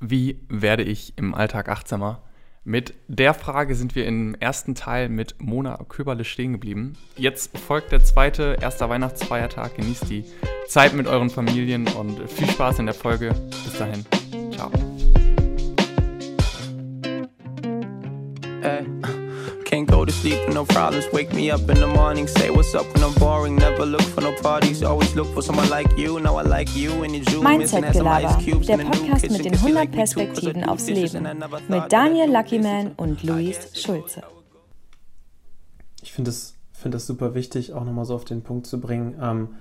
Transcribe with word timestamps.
Wie 0.00 0.40
werde 0.48 0.82
ich 0.82 1.16
im 1.16 1.34
Alltag 1.34 1.68
achtsamer? 1.68 2.22
Mit 2.66 2.94
der 3.08 3.34
Frage 3.34 3.74
sind 3.74 3.94
wir 3.94 4.06
im 4.06 4.34
ersten 4.36 4.74
Teil 4.74 5.10
mit 5.10 5.34
Mona 5.38 5.78
Köberle 5.88 6.24
stehen 6.24 6.52
geblieben. 6.52 6.94
Jetzt 7.16 7.58
folgt 7.58 7.92
der 7.92 8.02
zweite, 8.02 8.56
erster 8.60 8.88
Weihnachtsfeiertag. 8.88 9.76
Genießt 9.76 10.08
die 10.08 10.24
Zeit 10.66 10.94
mit 10.94 11.06
euren 11.06 11.28
Familien 11.28 11.86
und 11.88 12.30
viel 12.30 12.48
Spaß 12.48 12.78
in 12.78 12.86
der 12.86 12.94
Folge. 12.94 13.34
Bis 13.64 13.76
dahin. 13.76 14.06
Can't 19.74 19.90
go 19.90 20.04
to 20.04 20.12
sleep 20.12 20.38
with 20.46 20.54
no 20.54 20.64
problems. 20.64 21.04
Wake 21.12 21.32
me 21.34 21.50
up 21.50 21.68
in 21.68 21.80
the 21.80 21.88
morning, 21.88 22.28
say 22.28 22.48
what's 22.48 22.76
up 22.76 22.86
when 22.94 23.02
I'm 23.02 23.12
boring. 23.14 23.56
Never 23.56 23.84
look 23.84 24.02
for 24.02 24.20
no 24.20 24.32
parties, 24.40 24.84
always 24.84 25.16
look 25.16 25.26
for 25.34 25.42
someone 25.42 25.68
like 25.68 25.98
you. 25.98 26.20
Now 26.20 26.36
I 26.36 26.42
like 26.42 26.76
you 26.76 27.02
and 27.02 27.12
you 27.12 27.42
Mindset 27.42 27.92
Gelaber, 27.92 28.38
der 28.68 28.78
Podcast 28.78 29.30
mit 29.32 29.44
den 29.44 29.54
100 29.54 29.90
Perspektiven 29.90 30.62
aufs 30.62 30.86
Leben. 30.86 31.26
Mit 31.66 31.92
Daniel 31.92 32.30
Luckyman 32.30 32.92
und 32.96 33.24
Luis 33.24 33.72
Schulze. 33.74 34.22
Ich 36.02 36.12
finde 36.12 36.30
es 36.30 36.54
find 36.72 36.94
das 36.94 37.08
super 37.08 37.34
wichtig, 37.34 37.72
auch 37.72 37.84
nochmal 37.84 38.04
so 38.04 38.14
auf 38.14 38.24
den 38.24 38.42
Punkt 38.42 38.68
zu 38.68 38.78
bringen. 38.80 39.16
Ähm, 39.20 39.56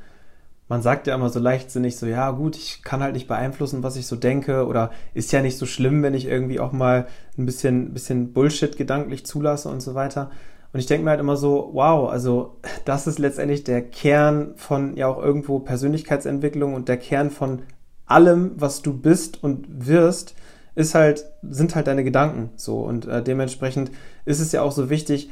man 0.73 0.81
sagt 0.81 1.05
ja 1.05 1.13
immer 1.13 1.29
so 1.29 1.39
leichtsinnig 1.39 1.97
so, 1.97 2.07
ja 2.07 2.31
gut, 2.31 2.55
ich 2.55 2.81
kann 2.81 3.03
halt 3.03 3.13
nicht 3.13 3.27
beeinflussen, 3.27 3.83
was 3.83 3.95
ich 3.95 4.07
so 4.07 4.15
denke 4.15 4.65
oder 4.65 4.89
ist 5.13 5.31
ja 5.31 5.43
nicht 5.43 5.59
so 5.59 5.67
schlimm, 5.67 6.01
wenn 6.01 6.15
ich 6.15 6.25
irgendwie 6.25 6.59
auch 6.59 6.71
mal 6.71 7.05
ein 7.37 7.45
bisschen, 7.45 7.93
bisschen 7.93 8.33
Bullshit 8.33 8.75
gedanklich 8.75 9.23
zulasse 9.23 9.69
und 9.69 9.81
so 9.81 9.93
weiter. 9.93 10.31
Und 10.73 10.79
ich 10.79 10.87
denke 10.87 11.03
mir 11.03 11.11
halt 11.11 11.19
immer 11.19 11.37
so, 11.37 11.69
wow, 11.73 12.09
also 12.09 12.57
das 12.85 13.05
ist 13.05 13.19
letztendlich 13.19 13.63
der 13.63 13.83
Kern 13.83 14.53
von 14.55 14.97
ja 14.97 15.05
auch 15.05 15.21
irgendwo 15.21 15.59
Persönlichkeitsentwicklung 15.59 16.73
und 16.73 16.89
der 16.89 16.97
Kern 16.97 17.29
von 17.29 17.61
allem, 18.07 18.53
was 18.55 18.81
du 18.81 18.97
bist 18.97 19.43
und 19.43 19.67
wirst, 19.85 20.33
ist 20.73 20.95
halt, 20.95 21.27
sind 21.43 21.75
halt 21.75 21.85
deine 21.85 22.03
Gedanken 22.03 22.49
so. 22.55 22.79
Und 22.79 23.05
äh, 23.05 23.21
dementsprechend 23.21 23.91
ist 24.25 24.39
es 24.39 24.51
ja 24.51 24.63
auch 24.63 24.71
so 24.71 24.89
wichtig, 24.89 25.29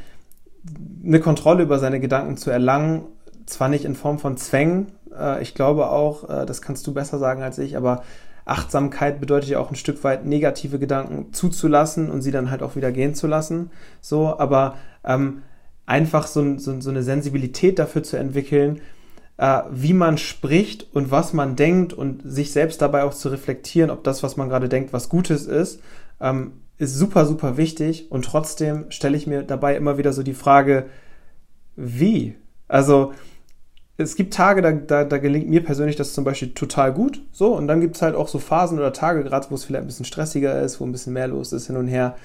eine 1.03 1.19
Kontrolle 1.19 1.63
über 1.63 1.79
seine 1.79 1.99
Gedanken 1.99 2.37
zu 2.37 2.51
erlangen, 2.51 3.05
zwar 3.51 3.69
nicht 3.69 3.85
in 3.85 3.95
Form 3.95 4.19
von 4.19 4.37
Zwängen, 4.37 4.87
äh, 5.17 5.41
ich 5.41 5.53
glaube 5.53 5.89
auch, 5.89 6.29
äh, 6.29 6.45
das 6.45 6.61
kannst 6.61 6.85
du 6.87 6.93
besser 6.93 7.19
sagen 7.19 7.43
als 7.43 7.57
ich, 7.57 7.77
aber 7.77 8.03
Achtsamkeit 8.45 9.19
bedeutet 9.19 9.49
ja 9.49 9.59
auch 9.59 9.69
ein 9.69 9.75
Stück 9.75 10.03
weit 10.03 10.25
negative 10.25 10.79
Gedanken 10.79 11.33
zuzulassen 11.33 12.09
und 12.09 12.21
sie 12.21 12.31
dann 12.31 12.49
halt 12.49 12.63
auch 12.63 12.75
wieder 12.75 12.91
gehen 12.91 13.13
zu 13.13 13.27
lassen. 13.27 13.69
So, 14.01 14.37
aber 14.39 14.75
ähm, 15.05 15.43
einfach 15.85 16.27
so, 16.27 16.57
so, 16.57 16.79
so, 16.81 16.89
eine 16.89 17.03
Sensibilität 17.03 17.77
dafür 17.79 18.03
zu 18.03 18.17
entwickeln, 18.17 18.81
äh, 19.37 19.61
wie 19.71 19.93
man 19.93 20.17
spricht 20.17 20.87
und 20.93 21.11
was 21.11 21.33
man 21.33 21.55
denkt 21.55 21.93
und 21.93 22.21
sich 22.25 22.51
selbst 22.51 22.81
dabei 22.81 23.03
auch 23.03 23.13
zu 23.13 23.29
reflektieren, 23.29 23.91
ob 23.91 24.03
das, 24.03 24.23
was 24.23 24.37
man 24.37 24.49
gerade 24.49 24.69
denkt, 24.69 24.91
was 24.91 25.09
Gutes 25.09 25.45
ist, 25.45 25.81
ähm, 26.19 26.53
ist 26.77 26.95
super, 26.95 27.25
super 27.25 27.57
wichtig. 27.57 28.11
Und 28.11 28.25
trotzdem 28.25 28.89
stelle 28.89 29.15
ich 29.15 29.27
mir 29.27 29.43
dabei 29.43 29.75
immer 29.75 29.97
wieder 29.97 30.13
so 30.13 30.23
die 30.23 30.33
Frage, 30.33 30.87
wie? 31.75 32.35
Also, 32.67 33.13
es 34.01 34.15
gibt 34.15 34.33
Tage, 34.33 34.61
da, 34.61 34.71
da, 34.71 35.03
da, 35.03 35.17
gelingt 35.17 35.49
mir 35.49 35.63
persönlich 35.63 35.95
das 35.95 36.13
zum 36.13 36.23
Beispiel 36.23 36.53
total 36.53 36.93
gut. 36.93 37.21
So, 37.31 37.55
und 37.55 37.67
dann 37.67 37.81
gibt 37.81 37.95
es 37.95 38.01
halt 38.01 38.15
auch 38.15 38.27
so 38.27 38.39
Phasen 38.39 38.77
oder 38.77 38.93
Tage, 38.93 39.23
gerade 39.23 39.47
wo 39.49 39.55
es 39.55 39.63
vielleicht 39.63 39.83
ein 39.83 39.87
bisschen 39.87 40.05
stressiger 40.05 40.61
ist, 40.61 40.79
wo 40.79 40.85
ein 40.85 40.91
bisschen 40.91 41.13
mehr 41.13 41.27
los 41.27 41.53
ist 41.53 41.67
hin 41.67 41.77
und 41.77 41.87
her, 41.87 42.15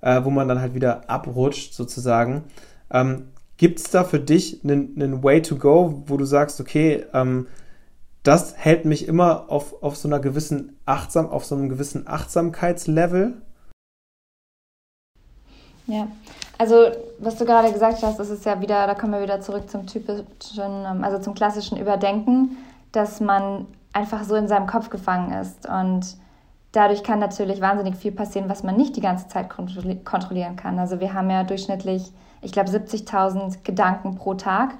äh, 0.00 0.22
wo 0.24 0.30
man 0.30 0.48
dann 0.48 0.60
halt 0.60 0.74
wieder 0.74 1.08
abrutscht, 1.08 1.74
sozusagen. 1.74 2.44
Ähm, 2.90 3.28
gibt 3.56 3.78
es 3.78 3.90
da 3.90 4.04
für 4.04 4.20
dich 4.20 4.64
einen, 4.64 4.94
einen, 4.96 5.22
Way 5.22 5.42
to 5.42 5.56
go, 5.56 6.02
wo 6.06 6.16
du 6.16 6.24
sagst, 6.24 6.60
okay, 6.60 7.04
ähm, 7.12 7.46
das 8.22 8.56
hält 8.56 8.84
mich 8.84 9.08
immer 9.08 9.50
auf, 9.50 9.82
auf 9.82 9.96
so 9.96 10.08
einer 10.08 10.20
gewissen 10.20 10.76
Achtsam, 10.84 11.28
auf 11.28 11.44
so 11.44 11.54
einem 11.54 11.68
gewissen 11.68 12.06
Achtsamkeitslevel? 12.06 13.40
Ja, 15.86 16.08
also 16.60 16.90
was 17.18 17.36
du 17.36 17.46
gerade 17.46 17.72
gesagt 17.72 18.02
hast, 18.02 18.20
das 18.20 18.28
ist 18.28 18.44
ja 18.44 18.60
wieder, 18.60 18.86
da 18.86 18.94
kommen 18.94 19.14
wir 19.14 19.22
wieder 19.22 19.40
zurück 19.40 19.70
zum 19.70 19.86
typischen, 19.86 20.26
ähm, 20.58 21.02
also 21.02 21.18
zum 21.18 21.32
klassischen 21.32 21.78
Überdenken, 21.78 22.58
dass 22.92 23.18
man 23.18 23.66
einfach 23.94 24.24
so 24.24 24.34
in 24.34 24.46
seinem 24.46 24.66
Kopf 24.66 24.90
gefangen 24.90 25.32
ist 25.32 25.66
und 25.66 26.18
dadurch 26.72 27.02
kann 27.02 27.18
natürlich 27.18 27.62
wahnsinnig 27.62 27.96
viel 27.96 28.12
passieren, 28.12 28.50
was 28.50 28.62
man 28.62 28.76
nicht 28.76 28.94
die 28.94 29.00
ganze 29.00 29.26
Zeit 29.28 29.48
kontrollieren 29.48 30.56
kann. 30.56 30.78
Also 30.78 31.00
wir 31.00 31.14
haben 31.14 31.30
ja 31.30 31.44
durchschnittlich, 31.44 32.12
ich 32.42 32.52
glaube, 32.52 32.68
70.000 32.68 33.64
Gedanken 33.64 34.16
pro 34.16 34.34
Tag 34.34 34.74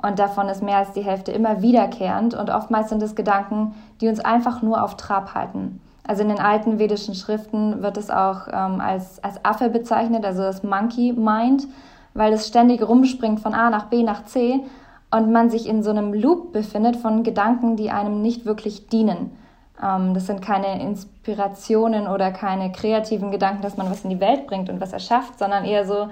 und 0.00 0.18
davon 0.18 0.48
ist 0.48 0.62
mehr 0.62 0.78
als 0.78 0.92
die 0.92 1.04
Hälfte 1.04 1.32
immer 1.32 1.60
wiederkehrend 1.60 2.32
und 2.32 2.48
oftmals 2.48 2.88
sind 2.88 3.02
es 3.02 3.14
Gedanken, 3.14 3.74
die 4.00 4.08
uns 4.08 4.20
einfach 4.20 4.62
nur 4.62 4.82
auf 4.82 4.96
Trab 4.96 5.34
halten. 5.34 5.82
Also 6.06 6.22
in 6.22 6.28
den 6.28 6.38
alten 6.38 6.78
vedischen 6.78 7.14
Schriften 7.14 7.82
wird 7.82 7.96
es 7.96 8.10
auch 8.10 8.46
ähm, 8.48 8.80
als, 8.80 9.22
als 9.24 9.44
Affe 9.44 9.68
bezeichnet, 9.68 10.24
also 10.24 10.42
das 10.42 10.62
Monkey 10.62 11.12
Mind, 11.12 11.66
weil 12.14 12.32
es 12.32 12.46
ständig 12.46 12.86
rumspringt 12.86 13.40
von 13.40 13.54
A 13.54 13.70
nach 13.70 13.86
B 13.86 14.02
nach 14.02 14.24
C 14.24 14.60
und 15.10 15.32
man 15.32 15.50
sich 15.50 15.68
in 15.68 15.82
so 15.82 15.90
einem 15.90 16.12
Loop 16.12 16.52
befindet 16.52 16.96
von 16.96 17.22
Gedanken, 17.22 17.76
die 17.76 17.90
einem 17.90 18.22
nicht 18.22 18.44
wirklich 18.44 18.86
dienen. 18.86 19.36
Ähm, 19.82 20.14
das 20.14 20.26
sind 20.26 20.42
keine 20.42 20.80
Inspirationen 20.80 22.06
oder 22.06 22.30
keine 22.30 22.70
kreativen 22.70 23.32
Gedanken, 23.32 23.62
dass 23.62 23.76
man 23.76 23.90
was 23.90 24.04
in 24.04 24.10
die 24.10 24.20
Welt 24.20 24.46
bringt 24.46 24.70
und 24.70 24.80
was 24.80 24.92
erschafft, 24.92 25.38
sondern 25.38 25.64
eher 25.64 25.86
so 25.86 26.08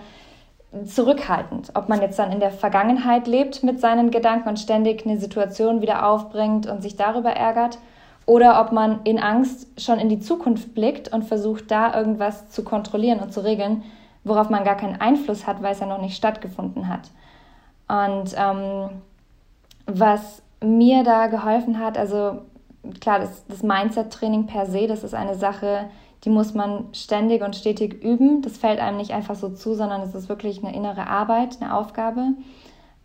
zurückhaltend. 0.86 1.70
Ob 1.74 1.88
man 1.88 2.00
jetzt 2.00 2.18
dann 2.18 2.32
in 2.32 2.40
der 2.40 2.50
Vergangenheit 2.50 3.28
lebt 3.28 3.62
mit 3.62 3.80
seinen 3.80 4.10
Gedanken 4.10 4.48
und 4.48 4.58
ständig 4.58 5.06
eine 5.06 5.18
Situation 5.18 5.82
wieder 5.82 6.04
aufbringt 6.08 6.66
und 6.66 6.82
sich 6.82 6.96
darüber 6.96 7.30
ärgert 7.30 7.78
oder 8.26 8.60
ob 8.60 8.72
man 8.72 9.00
in 9.04 9.18
Angst 9.18 9.68
schon 9.80 9.98
in 9.98 10.08
die 10.08 10.20
Zukunft 10.20 10.74
blickt 10.74 11.12
und 11.12 11.24
versucht, 11.24 11.70
da 11.70 11.96
irgendwas 11.96 12.50
zu 12.50 12.64
kontrollieren 12.64 13.20
und 13.20 13.32
zu 13.32 13.44
regeln, 13.44 13.82
worauf 14.24 14.48
man 14.48 14.64
gar 14.64 14.76
keinen 14.76 15.00
Einfluss 15.00 15.46
hat, 15.46 15.62
weil 15.62 15.72
es 15.72 15.80
ja 15.80 15.86
noch 15.86 16.00
nicht 16.00 16.16
stattgefunden 16.16 16.88
hat. 16.88 17.10
Und 17.88 18.34
ähm, 18.36 18.90
was 19.86 20.42
mir 20.62 21.04
da 21.04 21.26
geholfen 21.26 21.78
hat, 21.78 21.98
also 21.98 22.42
klar, 23.00 23.20
das, 23.20 23.44
das 23.46 23.62
Mindset-Training 23.62 24.46
per 24.46 24.66
se, 24.66 24.86
das 24.86 25.04
ist 25.04 25.14
eine 25.14 25.34
Sache, 25.34 25.86
die 26.24 26.30
muss 26.30 26.54
man 26.54 26.86
ständig 26.92 27.42
und 27.42 27.54
stetig 27.54 28.02
üben. 28.02 28.40
Das 28.40 28.56
fällt 28.56 28.80
einem 28.80 28.96
nicht 28.96 29.12
einfach 29.12 29.34
so 29.34 29.50
zu, 29.50 29.74
sondern 29.74 30.00
es 30.00 30.14
ist 30.14 30.30
wirklich 30.30 30.64
eine 30.64 30.74
innere 30.74 31.06
Arbeit, 31.06 31.58
eine 31.60 31.74
Aufgabe. 31.74 32.28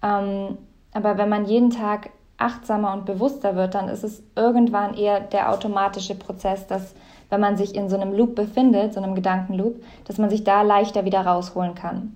Ähm, 0.01 0.57
aber 0.93 1.17
wenn 1.17 1.27
man 1.27 1.45
jeden 1.45 1.69
Tag 1.69 2.11
achtsamer 2.39 2.93
und 2.93 3.05
bewusster 3.05 3.55
wird, 3.55 3.75
dann 3.75 3.89
ist 3.89 4.03
es 4.03 4.23
irgendwann 4.35 4.95
eher 4.95 5.19
der 5.19 5.51
automatische 5.51 6.15
Prozess, 6.15 6.65
dass 6.67 6.95
wenn 7.29 7.41
man 7.41 7.57
sich 7.57 7.75
in 7.75 7.89
so 7.89 7.95
einem 7.95 8.13
Loop 8.13 8.35
befindet, 8.35 8.93
so 8.93 9.01
einem 9.01 9.13
Gedankenloop, 9.13 9.83
dass 10.05 10.17
man 10.17 10.29
sich 10.29 10.43
da 10.43 10.63
leichter 10.63 11.05
wieder 11.05 11.21
rausholen 11.21 11.75
kann. 11.75 12.15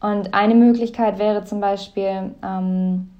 Und 0.00 0.34
eine 0.34 0.54
Möglichkeit 0.54 1.18
wäre 1.18 1.44
zum 1.44 1.60
Beispiel, 1.60 2.34
ähm, 2.42 3.10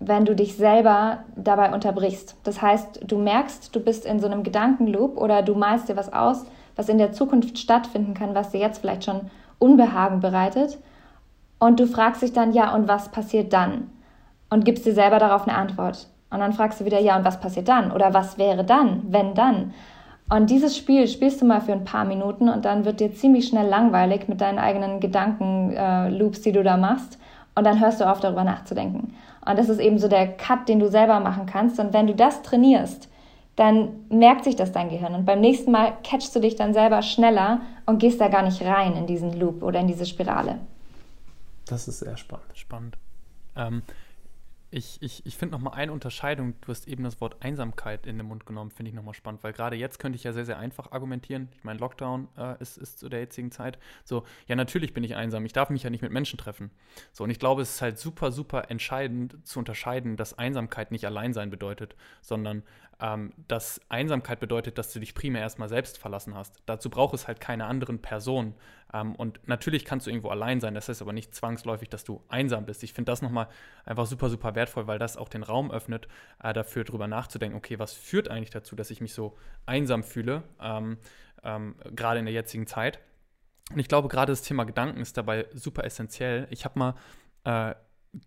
wenn 0.00 0.24
du 0.24 0.34
dich 0.34 0.56
selber 0.56 1.18
dabei 1.36 1.72
unterbrichst. 1.72 2.36
Das 2.44 2.60
heißt, 2.60 3.00
du 3.06 3.18
merkst, 3.18 3.74
du 3.74 3.80
bist 3.80 4.04
in 4.04 4.20
so 4.20 4.26
einem 4.26 4.42
Gedankenloop 4.42 5.16
oder 5.16 5.42
du 5.42 5.54
malst 5.54 5.88
dir 5.88 5.96
was 5.96 6.12
aus, 6.12 6.44
was 6.76 6.88
in 6.88 6.98
der 6.98 7.12
Zukunft 7.12 7.58
stattfinden 7.58 8.14
kann, 8.14 8.34
was 8.34 8.50
dir 8.50 8.60
jetzt 8.60 8.78
vielleicht 8.78 9.04
schon 9.04 9.30
Unbehagen 9.58 10.20
bereitet. 10.20 10.78
Und 11.58 11.80
du 11.80 11.86
fragst 11.86 12.22
dich 12.22 12.32
dann, 12.32 12.52
ja, 12.52 12.74
und 12.74 12.88
was 12.88 13.08
passiert 13.08 13.52
dann? 13.52 13.90
Und 14.54 14.64
gibst 14.64 14.86
dir 14.86 14.94
selber 14.94 15.18
darauf 15.18 15.48
eine 15.48 15.56
Antwort. 15.56 16.06
Und 16.30 16.38
dann 16.38 16.52
fragst 16.52 16.80
du 16.80 16.84
wieder, 16.84 17.00
ja, 17.00 17.16
und 17.16 17.24
was 17.24 17.40
passiert 17.40 17.66
dann? 17.66 17.90
Oder 17.90 18.14
was 18.14 18.38
wäre 18.38 18.64
dann, 18.64 19.02
wenn 19.08 19.34
dann? 19.34 19.74
Und 20.30 20.48
dieses 20.48 20.76
Spiel 20.76 21.08
spielst 21.08 21.42
du 21.42 21.44
mal 21.44 21.60
für 21.60 21.72
ein 21.72 21.84
paar 21.84 22.04
Minuten 22.04 22.48
und 22.48 22.64
dann 22.64 22.84
wird 22.84 23.00
dir 23.00 23.12
ziemlich 23.12 23.48
schnell 23.48 23.66
langweilig 23.66 24.28
mit 24.28 24.40
deinen 24.40 24.60
eigenen 24.60 25.00
Gedankenloops, 25.00 26.38
äh, 26.38 26.42
die 26.44 26.52
du 26.52 26.62
da 26.62 26.76
machst. 26.76 27.18
Und 27.56 27.64
dann 27.64 27.80
hörst 27.80 28.00
du 28.00 28.08
auf, 28.08 28.20
darüber 28.20 28.44
nachzudenken. 28.44 29.16
Und 29.44 29.58
das 29.58 29.68
ist 29.68 29.80
eben 29.80 29.98
so 29.98 30.06
der 30.06 30.28
Cut, 30.28 30.68
den 30.68 30.78
du 30.78 30.88
selber 30.88 31.18
machen 31.18 31.46
kannst. 31.46 31.80
Und 31.80 31.92
wenn 31.92 32.06
du 32.06 32.14
das 32.14 32.42
trainierst, 32.42 33.08
dann 33.56 33.88
merkt 34.08 34.44
sich 34.44 34.54
das 34.54 34.70
dein 34.70 34.88
Gehirn. 34.88 35.16
Und 35.16 35.24
beim 35.24 35.40
nächsten 35.40 35.72
Mal 35.72 35.94
catchst 36.04 36.34
du 36.36 36.38
dich 36.38 36.54
dann 36.54 36.74
selber 36.74 37.02
schneller 37.02 37.60
und 37.86 37.98
gehst 37.98 38.20
da 38.20 38.28
gar 38.28 38.42
nicht 38.42 38.62
rein 38.62 38.94
in 38.94 39.06
diesen 39.08 39.32
Loop 39.38 39.64
oder 39.64 39.80
in 39.80 39.88
diese 39.88 40.06
Spirale. 40.06 40.60
Das 41.66 41.88
ist 41.88 41.98
sehr 41.98 42.16
spannend. 42.16 42.46
Spannend. 42.54 42.96
Ähm, 43.56 43.82
ich, 44.74 45.00
ich, 45.00 45.24
ich 45.24 45.36
finde 45.36 45.52
nochmal 45.52 45.74
eine 45.74 45.92
Unterscheidung, 45.92 46.54
du 46.60 46.68
hast 46.68 46.88
eben 46.88 47.04
das 47.04 47.20
Wort 47.20 47.36
Einsamkeit 47.44 48.06
in 48.06 48.18
den 48.18 48.26
Mund 48.26 48.44
genommen, 48.44 48.72
finde 48.72 48.90
ich 48.90 48.94
nochmal 48.96 49.14
spannend, 49.14 49.44
weil 49.44 49.52
gerade 49.52 49.76
jetzt 49.76 50.00
könnte 50.00 50.16
ich 50.16 50.24
ja 50.24 50.32
sehr, 50.32 50.44
sehr 50.44 50.58
einfach 50.58 50.90
argumentieren. 50.90 51.48
Ich 51.56 51.62
meine, 51.62 51.78
Lockdown 51.78 52.26
äh, 52.36 52.60
ist, 52.60 52.76
ist 52.76 52.98
zu 52.98 53.08
der 53.08 53.20
jetzigen 53.20 53.52
Zeit 53.52 53.78
so, 54.04 54.24
ja, 54.48 54.56
natürlich 54.56 54.92
bin 54.92 55.04
ich 55.04 55.14
einsam, 55.14 55.46
ich 55.46 55.52
darf 55.52 55.70
mich 55.70 55.84
ja 55.84 55.90
nicht 55.90 56.02
mit 56.02 56.10
Menschen 56.10 56.38
treffen. 56.38 56.72
So, 57.12 57.22
und 57.22 57.30
ich 57.30 57.38
glaube, 57.38 57.62
es 57.62 57.76
ist 57.76 57.82
halt 57.82 58.00
super, 58.00 58.32
super 58.32 58.68
entscheidend 58.68 59.46
zu 59.46 59.60
unterscheiden, 59.60 60.16
dass 60.16 60.36
Einsamkeit 60.36 60.90
nicht 60.90 61.06
Alleinsein 61.06 61.50
bedeutet, 61.50 61.94
sondern 62.20 62.64
ähm, 63.00 63.32
dass 63.48 63.80
Einsamkeit 63.88 64.40
bedeutet, 64.40 64.78
dass 64.78 64.92
du 64.92 65.00
dich 65.00 65.14
primär 65.14 65.42
erstmal 65.42 65.68
selbst 65.68 65.98
verlassen 65.98 66.34
hast. 66.34 66.62
Dazu 66.66 66.90
braucht 66.90 67.14
es 67.14 67.26
halt 67.26 67.40
keine 67.40 67.66
anderen 67.66 68.00
Personen. 68.00 68.54
Ähm, 68.92 69.14
und 69.16 69.46
natürlich 69.48 69.84
kannst 69.84 70.06
du 70.06 70.10
irgendwo 70.10 70.28
allein 70.28 70.60
sein, 70.60 70.74
das 70.74 70.88
heißt 70.88 71.02
aber 71.02 71.12
nicht 71.12 71.34
zwangsläufig, 71.34 71.88
dass 71.88 72.04
du 72.04 72.22
einsam 72.28 72.66
bist. 72.66 72.82
Ich 72.82 72.92
finde 72.92 73.10
das 73.10 73.22
nochmal 73.22 73.48
einfach 73.84 74.06
super, 74.06 74.30
super 74.30 74.54
wertvoll, 74.54 74.86
weil 74.86 74.98
das 74.98 75.16
auch 75.16 75.28
den 75.28 75.42
Raum 75.42 75.70
öffnet, 75.70 76.08
äh, 76.42 76.52
dafür 76.52 76.84
drüber 76.84 77.08
nachzudenken, 77.08 77.56
okay, 77.56 77.78
was 77.78 77.94
führt 77.94 78.28
eigentlich 78.28 78.50
dazu, 78.50 78.76
dass 78.76 78.90
ich 78.90 79.00
mich 79.00 79.14
so 79.14 79.36
einsam 79.66 80.02
fühle, 80.02 80.44
ähm, 80.60 80.98
ähm, 81.42 81.74
gerade 81.94 82.20
in 82.20 82.26
der 82.26 82.34
jetzigen 82.34 82.66
Zeit. 82.66 83.00
Und 83.70 83.78
ich 83.78 83.88
glaube, 83.88 84.08
gerade 84.08 84.30
das 84.32 84.42
Thema 84.42 84.64
Gedanken 84.64 85.00
ist 85.00 85.16
dabei 85.16 85.46
super 85.52 85.84
essentiell. 85.84 86.46
Ich 86.50 86.64
habe 86.64 86.78
mal 86.78 86.94
äh, 87.44 87.74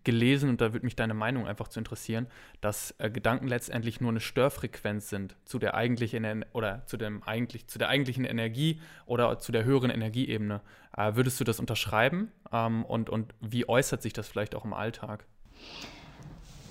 gelesen, 0.04 0.50
und 0.50 0.60
da 0.60 0.72
würde 0.72 0.84
mich 0.84 0.96
deine 0.96 1.14
Meinung 1.14 1.46
einfach 1.46 1.68
zu 1.68 1.78
interessieren, 1.78 2.26
dass 2.60 2.94
äh, 2.98 3.10
Gedanken 3.10 3.48
letztendlich 3.48 4.00
nur 4.00 4.10
eine 4.10 4.20
Störfrequenz 4.20 5.08
sind 5.08 5.36
zu 5.44 5.58
der 5.58 5.74
eigentlichen 5.74 6.44
oder 6.52 6.82
zu 6.86 6.96
dem 6.96 7.22
eigentlich 7.22 7.66
zu 7.68 7.78
der 7.78 7.88
eigentlichen 7.88 8.24
Energie 8.24 8.80
oder 9.06 9.38
zu 9.38 9.52
der 9.52 9.64
höheren 9.64 9.90
Energieebene. 9.90 10.60
Äh, 10.96 11.14
würdest 11.14 11.40
du 11.40 11.44
das 11.44 11.60
unterschreiben? 11.60 12.32
Ähm, 12.52 12.84
und, 12.84 13.10
und 13.10 13.34
wie 13.40 13.68
äußert 13.68 14.02
sich 14.02 14.12
das 14.12 14.28
vielleicht 14.28 14.54
auch 14.54 14.64
im 14.64 14.72
Alltag? 14.72 15.24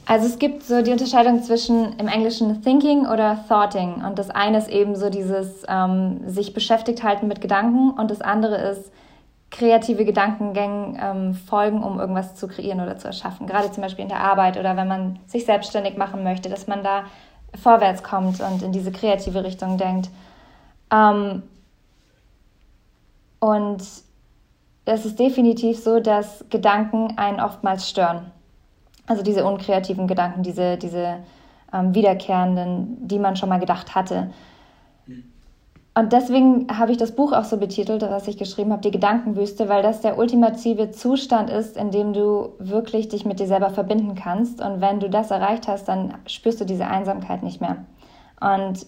Also 0.05 0.25
es 0.25 0.39
gibt 0.39 0.63
so 0.63 0.81
die 0.81 0.91
Unterscheidung 0.91 1.43
zwischen 1.43 1.99
im 1.99 2.07
Englischen 2.07 2.61
Thinking 2.61 3.07
oder 3.07 3.43
Thoughting. 3.49 4.05
Und 4.05 4.17
das 4.17 4.29
eine 4.29 4.57
ist 4.57 4.69
eben 4.69 4.95
so 4.95 5.09
dieses 5.09 5.63
ähm, 5.67 6.21
sich 6.29 6.53
beschäftigt 6.53 7.03
halten 7.03 7.27
mit 7.27 7.41
Gedanken 7.41 7.91
und 7.91 8.09
das 8.09 8.21
andere 8.21 8.55
ist 8.69 8.91
kreative 9.57 10.05
Gedankengängen 10.05 10.99
ähm, 11.01 11.33
folgen, 11.33 11.83
um 11.83 11.99
irgendwas 11.99 12.35
zu 12.35 12.47
kreieren 12.47 12.79
oder 12.79 12.97
zu 12.97 13.07
erschaffen. 13.07 13.47
Gerade 13.47 13.71
zum 13.71 13.81
Beispiel 13.81 14.03
in 14.03 14.09
der 14.09 14.21
Arbeit 14.21 14.57
oder 14.57 14.77
wenn 14.77 14.87
man 14.87 15.19
sich 15.25 15.45
selbstständig 15.45 15.97
machen 15.97 16.23
möchte, 16.23 16.47
dass 16.47 16.67
man 16.67 16.83
da 16.83 17.05
vorwärts 17.59 18.03
kommt 18.03 18.39
und 18.39 18.61
in 18.61 18.71
diese 18.71 18.91
kreative 18.91 19.43
Richtung 19.43 19.77
denkt. 19.77 20.09
Ähm, 20.91 21.41
und 23.39 23.81
es 24.85 25.05
ist 25.05 25.19
definitiv 25.19 25.79
so, 25.79 25.99
dass 25.99 26.45
Gedanken 26.49 27.17
einen 27.17 27.39
oftmals 27.39 27.89
stören. 27.89 28.31
Also 29.07 29.23
diese 29.23 29.43
unkreativen 29.43 30.07
Gedanken, 30.07 30.43
diese, 30.43 30.77
diese 30.77 31.17
ähm, 31.73 31.95
wiederkehrenden, 31.95 33.07
die 33.07 33.19
man 33.19 33.35
schon 33.35 33.49
mal 33.49 33.59
gedacht 33.59 33.95
hatte. 33.95 34.31
Und 35.97 36.13
deswegen 36.13 36.67
habe 36.77 36.91
ich 36.91 36.99
das 36.99 37.13
Buch 37.13 37.33
auch 37.33 37.45
so 37.45 37.57
betitelt, 37.57 38.03
was 38.03 38.27
ich 38.27 38.37
geschrieben 38.37 38.71
habe, 38.71 38.83
die 38.83 38.91
Gedankenwüste, 38.91 39.67
weil 39.67 39.81
das 39.81 40.01
der 40.01 40.19
ultimative 40.19 40.91
Zustand 40.91 41.49
ist, 41.49 41.75
in 41.75 41.89
dem 41.89 42.13
du 42.13 42.49
wirklich 42.59 43.07
dich 43.07 43.25
mit 43.25 43.39
dir 43.39 43.47
selber 43.47 43.71
verbinden 43.71 44.13
kannst. 44.13 44.61
Und 44.61 44.79
wenn 44.79 44.99
du 44.99 45.09
das 45.09 45.31
erreicht 45.31 45.67
hast, 45.67 45.87
dann 45.87 46.13
spürst 46.27 46.61
du 46.61 46.65
diese 46.65 46.85
Einsamkeit 46.85 47.41
nicht 47.41 47.61
mehr. 47.61 47.77
Und 48.39 48.85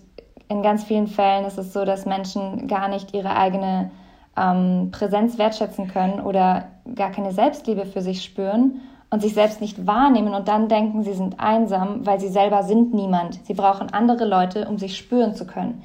in 0.50 0.62
ganz 0.62 0.84
vielen 0.84 1.08
Fällen 1.08 1.46
ist 1.46 1.58
es 1.58 1.74
so, 1.74 1.84
dass 1.84 2.06
Menschen 2.06 2.68
gar 2.68 2.90
nicht 2.90 3.12
ihre 3.16 3.36
eigene 3.36 3.90
ähm, 4.38 4.90
Präsenz 4.92 5.40
wertschätzen 5.40 5.88
können 5.88 6.20
oder 6.20 6.66
gar 6.94 7.10
keine 7.10 7.32
Selbstliebe 7.32 7.88
für 7.88 8.02
sich 8.02 8.24
spüren 8.24 8.82
und 9.10 9.24
sich 9.24 9.34
selbst 9.34 9.62
nicht 9.62 9.88
wahrnehmen 9.88 10.36
und 10.36 10.48
dann 10.48 10.68
denken, 10.68 11.02
sie 11.02 11.14
sind 11.14 11.40
einsam, 11.40 12.06
weil 12.06 12.20
sie 12.20 12.28
selber 12.28 12.62
sind 12.62 12.94
niemand. 12.94 13.44
Sie 13.46 13.56
brauchen 13.56 13.92
andere 13.92 14.26
Leute, 14.26 14.68
um 14.68 14.78
sich 14.78 14.96
spüren 14.96 15.34
zu 15.34 15.48
können 15.48 15.82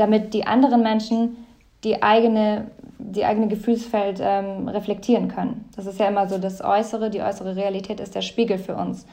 damit 0.00 0.34
die 0.34 0.46
anderen 0.46 0.82
Menschen 0.82 1.36
die 1.84 2.02
eigene, 2.02 2.70
die 2.98 3.24
eigene 3.24 3.48
Gefühlsfeld 3.48 4.20
ähm, 4.22 4.68
reflektieren 4.68 5.28
können. 5.28 5.68
Das 5.76 5.86
ist 5.86 5.98
ja 5.98 6.08
immer 6.08 6.28
so 6.28 6.38
das 6.38 6.62
Äußere, 6.62 7.10
die 7.10 7.22
äußere 7.22 7.56
Realität 7.56 8.00
ist 8.00 8.14
der 8.14 8.22
Spiegel 8.22 8.58
für 8.58 8.76
uns. 8.76 9.06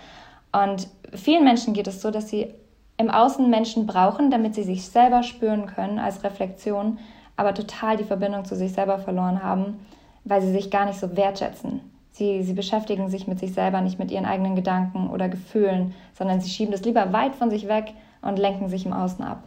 Und 0.52 0.88
vielen 1.14 1.44
Menschen 1.44 1.74
geht 1.74 1.88
es 1.88 2.02
so, 2.02 2.12
dass 2.12 2.30
sie 2.30 2.54
im 2.98 3.10
Außen 3.10 3.50
Menschen 3.50 3.86
brauchen, 3.86 4.32
damit 4.32 4.56
sie 4.56 4.64
sich 4.64 4.86
selber 4.86 5.24
spüren 5.24 5.68
können 5.68 6.00
als 6.00 6.24
Reflexion, 6.24 6.98
aber 7.36 7.54
total 7.54 7.98
die 7.98 8.04
Verbindung 8.04 8.44
zu 8.46 8.56
sich 8.56 8.74
selber 8.74 8.98
verloren 8.98 9.44
haben, 9.44 9.86
weil 10.24 10.42
sie 10.42 10.52
sich 10.52 10.72
gar 10.72 10.86
nicht 10.86 11.00
so 11.00 11.16
wertschätzen. 11.16 11.82
Sie, 12.12 12.42
sie 12.42 12.54
beschäftigen 12.54 13.10
sich 13.10 13.28
mit 13.28 13.40
sich 13.40 13.54
selber, 13.54 13.82
nicht 13.82 14.00
mit 14.00 14.10
ihren 14.10 14.26
eigenen 14.26 14.56
Gedanken 14.56 15.10
oder 15.10 15.30
Gefühlen, 15.30 15.94
sondern 16.18 16.42
sie 16.42 16.50
schieben 16.50 16.72
das 16.72 16.84
lieber 16.84 17.14
weit 17.14 17.36
von 17.36 17.52
sich 17.52 17.68
weg 17.68 17.94
und 18.24 18.40
lenken 18.40 18.68
sich 18.70 18.86
im 18.86 18.94
Außen 18.94 19.24
ab. 19.24 19.44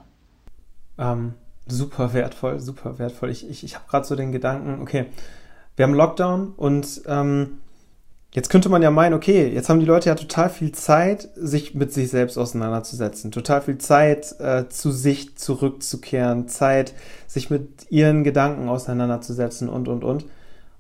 Ähm, 1.01 1.35
super 1.67 2.13
wertvoll, 2.13 2.61
super 2.61 2.99
wertvoll. 2.99 3.31
Ich, 3.31 3.49
ich, 3.49 3.65
ich 3.65 3.75
habe 3.75 3.87
gerade 3.89 4.07
so 4.07 4.15
den 4.15 4.33
Gedanken, 4.33 4.83
okay, 4.83 5.07
wir 5.77 5.85
haben 5.85 5.95
Lockdown 5.95 6.53
und 6.57 7.03
ähm, 7.07 7.59
jetzt 8.33 8.51
könnte 8.51 8.69
man 8.69 8.83
ja 8.83 8.91
meinen, 8.91 9.15
okay, 9.15 9.49
jetzt 9.49 9.69
haben 9.69 9.81
die 9.81 9.87
Leute 9.87 10.11
ja 10.11 10.15
total 10.15 10.51
viel 10.51 10.73
Zeit, 10.73 11.31
sich 11.35 11.75
mit 11.75 11.93
sich 11.93 12.11
selbst 12.11 12.37
auseinanderzusetzen, 12.37 13.31
total 13.31 13.63
viel 13.63 13.79
Zeit, 13.79 14.39
äh, 14.41 14.69
zu 14.69 14.91
sich 14.91 15.37
zurückzukehren, 15.39 16.49
Zeit, 16.49 16.93
sich 17.27 17.51
mit 17.51 17.91
ihren 17.91 18.23
Gedanken 18.23 18.69
auseinanderzusetzen 18.69 19.69
und, 19.69 19.89
und, 19.89 20.05
und. 20.05 20.27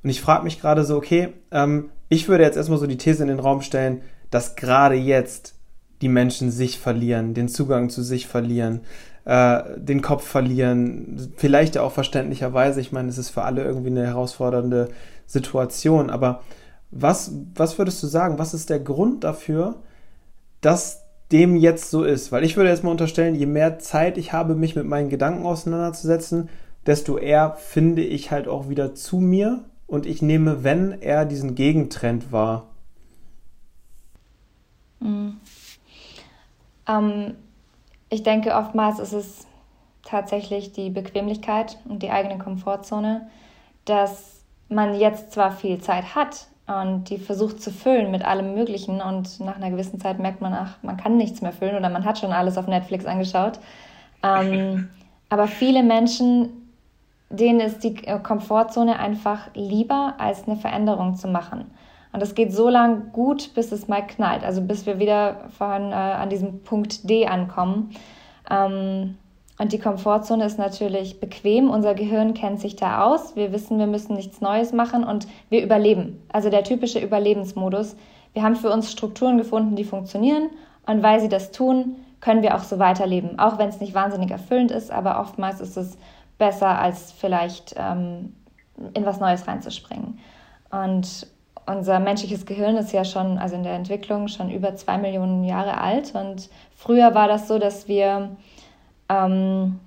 Und 0.02 0.10
ich 0.10 0.20
frage 0.20 0.44
mich 0.44 0.60
gerade 0.60 0.84
so, 0.84 0.96
okay, 0.96 1.32
ähm, 1.50 1.90
ich 2.08 2.28
würde 2.28 2.44
jetzt 2.44 2.56
erstmal 2.56 2.78
so 2.78 2.86
die 2.86 2.98
These 2.98 3.22
in 3.22 3.28
den 3.28 3.40
Raum 3.40 3.62
stellen, 3.62 4.02
dass 4.30 4.56
gerade 4.56 4.96
jetzt 4.96 5.54
die 6.02 6.08
Menschen 6.08 6.50
sich 6.50 6.78
verlieren, 6.78 7.34
den 7.34 7.48
Zugang 7.48 7.90
zu 7.90 8.02
sich 8.02 8.26
verlieren, 8.26 8.80
äh, 9.30 9.78
den 9.78 10.02
Kopf 10.02 10.26
verlieren. 10.26 11.32
Vielleicht 11.36 11.78
auch 11.78 11.92
verständlicherweise. 11.92 12.80
Ich 12.80 12.90
meine, 12.90 13.08
es 13.08 13.16
ist 13.16 13.30
für 13.30 13.42
alle 13.42 13.62
irgendwie 13.62 13.90
eine 13.90 14.04
herausfordernde 14.04 14.88
Situation. 15.26 16.10
Aber 16.10 16.42
was, 16.90 17.32
was 17.54 17.78
würdest 17.78 18.02
du 18.02 18.08
sagen? 18.08 18.40
Was 18.40 18.54
ist 18.54 18.70
der 18.70 18.80
Grund 18.80 19.22
dafür, 19.22 19.76
dass 20.60 21.04
dem 21.30 21.54
jetzt 21.54 21.90
so 21.90 22.02
ist? 22.02 22.32
Weil 22.32 22.42
ich 22.42 22.56
würde 22.56 22.70
jetzt 22.70 22.82
mal 22.82 22.90
unterstellen, 22.90 23.36
je 23.36 23.46
mehr 23.46 23.78
Zeit 23.78 24.18
ich 24.18 24.32
habe, 24.32 24.56
mich 24.56 24.74
mit 24.74 24.86
meinen 24.86 25.10
Gedanken 25.10 25.46
auseinanderzusetzen, 25.46 26.48
desto 26.86 27.16
eher 27.16 27.54
finde 27.54 28.02
ich 28.02 28.32
halt 28.32 28.48
auch 28.48 28.68
wieder 28.68 28.96
zu 28.96 29.18
mir 29.18 29.64
und 29.86 30.06
ich 30.06 30.22
nehme, 30.22 30.64
wenn 30.64 31.00
er 31.02 31.24
diesen 31.24 31.54
Gegentrend 31.54 32.32
wahr. 32.32 32.66
Mhm. 34.98 35.36
Ähm, 36.88 37.34
ich 38.10 38.22
denke, 38.22 38.54
oftmals 38.54 38.98
ist 38.98 39.12
es 39.12 39.46
tatsächlich 40.02 40.72
die 40.72 40.90
Bequemlichkeit 40.90 41.78
und 41.88 42.02
die 42.02 42.10
eigene 42.10 42.38
Komfortzone, 42.38 43.28
dass 43.84 44.44
man 44.68 44.98
jetzt 44.98 45.32
zwar 45.32 45.52
viel 45.52 45.78
Zeit 45.78 46.14
hat 46.14 46.46
und 46.66 47.10
die 47.10 47.18
versucht 47.18 47.62
zu 47.62 47.70
füllen 47.70 48.10
mit 48.10 48.24
allem 48.24 48.54
Möglichen 48.54 49.00
und 49.00 49.40
nach 49.40 49.56
einer 49.56 49.70
gewissen 49.70 50.00
Zeit 50.00 50.18
merkt 50.18 50.40
man, 50.40 50.54
ach, 50.54 50.76
man 50.82 50.96
kann 50.96 51.16
nichts 51.16 51.42
mehr 51.42 51.52
füllen 51.52 51.76
oder 51.76 51.88
man 51.88 52.04
hat 52.04 52.18
schon 52.18 52.32
alles 52.32 52.56
auf 52.58 52.66
Netflix 52.66 53.06
angeschaut. 53.06 53.58
Ähm, 54.22 54.90
aber 55.28 55.46
viele 55.46 55.82
Menschen, 55.82 56.70
denen 57.28 57.60
ist 57.60 57.82
die 57.84 57.94
Komfortzone 57.94 58.98
einfach 58.98 59.48
lieber, 59.54 60.14
als 60.18 60.46
eine 60.46 60.56
Veränderung 60.56 61.16
zu 61.16 61.28
machen. 61.28 61.70
Und 62.12 62.22
es 62.22 62.34
geht 62.34 62.52
so 62.52 62.68
lang 62.68 63.12
gut, 63.12 63.54
bis 63.54 63.72
es 63.72 63.88
mal 63.88 64.06
knallt, 64.06 64.44
also 64.44 64.60
bis 64.60 64.86
wir 64.86 64.98
wieder 64.98 65.48
von, 65.56 65.92
äh, 65.92 65.94
an 65.94 66.28
diesem 66.28 66.62
Punkt 66.62 67.08
D 67.08 67.26
ankommen. 67.26 67.90
Ähm, 68.50 69.16
und 69.58 69.72
die 69.72 69.78
Komfortzone 69.78 70.44
ist 70.46 70.58
natürlich 70.58 71.20
bequem. 71.20 71.68
Unser 71.68 71.94
Gehirn 71.94 72.32
kennt 72.32 72.60
sich 72.60 72.76
da 72.76 73.04
aus. 73.04 73.36
Wir 73.36 73.52
wissen, 73.52 73.78
wir 73.78 73.86
müssen 73.86 74.16
nichts 74.16 74.40
Neues 74.40 74.72
machen 74.72 75.04
und 75.04 75.28
wir 75.50 75.62
überleben. 75.62 76.22
Also 76.32 76.48
der 76.48 76.64
typische 76.64 76.98
Überlebensmodus. 76.98 77.94
Wir 78.32 78.42
haben 78.42 78.56
für 78.56 78.70
uns 78.70 78.90
Strukturen 78.90 79.36
gefunden, 79.36 79.76
die 79.76 79.84
funktionieren. 79.84 80.48
Und 80.86 81.02
weil 81.02 81.20
sie 81.20 81.28
das 81.28 81.52
tun, 81.52 81.96
können 82.20 82.42
wir 82.42 82.56
auch 82.56 82.62
so 82.62 82.78
weiterleben. 82.78 83.38
Auch 83.38 83.58
wenn 83.58 83.68
es 83.68 83.80
nicht 83.80 83.94
wahnsinnig 83.94 84.30
erfüllend 84.30 84.70
ist, 84.70 84.90
aber 84.90 85.20
oftmals 85.20 85.60
ist 85.60 85.76
es 85.76 85.98
besser, 86.38 86.78
als 86.78 87.12
vielleicht 87.12 87.74
ähm, 87.76 88.34
in 88.94 89.04
was 89.04 89.20
Neues 89.20 89.46
reinzuspringen. 89.46 90.18
Und 90.70 91.26
unser 91.70 92.00
menschliches 92.00 92.46
Gehirn 92.46 92.76
ist 92.76 92.92
ja 92.92 93.04
schon, 93.04 93.38
also 93.38 93.54
in 93.54 93.62
der 93.62 93.74
Entwicklung, 93.74 94.28
schon 94.28 94.50
über 94.50 94.74
zwei 94.76 94.98
Millionen 94.98 95.44
Jahre 95.44 95.78
alt. 95.78 96.14
Und 96.14 96.48
früher 96.74 97.14
war 97.14 97.28
das 97.28 97.48
so, 97.48 97.58
dass 97.58 97.88
wir 97.88 98.30
ähm, 99.08 99.78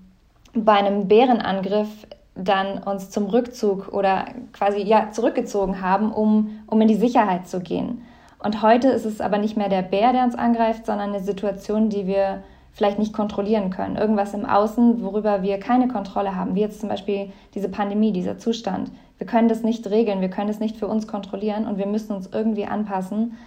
bei 0.53 0.73
einem 0.73 1.07
Bärenangriff 1.07 1.89
dann 2.35 2.79
uns 2.79 3.09
zum 3.09 3.25
Rückzug 3.25 3.89
oder 3.93 4.25
quasi 4.53 4.81
ja 4.81 5.11
zurückgezogen 5.11 5.81
haben, 5.81 6.11
um, 6.11 6.61
um 6.67 6.81
in 6.81 6.87
die 6.87 6.95
Sicherheit 6.95 7.47
zu 7.47 7.59
gehen. 7.59 8.03
Und 8.39 8.61
heute 8.61 8.89
ist 8.89 9.05
es 9.05 9.21
aber 9.21 9.37
nicht 9.37 9.55
mehr 9.55 9.69
der 9.69 9.83
Bär, 9.83 10.11
der 10.11 10.23
uns 10.23 10.35
angreift, 10.35 10.85
sondern 10.85 11.09
eine 11.09 11.23
Situation, 11.23 11.89
die 11.89 12.07
wir 12.07 12.43
vielleicht 12.73 12.99
nicht 12.99 13.13
kontrollieren 13.13 13.69
können. 13.69 13.95
Irgendwas 13.95 14.33
im 14.33 14.45
Außen, 14.45 15.03
worüber 15.03 15.43
wir 15.43 15.59
keine 15.59 15.87
Kontrolle 15.87 16.35
haben, 16.35 16.55
wie 16.55 16.61
jetzt 16.61 16.79
zum 16.79 16.89
Beispiel 16.89 17.31
diese 17.53 17.69
Pandemie, 17.69 18.11
dieser 18.11 18.39
Zustand. 18.39 18.91
Wir 19.17 19.27
können 19.27 19.47
das 19.47 19.63
nicht 19.63 19.89
regeln, 19.89 20.21
wir 20.21 20.29
können 20.29 20.49
es 20.49 20.59
nicht 20.59 20.77
für 20.77 20.87
uns 20.87 21.07
kontrollieren 21.07 21.67
und 21.67 21.77
wir 21.77 21.87
müssen 21.87 22.13
uns 22.13 22.29
irgendwie 22.31 22.65
anpassen. 22.65 23.37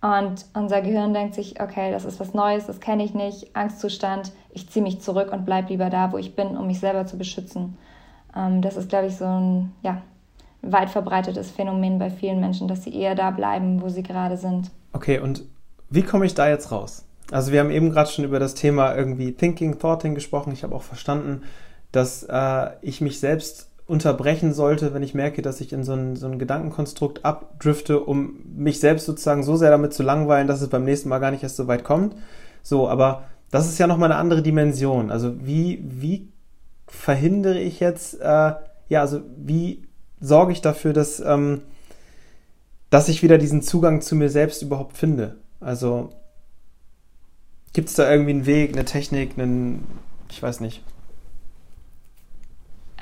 Und 0.00 0.44
unser 0.52 0.82
Gehirn 0.82 1.14
denkt 1.14 1.34
sich, 1.34 1.60
okay, 1.62 1.90
das 1.90 2.04
ist 2.04 2.20
was 2.20 2.34
Neues, 2.34 2.66
das 2.66 2.80
kenne 2.80 3.04
ich 3.04 3.14
nicht, 3.14 3.56
Angstzustand, 3.56 4.32
ich 4.50 4.68
ziehe 4.68 4.82
mich 4.82 5.00
zurück 5.00 5.32
und 5.32 5.46
bleibe 5.46 5.70
lieber 5.70 5.88
da, 5.88 6.12
wo 6.12 6.18
ich 6.18 6.36
bin, 6.36 6.58
um 6.58 6.66
mich 6.66 6.78
selber 6.78 7.06
zu 7.06 7.16
beschützen. 7.16 7.78
Ähm, 8.36 8.60
das 8.60 8.76
ist, 8.76 8.90
glaube 8.90 9.06
ich, 9.06 9.16
so 9.16 9.24
ein 9.24 9.72
ja, 9.82 10.02
weit 10.60 10.90
verbreitetes 10.90 11.50
Phänomen 11.50 11.98
bei 11.98 12.10
vielen 12.10 12.38
Menschen, 12.38 12.68
dass 12.68 12.84
sie 12.84 12.94
eher 12.94 13.14
da 13.14 13.30
bleiben, 13.30 13.80
wo 13.80 13.88
sie 13.88 14.02
gerade 14.02 14.36
sind. 14.36 14.70
Okay, 14.92 15.20
und 15.20 15.44
wie 15.88 16.02
komme 16.02 16.26
ich 16.26 16.34
da 16.34 16.48
jetzt 16.48 16.70
raus? 16.70 17.06
Also 17.30 17.52
wir 17.52 17.60
haben 17.60 17.70
eben 17.70 17.90
gerade 17.90 18.10
schon 18.10 18.24
über 18.24 18.38
das 18.38 18.54
Thema 18.54 18.94
irgendwie 18.94 19.32
Thinking, 19.32 19.78
Thoughting 19.78 20.14
gesprochen. 20.14 20.52
Ich 20.52 20.62
habe 20.62 20.74
auch 20.74 20.82
verstanden, 20.82 21.42
dass 21.92 22.24
äh, 22.24 22.70
ich 22.82 23.00
mich 23.00 23.20
selbst 23.20 23.70
unterbrechen 23.86 24.54
sollte, 24.54 24.94
wenn 24.94 25.02
ich 25.02 25.14
merke, 25.14 25.42
dass 25.42 25.60
ich 25.60 25.72
in 25.72 25.84
so 25.84 25.92
ein, 25.92 26.16
so 26.16 26.26
ein 26.26 26.38
Gedankenkonstrukt 26.38 27.24
abdrifte, 27.24 28.00
um 28.00 28.40
mich 28.56 28.80
selbst 28.80 29.04
sozusagen 29.04 29.42
so 29.42 29.56
sehr 29.56 29.70
damit 29.70 29.92
zu 29.92 30.02
langweilen, 30.02 30.48
dass 30.48 30.62
es 30.62 30.68
beim 30.68 30.84
nächsten 30.84 31.10
Mal 31.10 31.18
gar 31.18 31.30
nicht 31.30 31.42
erst 31.42 31.56
so 31.56 31.66
weit 31.66 31.84
kommt. 31.84 32.16
So, 32.62 32.88
aber 32.88 33.24
das 33.50 33.68
ist 33.68 33.78
ja 33.78 33.86
nochmal 33.86 34.10
eine 34.10 34.20
andere 34.20 34.42
Dimension. 34.42 35.10
Also 35.10 35.34
wie, 35.46 35.84
wie 35.84 36.28
verhindere 36.86 37.60
ich 37.60 37.78
jetzt, 37.80 38.20
äh, 38.20 38.54
ja, 38.88 39.00
also 39.00 39.20
wie 39.36 39.86
sorge 40.20 40.52
ich 40.52 40.62
dafür, 40.62 40.94
dass, 40.94 41.20
ähm, 41.20 41.60
dass 42.88 43.08
ich 43.08 43.22
wieder 43.22 43.36
diesen 43.36 43.60
Zugang 43.60 44.00
zu 44.00 44.16
mir 44.16 44.30
selbst 44.30 44.62
überhaupt 44.62 44.96
finde? 44.96 45.36
Also 45.60 46.10
gibt 47.74 47.90
es 47.90 47.96
da 47.96 48.10
irgendwie 48.10 48.30
einen 48.30 48.46
Weg, 48.46 48.72
eine 48.72 48.86
Technik, 48.86 49.38
einen, 49.38 49.84
ich 50.30 50.42
weiß 50.42 50.60
nicht. 50.60 50.82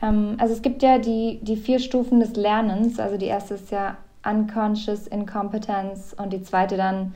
Ähm, 0.02 0.36
also 0.38 0.52
es 0.52 0.62
gibt 0.62 0.82
ja 0.82 0.98
die, 0.98 1.40
die 1.42 1.56
vier 1.56 1.78
Stufen 1.78 2.20
des 2.20 2.36
Lernens. 2.36 2.98
Also 2.98 3.16
die 3.16 3.26
erste 3.26 3.54
ist 3.54 3.70
ja 3.70 3.96
Unconscious 4.28 5.06
Incompetence 5.06 6.14
und 6.14 6.32
die 6.32 6.42
zweite 6.42 6.76
dann 6.76 7.14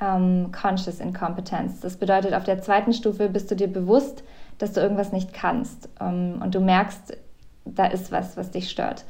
ähm, 0.00 0.50
Conscious 0.52 1.00
Incompetence. 1.00 1.80
Das 1.80 1.96
bedeutet, 1.96 2.34
auf 2.34 2.44
der 2.44 2.60
zweiten 2.60 2.92
Stufe 2.92 3.28
bist 3.28 3.50
du 3.50 3.56
dir 3.56 3.68
bewusst, 3.68 4.22
dass 4.58 4.72
du 4.72 4.80
irgendwas 4.80 5.12
nicht 5.12 5.32
kannst 5.32 5.88
ähm, 6.00 6.40
und 6.42 6.54
du 6.54 6.60
merkst, 6.60 7.16
da 7.64 7.86
ist 7.86 8.12
was, 8.12 8.36
was 8.36 8.50
dich 8.50 8.70
stört. 8.70 9.04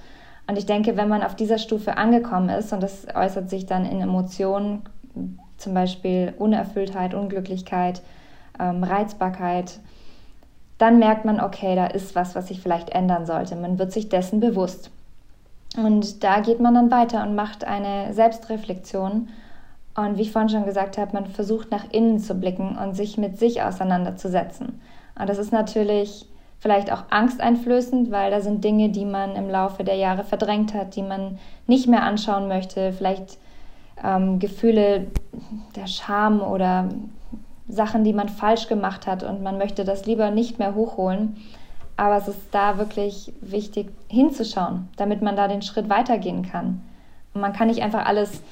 Und 0.46 0.56
ich 0.56 0.66
denke, 0.66 0.96
wenn 0.96 1.08
man 1.08 1.22
auf 1.22 1.34
dieser 1.34 1.58
Stufe 1.58 1.96
angekommen 1.96 2.48
ist, 2.48 2.72
und 2.72 2.82
das 2.82 3.06
äußert 3.14 3.50
sich 3.50 3.66
dann 3.66 3.84
in 3.84 4.00
Emotionen, 4.00 4.82
zum 5.56 5.74
Beispiel 5.74 6.34
Unerfülltheit, 6.38 7.14
Unglücklichkeit, 7.14 8.02
ähm, 8.58 8.84
Reizbarkeit, 8.84 9.80
dann 10.78 10.98
merkt 10.98 11.24
man, 11.24 11.40
okay, 11.40 11.74
da 11.74 11.86
ist 11.86 12.14
was, 12.14 12.34
was 12.34 12.48
sich 12.48 12.60
vielleicht 12.60 12.90
ändern 12.90 13.26
sollte. 13.26 13.56
Man 13.56 13.78
wird 13.78 13.92
sich 13.92 14.08
dessen 14.08 14.40
bewusst. 14.40 14.90
Und 15.76 16.22
da 16.24 16.40
geht 16.40 16.60
man 16.60 16.74
dann 16.74 16.90
weiter 16.90 17.22
und 17.22 17.34
macht 17.34 17.64
eine 17.64 18.12
Selbstreflexion. 18.12 19.28
Und 19.94 20.18
wie 20.18 20.22
ich 20.22 20.32
vorhin 20.32 20.50
schon 20.50 20.66
gesagt 20.66 20.98
habe, 20.98 21.12
man 21.14 21.26
versucht 21.26 21.70
nach 21.70 21.90
innen 21.90 22.18
zu 22.18 22.34
blicken 22.34 22.76
und 22.76 22.94
sich 22.94 23.16
mit 23.16 23.38
sich 23.38 23.62
auseinanderzusetzen. 23.62 24.80
Und 25.18 25.28
das 25.28 25.38
ist 25.38 25.52
natürlich 25.52 26.26
vielleicht 26.58 26.92
auch 26.92 27.04
angsteinflößend, 27.10 28.10
weil 28.10 28.30
da 28.30 28.40
sind 28.40 28.64
Dinge, 28.64 28.90
die 28.90 29.04
man 29.04 29.36
im 29.36 29.48
Laufe 29.48 29.84
der 29.84 29.96
Jahre 29.96 30.24
verdrängt 30.24 30.74
hat, 30.74 30.96
die 30.96 31.02
man 31.02 31.38
nicht 31.66 31.86
mehr 31.88 32.02
anschauen 32.02 32.48
möchte. 32.48 32.92
Vielleicht 32.92 33.38
ähm, 34.02 34.38
Gefühle 34.38 35.06
der 35.74 35.86
Scham 35.86 36.42
oder 36.42 36.88
Sachen, 37.68 38.04
die 38.04 38.12
man 38.12 38.28
falsch 38.28 38.68
gemacht 38.68 39.06
hat 39.06 39.22
und 39.22 39.42
man 39.42 39.58
möchte 39.58 39.84
das 39.84 40.06
lieber 40.06 40.30
nicht 40.30 40.58
mehr 40.58 40.74
hochholen. 40.74 41.36
Aber 41.96 42.16
es 42.16 42.28
ist 42.28 42.40
da 42.52 42.78
wirklich 42.78 43.32
wichtig 43.40 43.88
hinzuschauen, 44.08 44.88
damit 44.96 45.22
man 45.22 45.34
da 45.34 45.48
den 45.48 45.62
Schritt 45.62 45.88
weitergehen 45.88 46.42
kann. 46.42 46.82
Und 47.32 47.40
man 47.40 47.52
kann 47.52 47.68
nicht 47.68 47.82
einfach 47.82 48.06
alles 48.06 48.42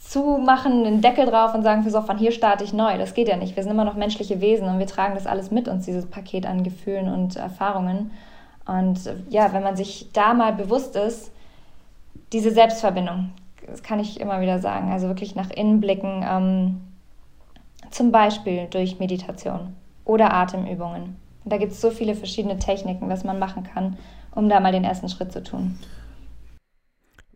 zumachen, 0.00 0.84
den 0.84 1.00
Deckel 1.00 1.26
drauf 1.26 1.54
und 1.54 1.62
sagen, 1.62 1.88
so, 1.88 2.00
von 2.00 2.18
hier 2.18 2.32
starte 2.32 2.64
ich 2.64 2.72
neu. 2.72 2.98
Das 2.98 3.14
geht 3.14 3.28
ja 3.28 3.36
nicht. 3.36 3.54
Wir 3.54 3.62
sind 3.62 3.72
immer 3.72 3.84
noch 3.84 3.94
menschliche 3.94 4.40
Wesen 4.40 4.68
und 4.68 4.78
wir 4.78 4.86
tragen 4.86 5.14
das 5.14 5.26
alles 5.26 5.50
mit 5.50 5.68
uns, 5.68 5.84
dieses 5.84 6.06
Paket 6.06 6.46
an 6.46 6.64
Gefühlen 6.64 7.12
und 7.12 7.36
Erfahrungen. 7.36 8.10
Und 8.66 8.98
ja, 9.28 9.52
wenn 9.52 9.62
man 9.62 9.76
sich 9.76 10.08
da 10.12 10.34
mal 10.34 10.52
bewusst 10.52 10.96
ist, 10.96 11.30
diese 12.32 12.50
Selbstverbindung, 12.50 13.30
das 13.66 13.82
kann 13.82 14.00
ich 14.00 14.20
immer 14.20 14.40
wieder 14.40 14.58
sagen, 14.58 14.90
also 14.90 15.08
wirklich 15.08 15.34
nach 15.34 15.50
innen 15.50 15.80
blicken, 15.80 16.24
ähm, 16.28 16.80
zum 17.90 18.12
Beispiel 18.12 18.66
durch 18.70 18.98
Meditation 18.98 19.74
oder 20.04 20.32
Atemübungen. 20.32 21.16
da 21.44 21.56
gibt 21.56 21.72
es 21.72 21.80
so 21.80 21.90
viele 21.90 22.14
verschiedene 22.14 22.58
Techniken, 22.58 23.08
was 23.08 23.24
man 23.24 23.38
machen 23.38 23.64
kann, 23.64 23.96
um 24.34 24.48
da 24.48 24.60
mal 24.60 24.72
den 24.72 24.84
ersten 24.84 25.08
Schritt 25.08 25.32
zu 25.32 25.42
tun. 25.42 25.78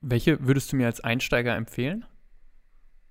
Welche 0.00 0.46
würdest 0.46 0.72
du 0.72 0.76
mir 0.76 0.86
als 0.86 1.02
Einsteiger 1.02 1.56
empfehlen? 1.56 2.04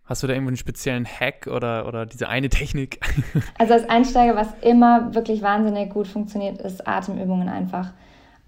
Hast 0.06 0.22
du 0.22 0.28
da 0.28 0.34
irgendwo 0.34 0.50
einen 0.50 0.58
speziellen 0.58 1.06
Hack 1.06 1.48
oder, 1.48 1.88
oder 1.88 2.06
diese 2.06 2.28
eine 2.28 2.50
Technik? 2.50 3.00
Also 3.58 3.74
als 3.74 3.90
Einsteiger, 3.90 4.36
was 4.36 4.50
immer 4.62 5.16
wirklich 5.16 5.42
wahnsinnig 5.42 5.92
gut 5.92 6.08
funktioniert, 6.08 6.60
ist 6.60 6.86
Atemübungen 6.86 7.48
einfach. 7.48 7.94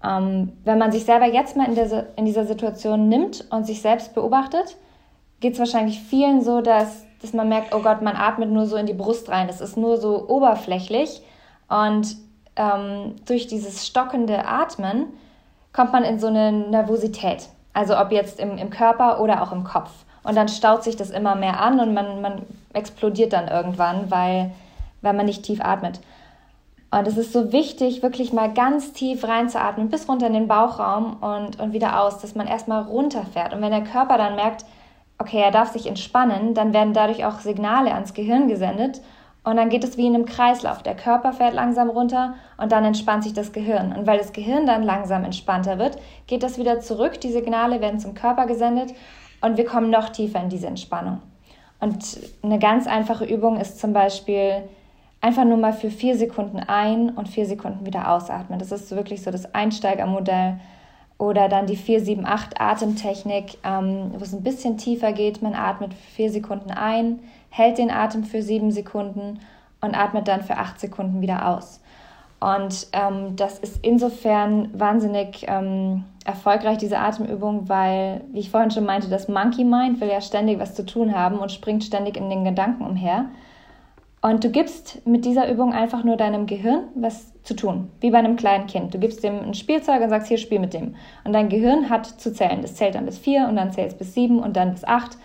Ähm, 0.04 0.52
wenn 0.64 0.78
man 0.78 0.92
sich 0.92 1.04
selber 1.04 1.26
jetzt 1.26 1.56
mal 1.56 1.66
in, 1.66 1.74
der, 1.74 2.08
in 2.16 2.26
dieser 2.26 2.44
Situation 2.44 3.08
nimmt 3.08 3.46
und 3.50 3.66
sich 3.66 3.80
selbst 3.80 4.14
beobachtet, 4.14 4.76
geht 5.40 5.54
es 5.54 5.58
wahrscheinlich 5.58 6.00
vielen 6.00 6.42
so, 6.42 6.60
dass 6.60 7.05
dass 7.22 7.32
man 7.32 7.48
merkt, 7.48 7.74
oh 7.74 7.80
Gott, 7.80 8.02
man 8.02 8.16
atmet 8.16 8.50
nur 8.50 8.66
so 8.66 8.76
in 8.76 8.86
die 8.86 8.92
Brust 8.92 9.28
rein. 9.28 9.46
Das 9.46 9.60
ist 9.60 9.76
nur 9.76 9.96
so 9.96 10.28
oberflächlich. 10.28 11.22
Und 11.68 12.16
ähm, 12.56 13.14
durch 13.26 13.46
dieses 13.46 13.86
stockende 13.86 14.46
Atmen 14.46 15.06
kommt 15.72 15.92
man 15.92 16.04
in 16.04 16.18
so 16.18 16.26
eine 16.26 16.52
Nervosität. 16.52 17.48
Also 17.72 17.98
ob 17.98 18.12
jetzt 18.12 18.40
im, 18.40 18.58
im 18.58 18.70
Körper 18.70 19.20
oder 19.20 19.42
auch 19.42 19.52
im 19.52 19.64
Kopf. 19.64 19.90
Und 20.22 20.36
dann 20.36 20.48
staut 20.48 20.82
sich 20.82 20.96
das 20.96 21.10
immer 21.10 21.36
mehr 21.36 21.60
an 21.60 21.78
und 21.78 21.94
man, 21.94 22.20
man 22.20 22.42
explodiert 22.72 23.32
dann 23.32 23.48
irgendwann, 23.48 24.10
weil, 24.10 24.52
weil 25.02 25.12
man 25.12 25.26
nicht 25.26 25.44
tief 25.44 25.60
atmet. 25.60 26.00
Und 26.90 27.06
es 27.06 27.16
ist 27.16 27.32
so 27.32 27.52
wichtig, 27.52 28.02
wirklich 28.02 28.32
mal 28.32 28.52
ganz 28.52 28.92
tief 28.92 29.24
reinzuatmen, 29.24 29.88
bis 29.88 30.08
runter 30.08 30.28
in 30.28 30.32
den 30.32 30.48
Bauchraum 30.48 31.16
und, 31.20 31.60
und 31.60 31.72
wieder 31.72 32.00
aus, 32.00 32.18
dass 32.18 32.34
man 32.34 32.46
erstmal 32.46 32.82
runterfährt. 32.82 33.52
Und 33.52 33.60
wenn 33.60 33.70
der 33.70 33.84
Körper 33.84 34.16
dann 34.16 34.36
merkt, 34.36 34.64
okay, 35.26 35.40
er 35.40 35.50
darf 35.50 35.72
sich 35.72 35.86
entspannen, 35.86 36.54
dann 36.54 36.72
werden 36.72 36.92
dadurch 36.92 37.24
auch 37.24 37.40
Signale 37.40 37.92
ans 37.92 38.14
Gehirn 38.14 38.46
gesendet 38.46 39.00
und 39.42 39.56
dann 39.56 39.68
geht 39.68 39.84
es 39.84 39.96
wie 39.96 40.06
in 40.06 40.14
einem 40.14 40.24
Kreislauf. 40.24 40.82
Der 40.82 40.94
Körper 40.94 41.32
fährt 41.32 41.54
langsam 41.54 41.90
runter 41.90 42.34
und 42.58 42.70
dann 42.72 42.84
entspannt 42.84 43.24
sich 43.24 43.32
das 43.32 43.52
Gehirn. 43.52 43.92
Und 43.92 44.06
weil 44.06 44.18
das 44.18 44.32
Gehirn 44.32 44.66
dann 44.66 44.82
langsam 44.82 45.24
entspannter 45.24 45.78
wird, 45.78 45.98
geht 46.26 46.42
das 46.42 46.58
wieder 46.58 46.80
zurück. 46.80 47.20
Die 47.20 47.30
Signale 47.30 47.80
werden 47.80 48.00
zum 48.00 48.14
Körper 48.14 48.46
gesendet 48.46 48.94
und 49.40 49.56
wir 49.56 49.64
kommen 49.64 49.90
noch 49.90 50.08
tiefer 50.08 50.40
in 50.40 50.48
diese 50.48 50.66
Entspannung. 50.66 51.20
Und 51.80 52.18
eine 52.42 52.58
ganz 52.58 52.86
einfache 52.86 53.24
Übung 53.24 53.58
ist 53.58 53.78
zum 53.78 53.92
Beispiel 53.92 54.62
einfach 55.20 55.44
nur 55.44 55.58
mal 55.58 55.72
für 55.72 55.90
vier 55.90 56.16
Sekunden 56.16 56.58
ein 56.58 57.10
und 57.10 57.28
vier 57.28 57.46
Sekunden 57.46 57.84
wieder 57.84 58.10
ausatmen. 58.10 58.58
Das 58.58 58.72
ist 58.72 58.90
wirklich 58.94 59.22
so 59.22 59.30
das 59.30 59.54
Einsteigermodell 59.54 60.58
oder 61.18 61.48
dann 61.48 61.66
die 61.66 61.76
478 61.76 62.60
Atemtechnik, 62.60 63.58
ähm, 63.64 64.12
wo 64.16 64.22
es 64.22 64.34
ein 64.34 64.42
bisschen 64.42 64.76
tiefer 64.76 65.12
geht. 65.12 65.42
Man 65.42 65.54
atmet 65.54 65.94
vier 65.94 66.30
Sekunden 66.30 66.70
ein, 66.70 67.20
hält 67.50 67.78
den 67.78 67.90
Atem 67.90 68.24
für 68.24 68.42
sieben 68.42 68.70
Sekunden 68.70 69.40
und 69.80 69.94
atmet 69.94 70.28
dann 70.28 70.42
für 70.42 70.58
acht 70.58 70.78
Sekunden 70.78 71.20
wieder 71.20 71.48
aus. 71.48 71.80
Und 72.38 72.88
ähm, 72.92 73.34
das 73.36 73.58
ist 73.58 73.78
insofern 73.82 74.68
wahnsinnig 74.78 75.46
ähm, 75.48 76.04
erfolgreich, 76.26 76.76
diese 76.76 76.98
Atemübung, 76.98 77.68
weil, 77.68 78.22
wie 78.32 78.40
ich 78.40 78.50
vorhin 78.50 78.70
schon 78.70 78.84
meinte, 78.84 79.08
das 79.08 79.28
Monkey 79.28 79.64
Mind 79.64 80.00
will 80.00 80.08
ja 80.08 80.20
ständig 80.20 80.58
was 80.58 80.74
zu 80.74 80.84
tun 80.84 81.14
haben 81.14 81.38
und 81.38 81.50
springt 81.50 81.84
ständig 81.84 82.18
in 82.18 82.28
den 82.28 82.44
Gedanken 82.44 82.84
umher. 82.84 83.26
Und 84.26 84.42
du 84.42 84.50
gibst 84.50 85.06
mit 85.06 85.24
dieser 85.24 85.48
Übung 85.48 85.72
einfach 85.72 86.02
nur 86.02 86.16
deinem 86.16 86.46
Gehirn 86.46 86.88
was 86.96 87.32
zu 87.44 87.54
tun, 87.54 87.92
wie 88.00 88.10
bei 88.10 88.18
einem 88.18 88.34
kleinen 88.34 88.66
Kind. 88.66 88.92
Du 88.92 88.98
gibst 88.98 89.22
dem 89.22 89.38
ein 89.38 89.54
Spielzeug 89.54 90.02
und 90.02 90.08
sagst, 90.08 90.26
hier, 90.26 90.36
spiel 90.36 90.58
mit 90.58 90.74
dem. 90.74 90.96
Und 91.22 91.32
dein 91.32 91.48
Gehirn 91.48 91.90
hat 91.90 92.06
zu 92.06 92.32
zählen. 92.32 92.60
Das 92.60 92.74
zählt 92.74 92.96
dann 92.96 93.06
bis 93.06 93.18
vier 93.18 93.46
und 93.48 93.54
dann 93.54 93.70
zählt 93.70 93.92
es 93.92 93.94
bis 93.96 94.14
sieben 94.14 94.40
und 94.40 94.56
dann 94.56 94.72
bis 94.72 94.82
acht. 94.82 95.16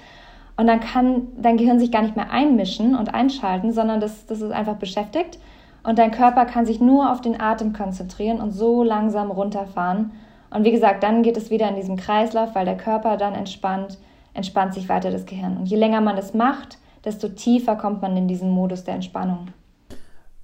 Und 0.55 0.67
dann 0.67 0.81
kann 0.81 1.29
dein 1.35 1.57
Gehirn 1.57 1.79
sich 1.79 1.91
gar 1.91 2.03
nicht 2.03 2.15
mehr 2.15 2.29
einmischen 2.29 2.93
und 2.93 3.11
einschalten, 3.11 3.71
sondern 3.71 4.01
das, 4.01 4.27
das 4.27 4.39
ist 4.39 4.51
einfach 4.51 4.75
beschäftigt. 4.75 5.39
Und 5.81 5.97
dein 5.97 6.11
Körper 6.11 6.45
kann 6.45 6.67
sich 6.67 6.79
nur 6.79 7.11
auf 7.11 7.21
den 7.21 7.41
Atem 7.41 7.73
konzentrieren 7.73 8.39
und 8.39 8.51
so 8.51 8.83
langsam 8.83 9.31
runterfahren. 9.31 10.11
Und 10.51 10.63
wie 10.63 10.71
gesagt, 10.71 11.01
dann 11.01 11.23
geht 11.23 11.37
es 11.37 11.49
wieder 11.49 11.67
in 11.67 11.75
diesen 11.75 11.97
Kreislauf, 11.97 12.53
weil 12.53 12.65
der 12.65 12.77
Körper 12.77 13.17
dann 13.17 13.33
entspannt, 13.33 13.97
entspannt 14.35 14.75
sich 14.75 14.89
weiter 14.89 15.09
das 15.09 15.25
Gehirn. 15.25 15.57
Und 15.57 15.65
je 15.65 15.77
länger 15.77 16.01
man 16.01 16.17
das 16.17 16.35
macht, 16.35 16.77
desto 17.03 17.29
tiefer 17.29 17.75
kommt 17.75 18.01
man 18.01 18.15
in 18.17 18.27
diesen 18.27 18.49
Modus 18.49 18.83
der 18.83 18.95
Entspannung. 18.95 19.47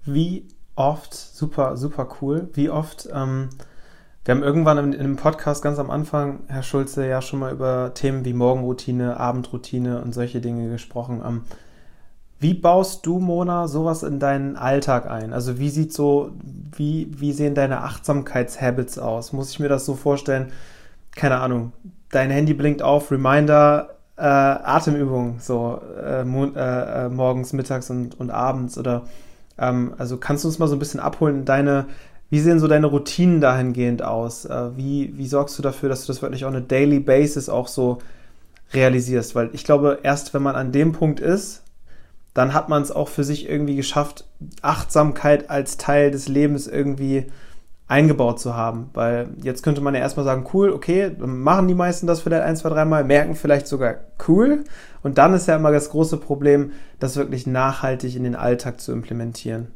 Wie 0.05 0.47
oft, 0.75 1.13
super, 1.13 1.77
super 1.77 2.07
cool. 2.21 2.49
Wie 2.53 2.69
oft, 2.69 3.09
ähm, 3.13 3.49
wir 4.25 4.35
haben 4.35 4.43
irgendwann 4.43 4.77
in, 4.77 4.93
in 4.93 4.99
einem 4.99 5.15
Podcast 5.15 5.63
ganz 5.63 5.79
am 5.79 5.89
Anfang, 5.89 6.41
Herr 6.47 6.63
Schulze, 6.63 7.07
ja 7.07 7.21
schon 7.21 7.39
mal 7.39 7.51
über 7.51 7.93
Themen 7.93 8.25
wie 8.25 8.33
Morgenroutine, 8.33 9.19
Abendroutine 9.19 10.01
und 10.01 10.13
solche 10.13 10.41
Dinge 10.41 10.69
gesprochen. 10.69 11.21
Ähm, 11.25 11.41
wie 12.39 12.53
baust 12.53 13.05
du, 13.05 13.19
Mona, 13.19 13.67
sowas 13.67 14.03
in 14.03 14.19
deinen 14.19 14.57
Alltag 14.57 15.09
ein? 15.09 15.33
Also 15.33 15.57
wie 15.57 15.69
sieht 15.69 15.91
so, 15.91 16.31
wie, 16.75 17.11
wie 17.17 17.33
sehen 17.33 17.55
deine 17.55 17.81
Achtsamkeitshabits 17.81 18.99
aus? 18.99 19.33
Muss 19.33 19.49
ich 19.49 19.59
mir 19.59 19.69
das 19.69 19.85
so 19.85 19.95
vorstellen? 19.95 20.51
Keine 21.15 21.39
Ahnung. 21.39 21.73
Dein 22.11 22.29
Handy 22.29 22.53
blinkt 22.53 22.83
auf, 22.83 23.11
Reminder, 23.11 23.96
äh, 24.17 24.21
Atemübungen, 24.23 25.39
so 25.39 25.79
äh, 25.97 26.21
äh, 26.21 27.05
äh, 27.05 27.09
morgens, 27.09 27.53
mittags 27.53 27.89
und, 27.89 28.19
und 28.19 28.31
abends 28.31 28.77
oder 28.77 29.03
ähm, 29.57 29.93
also 29.97 30.17
kannst 30.17 30.43
du 30.43 30.47
uns 30.47 30.59
mal 30.59 30.67
so 30.67 30.75
ein 30.75 30.79
bisschen 30.79 30.99
abholen, 30.99 31.45
deine, 31.45 31.85
wie 32.29 32.39
sehen 32.39 32.59
so 32.59 32.67
deine 32.67 32.87
Routinen 32.87 33.41
dahingehend 33.41 34.01
aus? 34.01 34.45
Äh, 34.45 34.75
wie, 34.75 35.13
wie 35.17 35.27
sorgst 35.27 35.57
du 35.57 35.61
dafür, 35.61 35.89
dass 35.89 36.01
du 36.01 36.07
das 36.07 36.21
wirklich 36.21 36.45
auf 36.45 36.51
eine 36.51 36.61
Daily 36.61 36.99
Basis 36.99 37.47
auch 37.47 37.67
so 37.67 37.99
realisierst? 38.73 39.35
Weil 39.35 39.49
ich 39.53 39.63
glaube, 39.63 39.99
erst 40.03 40.33
wenn 40.33 40.43
man 40.43 40.55
an 40.55 40.71
dem 40.71 40.91
Punkt 40.93 41.19
ist, 41.19 41.63
dann 42.33 42.53
hat 42.53 42.69
man 42.69 42.83
es 42.83 42.91
auch 42.91 43.07
für 43.07 43.23
sich 43.23 43.49
irgendwie 43.49 43.75
geschafft, 43.75 44.25
Achtsamkeit 44.61 45.49
als 45.49 45.77
Teil 45.77 46.11
des 46.11 46.27
Lebens 46.27 46.67
irgendwie 46.67 47.25
eingebaut 47.87 48.39
zu 48.39 48.55
haben. 48.55 48.89
Weil 48.93 49.29
jetzt 49.41 49.63
könnte 49.63 49.81
man 49.81 49.95
ja 49.95 50.01
erstmal 50.01 50.25
sagen, 50.25 50.45
cool, 50.53 50.71
okay, 50.71 51.11
machen 51.17 51.67
die 51.67 51.75
meisten 51.75 52.07
das 52.07 52.21
vielleicht 52.21 52.43
ein, 52.43 52.55
zwei, 52.55 52.69
dreimal, 52.69 53.03
merken 53.03 53.35
vielleicht 53.35 53.67
sogar 53.67 53.95
cool. 54.27 54.63
Und 55.03 55.17
dann 55.17 55.33
ist 55.33 55.47
ja 55.47 55.55
immer 55.55 55.71
das 55.71 55.89
große 55.89 56.17
Problem, 56.17 56.73
das 56.99 57.15
wirklich 57.15 57.47
nachhaltig 57.47 58.15
in 58.15 58.23
den 58.23 58.35
Alltag 58.35 58.81
zu 58.81 58.91
implementieren. 58.91 59.71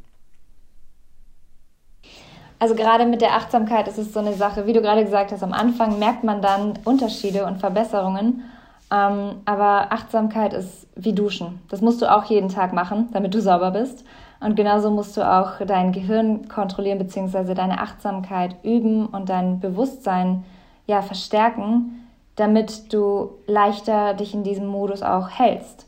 Also 2.58 2.76
gerade 2.76 3.06
mit 3.06 3.20
der 3.20 3.34
Achtsamkeit 3.34 3.88
ist 3.88 3.98
es 3.98 4.12
so 4.12 4.20
eine 4.20 4.34
Sache, 4.34 4.66
wie 4.66 4.72
du 4.72 4.82
gerade 4.82 5.04
gesagt 5.04 5.32
hast, 5.32 5.42
am 5.42 5.52
Anfang 5.52 5.98
merkt 5.98 6.22
man 6.22 6.40
dann 6.42 6.74
Unterschiede 6.84 7.44
und 7.44 7.58
Verbesserungen. 7.58 8.44
Ähm, 8.92 9.40
aber 9.46 9.90
Achtsamkeit 9.90 10.52
ist 10.52 10.86
wie 10.94 11.12
Duschen. 11.12 11.60
Das 11.70 11.80
musst 11.80 12.02
du 12.02 12.12
auch 12.12 12.24
jeden 12.26 12.50
Tag 12.50 12.72
machen, 12.72 13.08
damit 13.12 13.34
du 13.34 13.40
sauber 13.40 13.70
bist. 13.70 14.04
Und 14.42 14.56
genauso 14.56 14.90
musst 14.90 15.16
du 15.16 15.22
auch 15.22 15.64
dein 15.64 15.92
Gehirn 15.92 16.48
kontrollieren 16.48 16.98
bzw. 16.98 17.54
deine 17.54 17.80
Achtsamkeit 17.80 18.56
üben 18.64 19.06
und 19.06 19.28
dein 19.28 19.60
Bewusstsein 19.60 20.44
ja 20.86 21.00
verstärken, 21.00 22.08
damit 22.34 22.92
du 22.92 23.30
leichter 23.46 24.14
dich 24.14 24.34
in 24.34 24.42
diesem 24.42 24.66
Modus 24.66 25.02
auch 25.02 25.30
hältst. 25.30 25.86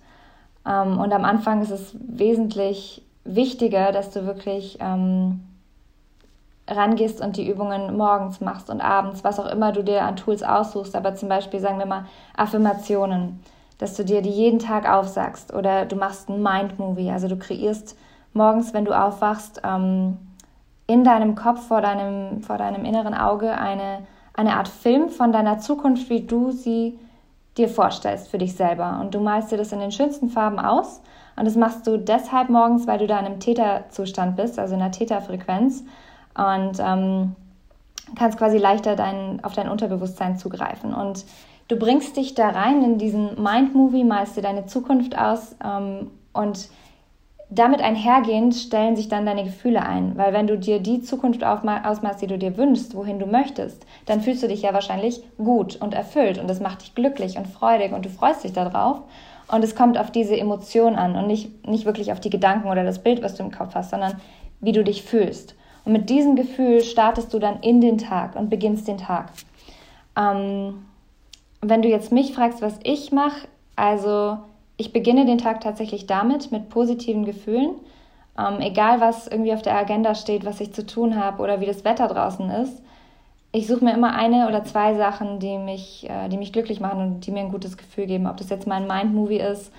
Ähm, 0.66 0.98
und 0.98 1.12
am 1.12 1.24
Anfang 1.24 1.62
ist 1.62 1.70
es 1.70 1.96
wesentlich 1.98 3.02
wichtiger, 3.24 3.90
dass 3.90 4.10
du 4.10 4.24
wirklich 4.24 4.78
ähm, 4.80 5.40
rangehst 6.68 7.20
und 7.20 7.36
die 7.36 7.48
Übungen 7.48 7.96
morgens 7.96 8.40
machst 8.40 8.70
und 8.70 8.80
abends, 8.80 9.24
was 9.24 9.40
auch 9.40 9.50
immer 9.50 9.72
du 9.72 9.82
dir 9.82 10.02
an 10.02 10.16
Tools 10.16 10.42
aussuchst, 10.42 10.94
aber 10.94 11.14
zum 11.14 11.28
Beispiel 11.28 11.60
sagen 11.60 11.78
wir 11.78 11.86
mal 11.86 12.04
Affirmationen, 12.36 13.40
dass 13.78 13.94
du 13.94 14.04
dir 14.04 14.22
die 14.22 14.30
jeden 14.30 14.60
Tag 14.60 14.88
aufsagst 14.88 15.52
oder 15.52 15.84
du 15.86 15.96
machst 15.96 16.28
ein 16.28 16.42
Mind-Movie, 16.42 17.10
also 17.10 17.28
du 17.28 17.36
kreierst 17.36 17.96
morgens, 18.34 18.74
wenn 18.74 18.84
du 18.84 18.92
aufwachst, 18.92 19.62
ähm, 19.64 20.18
in 20.86 21.04
deinem 21.04 21.34
Kopf, 21.34 21.66
vor 21.66 21.80
deinem, 21.80 22.42
vor 22.42 22.58
deinem 22.58 22.84
inneren 22.84 23.14
Auge 23.14 23.52
eine, 23.52 24.06
eine 24.34 24.56
Art 24.56 24.68
Film 24.68 25.08
von 25.08 25.32
deiner 25.32 25.58
Zukunft, 25.58 26.10
wie 26.10 26.26
du 26.26 26.50
sie 26.50 26.98
dir 27.56 27.68
vorstellst 27.68 28.28
für 28.28 28.38
dich 28.38 28.54
selber. 28.54 28.98
Und 29.00 29.14
du 29.14 29.20
malst 29.20 29.52
dir 29.52 29.56
das 29.56 29.72
in 29.72 29.80
den 29.80 29.92
schönsten 29.92 30.28
Farben 30.28 30.58
aus. 30.58 31.00
Und 31.36 31.46
das 31.46 31.56
machst 31.56 31.86
du 31.86 31.96
deshalb 31.96 32.48
morgens, 32.48 32.86
weil 32.86 32.98
du 32.98 33.06
da 33.06 33.18
in 33.18 33.26
einem 33.26 33.40
Täterzustand 33.40 34.36
bist, 34.36 34.58
also 34.58 34.74
in 34.74 34.82
einer 34.82 34.92
Täterfrequenz 34.92 35.84
und 36.36 36.78
ähm, 36.78 37.34
kannst 38.16 38.38
quasi 38.38 38.58
leichter 38.58 38.96
dein, 38.96 39.42
auf 39.42 39.52
dein 39.54 39.68
Unterbewusstsein 39.68 40.36
zugreifen. 40.36 40.94
Und 40.94 41.24
du 41.68 41.76
bringst 41.76 42.16
dich 42.16 42.34
da 42.34 42.50
rein 42.50 42.82
in 42.84 42.98
diesen 42.98 43.42
Mind-Movie, 43.42 44.04
malst 44.04 44.36
dir 44.36 44.42
deine 44.42 44.66
Zukunft 44.66 45.18
aus 45.18 45.56
ähm, 45.64 46.10
und 46.32 46.68
damit 47.50 47.80
einhergehend 47.80 48.54
stellen 48.54 48.96
sich 48.96 49.08
dann 49.08 49.26
deine 49.26 49.44
Gefühle 49.44 49.82
ein, 49.82 50.16
weil 50.16 50.32
wenn 50.32 50.46
du 50.46 50.58
dir 50.58 50.80
die 50.80 51.02
Zukunft 51.02 51.44
ausmalst, 51.44 52.22
die 52.22 52.26
du 52.26 52.38
dir 52.38 52.56
wünschst, 52.56 52.96
wohin 52.96 53.18
du 53.18 53.26
möchtest, 53.26 53.84
dann 54.06 54.20
fühlst 54.20 54.42
du 54.42 54.48
dich 54.48 54.62
ja 54.62 54.72
wahrscheinlich 54.72 55.22
gut 55.36 55.76
und 55.76 55.94
erfüllt 55.94 56.38
und 56.38 56.48
das 56.48 56.60
macht 56.60 56.82
dich 56.82 56.94
glücklich 56.94 57.36
und 57.36 57.46
freudig 57.46 57.92
und 57.92 58.04
du 58.04 58.08
freust 58.08 58.44
dich 58.44 58.52
darauf 58.52 59.02
und 59.48 59.62
es 59.62 59.74
kommt 59.74 59.98
auf 59.98 60.10
diese 60.10 60.36
Emotion 60.36 60.96
an 60.96 61.16
und 61.16 61.26
nicht, 61.26 61.66
nicht 61.68 61.84
wirklich 61.84 62.12
auf 62.12 62.20
die 62.20 62.30
Gedanken 62.30 62.68
oder 62.68 62.84
das 62.84 63.00
Bild, 63.00 63.22
was 63.22 63.34
du 63.34 63.42
im 63.42 63.52
Kopf 63.52 63.74
hast, 63.74 63.90
sondern 63.90 64.20
wie 64.60 64.72
du 64.72 64.82
dich 64.82 65.02
fühlst. 65.02 65.54
Und 65.84 65.92
mit 65.92 66.08
diesem 66.08 66.34
Gefühl 66.34 66.82
startest 66.82 67.34
du 67.34 67.38
dann 67.38 67.60
in 67.60 67.80
den 67.80 67.98
Tag 67.98 68.36
und 68.36 68.48
beginnst 68.48 68.88
den 68.88 68.96
Tag. 68.96 69.30
Ähm, 70.18 70.86
wenn 71.60 71.82
du 71.82 71.88
jetzt 71.88 72.10
mich 72.10 72.32
fragst, 72.32 72.62
was 72.62 72.78
ich 72.84 73.12
mache, 73.12 73.48
also 73.76 74.38
ich 74.76 74.92
beginne 74.92 75.24
den 75.24 75.38
Tag 75.38 75.60
tatsächlich 75.60 76.06
damit, 76.06 76.50
mit 76.50 76.68
positiven 76.68 77.24
Gefühlen. 77.24 77.76
Ähm, 78.38 78.60
egal, 78.60 79.00
was 79.00 79.28
irgendwie 79.28 79.52
auf 79.52 79.62
der 79.62 79.76
Agenda 79.76 80.14
steht, 80.14 80.44
was 80.44 80.60
ich 80.60 80.72
zu 80.72 80.84
tun 80.84 81.16
habe 81.16 81.42
oder 81.42 81.60
wie 81.60 81.66
das 81.66 81.84
Wetter 81.84 82.08
draußen 82.08 82.50
ist. 82.50 82.82
Ich 83.52 83.68
suche 83.68 83.84
mir 83.84 83.94
immer 83.94 84.16
eine 84.16 84.48
oder 84.48 84.64
zwei 84.64 84.94
Sachen, 84.94 85.38
die 85.38 85.58
mich, 85.58 86.10
äh, 86.10 86.28
die 86.28 86.38
mich 86.38 86.52
glücklich 86.52 86.80
machen 86.80 87.00
und 87.00 87.26
die 87.26 87.30
mir 87.30 87.40
ein 87.40 87.52
gutes 87.52 87.76
Gefühl 87.76 88.06
geben. 88.06 88.26
Ob 88.26 88.36
das 88.36 88.50
jetzt 88.50 88.66
mein 88.66 88.88
Mind-Movie 88.88 89.38
ist 89.38 89.72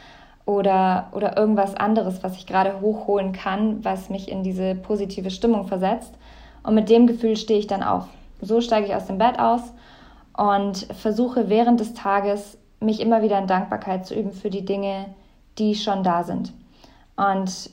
oder, 0.46 1.08
oder 1.12 1.36
irgendwas 1.36 1.76
anderes, 1.76 2.24
was 2.24 2.38
ich 2.38 2.46
gerade 2.46 2.80
hochholen 2.80 3.34
kann, 3.34 3.84
was 3.84 4.10
mich 4.10 4.32
in 4.32 4.44
diese 4.44 4.76
positive 4.76 5.30
Stimmung 5.30 5.68
versetzt. 5.68 6.14
Und 6.64 6.76
mit 6.76 6.90
dem 6.90 7.06
Gefühl 7.06 7.36
stehe 7.36 7.60
ich 7.60 7.68
dann 7.68 7.84
auf. 7.84 8.08
So 8.40 8.62
steige 8.62 8.88
ich 8.88 8.96
aus 8.96 9.08
dem 9.08 9.18
Bett 9.18 9.40
aus 9.40 9.62
und 10.38 10.88
versuche 10.94 11.50
während 11.50 11.82
des 11.82 11.94
Tages 11.94 12.58
mich 12.80 13.00
immer 13.00 13.22
wieder 13.22 13.38
in 13.40 13.48
Dankbarkeit 13.48 14.06
zu 14.06 14.16
üben 14.16 14.32
für 14.32 14.50
die 14.50 14.66
Dinge, 14.66 15.08
die 15.58 15.76
schon 15.76 16.04
da 16.04 16.24
sind. 16.24 16.54
Und 17.16 17.70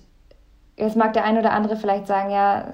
jetzt 0.77 0.97
mag 0.97 1.13
der 1.13 1.25
ein 1.25 1.39
oder 1.39 1.53
andere 1.53 1.77
vielleicht 1.77 2.07
sagen, 2.07 2.31
ja, 2.31 2.65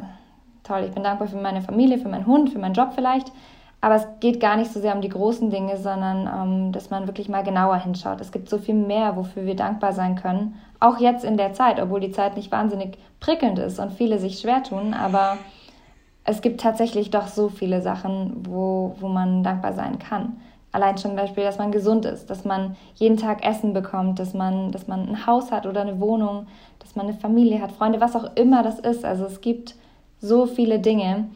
toll, 0.64 0.84
ich 0.86 0.92
bin 0.92 1.02
dankbar 1.02 1.28
für 1.28 1.36
meine 1.36 1.62
Familie, 1.62 1.98
für 1.98 2.08
meinen 2.08 2.26
Hund, 2.26 2.50
für 2.50 2.58
meinen 2.58 2.74
Job 2.74 2.92
vielleicht. 2.94 3.32
Aber 3.80 3.94
es 3.94 4.06
geht 4.18 4.40
gar 4.40 4.56
nicht 4.56 4.72
so 4.72 4.80
sehr 4.80 4.94
um 4.94 5.00
die 5.00 5.08
großen 5.08 5.50
Dinge, 5.50 5.76
sondern 5.76 6.26
um, 6.26 6.72
dass 6.72 6.90
man 6.90 7.06
wirklich 7.06 7.28
mal 7.28 7.44
genauer 7.44 7.76
hinschaut. 7.76 8.20
Es 8.20 8.32
gibt 8.32 8.48
so 8.48 8.58
viel 8.58 8.74
mehr, 8.74 9.16
wofür 9.16 9.46
wir 9.46 9.54
dankbar 9.54 9.92
sein 9.92 10.16
können. 10.16 10.56
Auch 10.80 10.98
jetzt 10.98 11.24
in 11.24 11.36
der 11.36 11.52
Zeit, 11.52 11.80
obwohl 11.80 12.00
die 12.00 12.10
Zeit 12.10 12.36
nicht 12.36 12.50
wahnsinnig 12.50 12.98
prickelnd 13.20 13.58
ist 13.58 13.78
und 13.78 13.92
viele 13.92 14.18
sich 14.18 14.40
schwer 14.40 14.64
tun. 14.64 14.94
Aber 14.94 15.38
es 16.24 16.42
gibt 16.42 16.60
tatsächlich 16.60 17.10
doch 17.10 17.28
so 17.28 17.48
viele 17.48 17.80
Sachen, 17.80 18.44
wo, 18.48 18.96
wo 18.98 19.08
man 19.08 19.44
dankbar 19.44 19.72
sein 19.74 20.00
kann. 20.00 20.40
Allein 20.78 20.96
zum 20.96 21.16
Beispiel, 21.16 21.42
dass 21.42 21.58
man 21.58 21.72
gesund 21.72 22.04
ist, 22.04 22.30
dass 22.30 22.44
man 22.44 22.76
jeden 22.94 23.16
Tag 23.16 23.44
Essen 23.44 23.72
bekommt, 23.72 24.20
dass 24.20 24.32
man, 24.32 24.70
dass 24.70 24.86
man 24.86 25.08
ein 25.08 25.26
Haus 25.26 25.50
hat 25.50 25.66
oder 25.66 25.80
eine 25.80 25.98
Wohnung, 25.98 26.46
dass 26.78 26.94
man 26.94 27.08
eine 27.08 27.18
Familie 27.18 27.60
hat, 27.60 27.72
Freunde, 27.72 28.00
was 28.00 28.14
auch 28.14 28.36
immer 28.36 28.62
das 28.62 28.78
ist. 28.78 29.04
Also 29.04 29.24
es 29.24 29.40
gibt 29.40 29.74
so 30.20 30.46
viele 30.46 30.78
Dinge. 30.78 31.30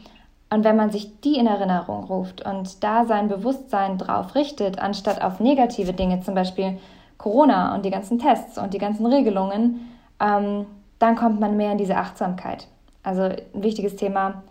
Und 0.48 0.62
wenn 0.62 0.76
man 0.76 0.92
sich 0.92 1.20
die 1.22 1.38
in 1.38 1.48
Erinnerung 1.48 2.04
ruft 2.04 2.46
und 2.46 2.84
da 2.84 3.04
sein 3.04 3.26
Bewusstsein 3.26 3.98
drauf 3.98 4.36
richtet, 4.36 4.78
anstatt 4.78 5.20
auf 5.20 5.40
negative 5.40 5.92
Dinge, 5.92 6.20
zum 6.20 6.36
Beispiel 6.36 6.78
Corona 7.18 7.74
und 7.74 7.84
die 7.84 7.90
ganzen 7.90 8.20
Tests 8.20 8.58
und 8.58 8.72
die 8.74 8.78
ganzen 8.78 9.06
Regelungen, 9.06 9.88
ähm, 10.20 10.66
dann 11.00 11.16
kommt 11.16 11.40
man 11.40 11.56
mehr 11.56 11.72
in 11.72 11.78
diese 11.78 11.96
Achtsamkeit. 11.96 12.68
Also 13.02 13.22
ein 13.22 13.40
wichtiges 13.54 13.96
Thema, 13.96 14.44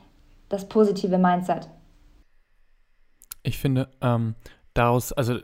das 0.50 0.68
positive 0.68 1.18
Mindset. 1.18 1.70
Ich 3.44 3.58
finde, 3.58 3.88
ähm, 4.02 4.36
daraus, 4.74 5.12
also 5.14 5.40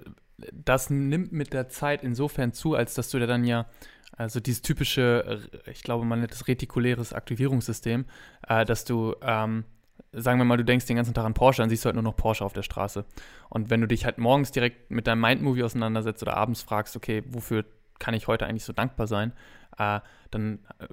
das 0.53 0.89
nimmt 0.89 1.31
mit 1.31 1.53
der 1.53 1.69
Zeit 1.69 2.03
insofern 2.03 2.53
zu, 2.53 2.75
als 2.75 2.93
dass 2.93 3.09
du 3.09 3.19
dir 3.19 3.27
dann 3.27 3.43
ja 3.43 3.65
also 4.15 4.39
dieses 4.39 4.63
typische, 4.63 5.41
ich 5.71 5.83
glaube, 5.83 6.05
man 6.05 6.19
nennt 6.19 6.31
es 6.31 6.47
retikuläres 6.47 7.13
Aktivierungssystem, 7.13 8.05
äh, 8.47 8.65
dass 8.65 8.83
du 8.83 9.15
ähm, 9.21 9.65
sagen 10.11 10.39
wir 10.39 10.45
mal, 10.45 10.57
du 10.57 10.65
denkst 10.65 10.85
den 10.85 10.95
ganzen 10.95 11.13
Tag 11.13 11.25
an 11.25 11.33
Porsche, 11.33 11.61
dann 11.61 11.69
siehst 11.69 11.83
du 11.83 11.87
halt 11.87 11.95
nur 11.95 12.03
noch 12.03 12.15
Porsche 12.15 12.43
auf 12.43 12.53
der 12.53 12.63
Straße. 12.63 13.05
Und 13.49 13.69
wenn 13.69 13.81
du 13.81 13.87
dich 13.87 14.05
halt 14.05 14.17
morgens 14.17 14.51
direkt 14.51 14.89
mit 14.91 15.07
deinem 15.07 15.21
Mindmovie 15.21 15.63
auseinandersetzt 15.63 16.21
oder 16.23 16.35
abends 16.35 16.61
fragst, 16.61 16.95
okay, 16.95 17.23
wofür 17.27 17.65
kann 17.99 18.13
ich 18.13 18.27
heute 18.27 18.45
eigentlich 18.45 18.63
so 18.63 18.73
dankbar 18.73 19.07
sein, 19.07 19.33
äh, 19.77 19.99
dann 20.31 20.59
äh, 20.79 20.87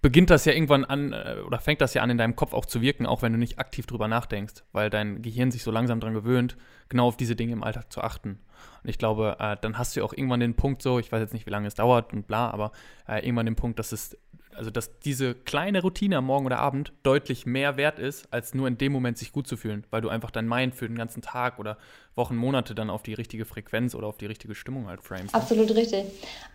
beginnt 0.00 0.30
das 0.30 0.44
ja 0.44 0.52
irgendwann 0.52 0.84
an 0.84 1.12
äh, 1.12 1.36
oder 1.46 1.58
fängt 1.58 1.80
das 1.80 1.94
ja 1.94 2.02
an 2.02 2.10
in 2.10 2.18
deinem 2.18 2.36
Kopf 2.36 2.52
auch 2.54 2.66
zu 2.66 2.80
wirken, 2.80 3.06
auch 3.06 3.22
wenn 3.22 3.32
du 3.32 3.38
nicht 3.38 3.58
aktiv 3.58 3.86
drüber 3.86 4.08
nachdenkst, 4.08 4.64
weil 4.72 4.90
dein 4.90 5.22
Gehirn 5.22 5.50
sich 5.50 5.62
so 5.62 5.70
langsam 5.70 6.00
daran 6.00 6.14
gewöhnt, 6.14 6.56
genau 6.88 7.06
auf 7.06 7.16
diese 7.16 7.36
Dinge 7.36 7.52
im 7.52 7.62
Alltag 7.62 7.92
zu 7.92 8.00
achten. 8.00 8.40
Und 8.82 8.90
ich 8.90 8.98
glaube, 8.98 9.36
äh, 9.38 9.56
dann 9.60 9.78
hast 9.78 9.96
du 9.96 10.04
auch 10.04 10.12
irgendwann 10.12 10.40
den 10.40 10.54
Punkt 10.54 10.82
so, 10.82 10.98
ich 10.98 11.12
weiß 11.12 11.20
jetzt 11.20 11.34
nicht, 11.34 11.46
wie 11.46 11.50
lange 11.50 11.68
es 11.68 11.74
dauert 11.74 12.12
und 12.12 12.26
bla, 12.26 12.50
aber 12.50 12.72
äh, 13.06 13.24
irgendwann 13.24 13.46
den 13.46 13.56
Punkt, 13.56 13.78
dass 13.78 13.92
es 13.92 14.18
also 14.56 14.70
dass 14.70 14.98
diese 15.00 15.34
kleine 15.34 15.82
Routine 15.82 16.18
am 16.18 16.26
Morgen 16.26 16.46
oder 16.46 16.58
Abend 16.58 16.92
deutlich 17.02 17.46
mehr 17.46 17.76
wert 17.76 17.98
ist, 17.98 18.26
als 18.32 18.54
nur 18.54 18.68
in 18.68 18.78
dem 18.78 18.92
Moment 18.92 19.18
sich 19.18 19.32
gut 19.32 19.46
zu 19.46 19.56
fühlen, 19.56 19.84
weil 19.90 20.00
du 20.00 20.08
einfach 20.08 20.30
dein 20.30 20.48
Mind 20.48 20.74
für 20.74 20.86
den 20.86 20.96
ganzen 20.96 21.22
Tag 21.22 21.58
oder 21.58 21.78
Wochen, 22.14 22.36
Monate 22.36 22.74
dann 22.74 22.90
auf 22.90 23.02
die 23.02 23.14
richtige 23.14 23.44
Frequenz 23.44 23.94
oder 23.94 24.06
auf 24.06 24.18
die 24.18 24.26
richtige 24.26 24.54
Stimmung 24.54 24.88
halt 24.88 25.02
framest. 25.02 25.34
Absolut 25.34 25.74
richtig. 25.74 26.04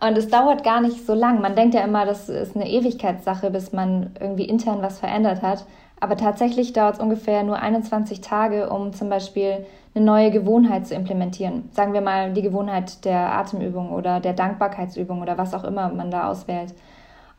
Und 0.00 0.16
es 0.16 0.28
dauert 0.28 0.62
gar 0.64 0.80
nicht 0.80 1.04
so 1.04 1.14
lang. 1.14 1.40
Man 1.40 1.56
denkt 1.56 1.74
ja 1.74 1.84
immer, 1.84 2.06
das 2.06 2.28
ist 2.28 2.54
eine 2.54 2.70
Ewigkeitssache, 2.70 3.50
bis 3.50 3.72
man 3.72 4.14
irgendwie 4.20 4.44
intern 4.44 4.82
was 4.82 5.00
verändert 5.00 5.42
hat. 5.42 5.66
Aber 6.00 6.16
tatsächlich 6.16 6.72
dauert 6.72 6.94
es 6.94 7.00
ungefähr 7.00 7.42
nur 7.42 7.58
21 7.58 8.20
Tage, 8.20 8.70
um 8.70 8.92
zum 8.92 9.08
Beispiel 9.08 9.66
eine 9.94 10.04
neue 10.04 10.30
Gewohnheit 10.30 10.86
zu 10.86 10.94
implementieren. 10.94 11.68
Sagen 11.72 11.92
wir 11.92 12.00
mal 12.00 12.32
die 12.32 12.42
Gewohnheit 12.42 13.04
der 13.04 13.32
Atemübung 13.32 13.90
oder 13.90 14.20
der 14.20 14.32
Dankbarkeitsübung 14.32 15.22
oder 15.22 15.38
was 15.38 15.54
auch 15.54 15.64
immer 15.64 15.88
man 15.92 16.10
da 16.10 16.30
auswählt. 16.30 16.74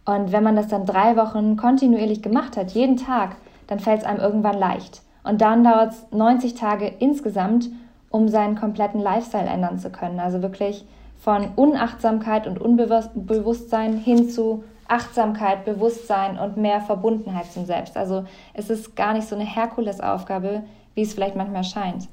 Und 0.09 0.31
wenn 0.31 0.43
man 0.43 0.55
das 0.55 0.69
dann 0.69 0.87
drei 0.87 1.15
Wochen 1.17 1.55
kontinuierlich 1.55 2.23
gemacht 2.23 2.57
hat, 2.57 2.71
jeden 2.71 2.97
Tag, 2.97 3.35
dann 3.67 3.79
fällt 3.79 3.99
es 3.99 4.07
einem 4.07 4.19
irgendwann 4.19 4.57
leicht. 4.57 5.03
Und 5.23 5.39
dann 5.39 5.63
dauert 5.63 5.91
es 5.91 6.07
90 6.11 6.55
Tage 6.55 6.87
insgesamt, 6.87 7.69
um 8.09 8.27
seinen 8.27 8.55
kompletten 8.55 8.99
Lifestyle 8.99 9.45
ändern 9.45 9.77
zu 9.77 9.91
können. 9.91 10.19
Also 10.19 10.41
wirklich 10.41 10.83
von 11.19 11.49
Unachtsamkeit 11.55 12.47
und 12.47 12.59
Unbewusstsein 12.59 13.97
hin 13.97 14.31
zu 14.31 14.63
Achtsamkeit, 14.87 15.63
Bewusstsein 15.63 16.39
und 16.39 16.57
mehr 16.57 16.81
Verbundenheit 16.81 17.51
zum 17.51 17.67
Selbst. 17.67 17.95
Also 17.95 18.25
es 18.55 18.71
ist 18.71 18.95
gar 18.95 19.13
nicht 19.13 19.27
so 19.27 19.35
eine 19.35 19.45
Herkulesaufgabe, 19.45 20.63
wie 20.95 21.03
es 21.03 21.13
vielleicht 21.13 21.35
manchmal 21.35 21.63
scheint. 21.63 22.07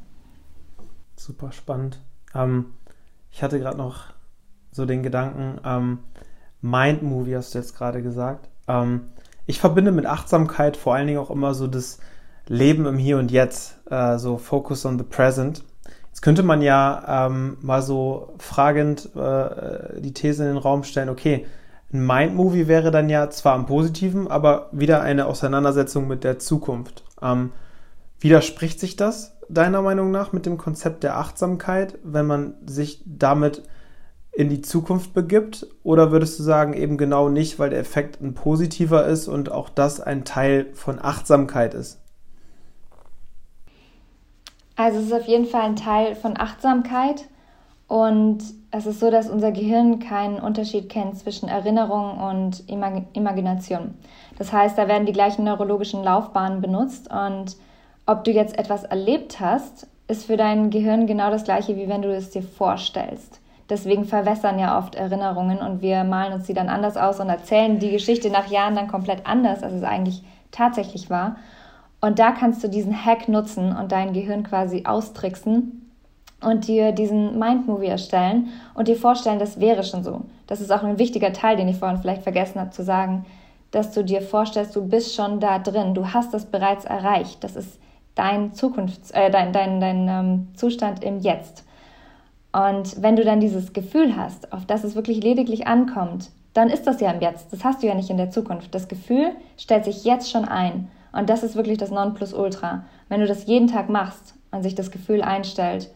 Super 1.17 1.51
spannend. 1.51 1.99
Ähm, 2.35 2.75
ich 3.31 3.43
hatte 3.43 3.59
gerade 3.59 3.79
noch 3.79 4.13
so 4.71 4.85
den 4.85 5.03
Gedanken, 5.03 5.59
ähm, 5.65 6.01
Mind-Movie, 6.71 7.37
hast 7.37 7.55
du 7.55 7.59
jetzt 7.59 7.77
gerade 7.77 8.03
gesagt. 8.03 8.49
Ähm, 8.69 9.09
ich 9.47 9.61
verbinde 9.61 9.93
mit 9.93 10.07
Achtsamkeit 10.07 10.77
vor 10.77 10.95
allen 10.95 11.07
Dingen 11.07 11.19
auch 11.19 11.31
immer 11.31 11.55
so 11.55 11.67
das 11.67 11.99
Leben 12.49 12.87
im 12.87 12.99
Hier 12.99 13.19
und 13.19 13.31
Jetzt, 13.31 13.79
äh, 13.91 14.19
so 14.19 14.39
Focus 14.39 14.85
on 14.87 14.99
the 14.99 15.05
Present. 15.05 15.65
Jetzt 16.09 16.23
könnte 16.23 16.43
man 16.43 16.63
ja 16.63 17.27
ähm, 17.27 17.59
mal 17.61 17.83
so 17.83 18.35
fragend 18.39 19.11
äh, 19.15 20.01
die 20.01 20.15
These 20.15 20.45
in 20.45 20.55
den 20.55 20.59
Raum 20.59 20.83
stellen, 20.83 21.09
okay, 21.09 21.47
ein 21.93 22.05
Mind-Movie 22.05 22.67
wäre 22.67 22.91
dann 22.91 23.09
ja 23.09 23.31
zwar 23.31 23.55
am 23.55 23.67
Positiven, 23.67 24.29
aber 24.29 24.69
wieder 24.73 25.03
eine 25.03 25.27
Auseinandersetzung 25.27 26.09
mit 26.09 26.25
der 26.25 26.39
Zukunft. 26.39 27.05
Ähm, 27.23 27.53
widerspricht 28.19 28.81
sich 28.81 28.97
das 28.97 29.37
deiner 29.49 29.83
Meinung 29.83 30.11
nach 30.11 30.33
mit 30.33 30.47
dem 30.47 30.59
Konzept 30.59 31.05
der 31.05 31.17
Achtsamkeit, 31.17 31.99
wenn 32.03 32.27
man 32.27 32.55
sich 32.67 33.03
damit 33.07 33.63
in 34.37 34.51
die 34.51 34.61
Zukunft 34.61 35.15
begibt? 35.15 35.67
Oder 35.83 36.13
würdest 36.13 36.39
du 36.39 36.43
sagen, 36.43 36.75
eben 36.75 36.99
genau 36.99 37.31
nicht, 37.31 37.59
weil 37.59 37.71
der 37.71 37.79
Effekt 37.79 38.21
ein 38.21 38.35
positiver 38.35 39.07
ist 39.07 39.29
und 39.29 39.51
auch 39.51 39.71
das 39.71 39.99
ein 39.99 40.25
Teil 40.25 40.67
von 40.75 40.99
Achtsamkeit 41.01 41.73
ist? 41.73 41.99
Also 44.77 44.99
es 44.99 45.07
ist 45.07 45.15
auf 45.15 45.27
jeden 45.27 45.47
Fall 45.47 45.63
ein 45.63 45.77
Teil 45.77 46.15
von 46.15 46.39
Achtsamkeit 46.39 47.25
und 47.89 48.41
es 48.73 48.85
ist 48.85 49.01
so, 49.01 49.11
dass 49.11 49.31
unser 49.31 49.53
Gehirn 49.53 50.01
keinen 50.01 50.39
Unterschied 50.39 50.91
kennt 50.91 51.19
zwischen 51.19 51.49
Erinnerung 51.49 52.19
und 52.19 52.69
Imag 52.69 53.05
Imagination. 53.15 53.95
Das 54.37 54.53
heißt, 54.53 54.77
da 54.77 54.87
werden 54.87 55.07
die 55.07 55.15
gleichen 55.15 55.45
neurologischen 55.45 56.05
Laufbahnen 56.05 56.61
benutzt 56.61 57.11
und 57.11 57.57
ob 58.05 58.25
du 58.25 58.33
jetzt 58.33 58.59
etwas 58.59 58.85
erlebt 58.85 59.41
hast, 59.41 59.87
ist 60.09 60.27
für 60.27 60.37
dein 60.37 60.69
Gehirn 60.69 61.07
genau 61.07 61.31
das 61.31 61.45
gleiche, 61.45 61.75
wie 61.77 61.89
wenn 61.89 62.03
du 62.03 62.15
es 62.15 62.29
dir 62.29 62.43
vorstellst. 62.43 63.41
Deswegen 63.69 64.05
verwässern 64.05 64.59
ja 64.59 64.79
oft 64.79 64.95
Erinnerungen 64.95 65.59
und 65.59 65.83
wir 65.83 66.05
malen 66.05 66.33
uns 66.33 66.47
die 66.47 66.55
dann 66.55 66.69
anders 66.69 66.97
aus 66.97 67.19
und 67.19 67.29
erzählen 67.29 67.79
die 67.79 67.91
Geschichte 67.91 68.31
nach 68.31 68.47
Jahren 68.47 68.77
dann 68.77 68.89
komplett 68.89 69.27
anders, 69.27 69.63
als 69.63 69.73
es 69.73 69.83
eigentlich 69.83 70.23
tatsächlich 70.53 71.11
war. 71.11 71.37
Und 72.01 72.19
da 72.19 72.31
kannst 72.31 72.63
du 72.63 72.69
diesen 72.69 73.05
Hack 73.05 73.29
nutzen 73.29 73.75
und 73.75 73.91
dein 73.91 74.13
Gehirn 74.13 74.45
quasi 74.45 74.85
austricksen 74.85 75.91
und 76.41 76.69
dir 76.69 76.93
diesen 76.93 77.39
Mind-Movie 77.39 77.87
erstellen 77.87 78.49
und 78.75 78.89
dir 78.89 78.97
vorstellen, 78.97 79.39
das 79.39 79.59
wäre 79.59 79.83
schon 79.83 80.05
so. 80.05 80.23
Das 80.47 80.61
ist 80.61 80.71
auch 80.71 80.85
ein 80.85 80.99
wichtiger 80.99 81.33
Teil, 81.33 81.57
den 81.57 81.69
ich 81.69 81.79
vorhin 81.79 81.99
vielleicht 81.99 82.23
vergessen 82.23 82.61
habe 82.61 82.71
zu 82.71 82.85
sagen, 82.85 83.25
dass 83.73 83.93
du 83.93 84.05
dir 84.05 84.23
vorstellst, 84.23 84.77
du 84.77 84.87
bist 84.87 85.15
schon 85.15 85.41
da 85.41 85.59
drin, 85.59 85.95
du 85.95 86.13
hast 86.13 86.33
das 86.33 86.47
bereits 86.47 86.85
erreicht. 86.85 87.43
Das 87.43 87.57
ist 87.57 87.81
dein 88.15 88.53
Zukunfts-, 88.53 89.13
äh, 89.13 89.31
dein, 89.31 89.53
dein, 89.53 89.81
dein 89.81 90.09
ähm, 90.09 90.49
Zustand 90.55 91.03
im 91.03 91.19
Jetzt. 91.19 91.66
Und 92.57 93.03
wenn 93.03 93.17
du 93.17 93.25
dann 93.25 93.41
dieses 93.41 93.75
Gefühl 93.75 94.17
hast, 94.17 94.51
auf 94.55 94.65
das 94.65 94.83
es 94.83 94.95
wirklich 94.95 95.23
lediglich 95.23 95.67
ankommt, 95.67 96.31
dann 96.55 96.71
ist 96.71 96.87
das 96.87 97.03
ja 97.03 97.11
im 97.11 97.21
Jetzt. 97.21 97.53
Das 97.53 97.65
hast 97.65 97.83
du 97.83 97.87
ja 97.87 97.95
nicht 97.95 98.09
in 98.09 98.17
der 98.17 98.31
Zukunft. 98.31 98.75
Das 98.75 98.89
Gefühl 98.89 99.33
stellt 99.59 99.85
sich 99.85 100.05
jetzt 100.05 100.31
schon 100.31 100.47
ein. 100.47 100.89
Und 101.13 101.29
das 101.29 101.43
ist 101.43 101.55
wirklich 101.55 101.77
das 101.77 101.91
Nonplusultra. 101.91 102.85
Wenn 103.11 103.21
du 103.21 103.27
das 103.27 103.45
jeden 103.45 103.67
Tag 103.67 103.91
machst 103.91 104.35
und 104.53 104.63
sich 104.63 104.75
das 104.75 104.91
Gefühl 104.91 105.21
einstellt, 105.21 105.91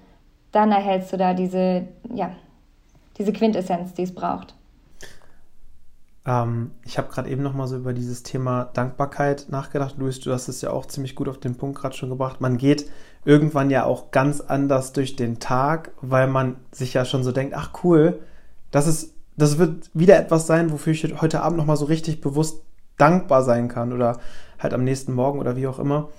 dann 0.53 0.71
erhältst 0.71 1.11
du 1.15 1.17
da 1.17 1.33
diese, 1.33 1.89
ja, 2.15 2.33
diese 3.17 3.33
Quintessenz, 3.33 3.95
die 3.95 4.03
es 4.03 4.15
braucht. 4.15 4.55
Ähm, 6.27 6.73
ich 6.85 6.99
habe 6.99 7.09
gerade 7.11 7.31
eben 7.31 7.43
noch 7.43 7.55
mal 7.55 7.67
so 7.67 7.77
über 7.77 7.93
dieses 7.93 8.23
Thema 8.23 8.71
Dankbarkeit 8.75 9.47
nachgedacht. 9.49 9.97
Luis, 9.99 10.21
du 10.21 10.33
hast 10.33 10.49
es 10.49 10.61
ja 10.61 10.71
auch 10.71 10.87
ziemlich 10.87 11.15
gut 11.15 11.29
auf 11.29 11.39
den 11.39 11.57
Punkt 11.57 11.79
gerade 11.79 11.97
schon 11.97 12.11
gebracht. 12.11 12.41
Man 12.41 12.59
geht 12.59 12.91
irgendwann 13.25 13.71
ja 13.71 13.85
auch 13.85 14.11
ganz 14.11 14.41
anders 14.41 14.93
durch 14.93 15.17
den 15.17 15.39
Tag, 15.39 15.93
weil 16.01 16.27
man 16.27 16.57
sich 16.73 16.95
ja 16.95 17.05
schon 17.05 17.25
so 17.25 17.33
denkt, 17.33 17.55
ach 17.55 17.71
cool, 17.85 18.21
das 18.71 18.87
ist, 18.87 19.15
das 19.37 19.59
wird 19.59 19.91
wieder 19.95 20.19
etwas 20.19 20.47
sein, 20.47 20.71
wofür 20.71 20.93
ich 20.93 21.21
heute 21.21 21.43
Abend 21.43 21.59
noch 21.59 21.67
mal 21.67 21.77
so 21.77 21.87
richtig 21.87 22.21
bewusst 22.21 22.63
dankbar 22.99 23.43
sein 23.43 23.69
kann 23.69 23.93
oder 23.93 24.19
halt 24.59 24.75
am 24.75 24.85
nächsten 24.85 25.15
Morgen 25.15 25.39
oder 25.39 25.57
wie 25.57 25.67
auch 25.67 25.79
immer. 25.79 26.11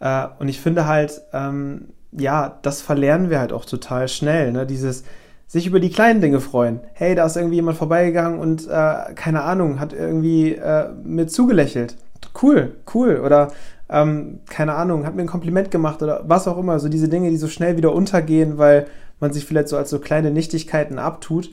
Äh, 0.00 0.26
und 0.38 0.48
ich 0.48 0.60
finde 0.60 0.86
halt, 0.86 1.22
ähm, 1.32 1.88
ja, 2.12 2.58
das 2.62 2.82
verlernen 2.82 3.30
wir 3.30 3.40
halt 3.40 3.52
auch 3.52 3.64
total 3.64 4.08
schnell, 4.08 4.52
ne? 4.52 4.66
Dieses, 4.66 5.04
sich 5.46 5.66
über 5.66 5.80
die 5.80 5.90
kleinen 5.90 6.20
Dinge 6.20 6.40
freuen. 6.40 6.80
Hey, 6.92 7.14
da 7.14 7.26
ist 7.26 7.36
irgendwie 7.36 7.56
jemand 7.56 7.78
vorbeigegangen 7.78 8.38
und 8.38 8.66
äh, 8.66 9.14
keine 9.14 9.42
Ahnung, 9.42 9.80
hat 9.80 9.92
irgendwie 9.92 10.52
äh, 10.52 10.88
mir 11.04 11.26
zugelächelt. 11.26 11.96
Cool, 12.40 12.76
cool. 12.94 13.20
Oder 13.24 13.52
ähm, 13.88 14.40
keine 14.48 14.74
Ahnung, 14.74 15.06
hat 15.06 15.14
mir 15.14 15.22
ein 15.22 15.28
Kompliment 15.28 15.70
gemacht 15.70 16.02
oder 16.02 16.24
was 16.26 16.48
auch 16.48 16.58
immer. 16.58 16.80
So 16.80 16.88
diese 16.88 17.08
Dinge, 17.08 17.30
die 17.30 17.36
so 17.36 17.48
schnell 17.48 17.76
wieder 17.76 17.92
untergehen, 17.92 18.58
weil 18.58 18.86
man 19.20 19.32
sich 19.32 19.44
vielleicht 19.44 19.68
so 19.68 19.76
als 19.76 19.90
so 19.90 19.98
kleine 19.98 20.30
Nichtigkeiten 20.30 20.98
abtut. 20.98 21.50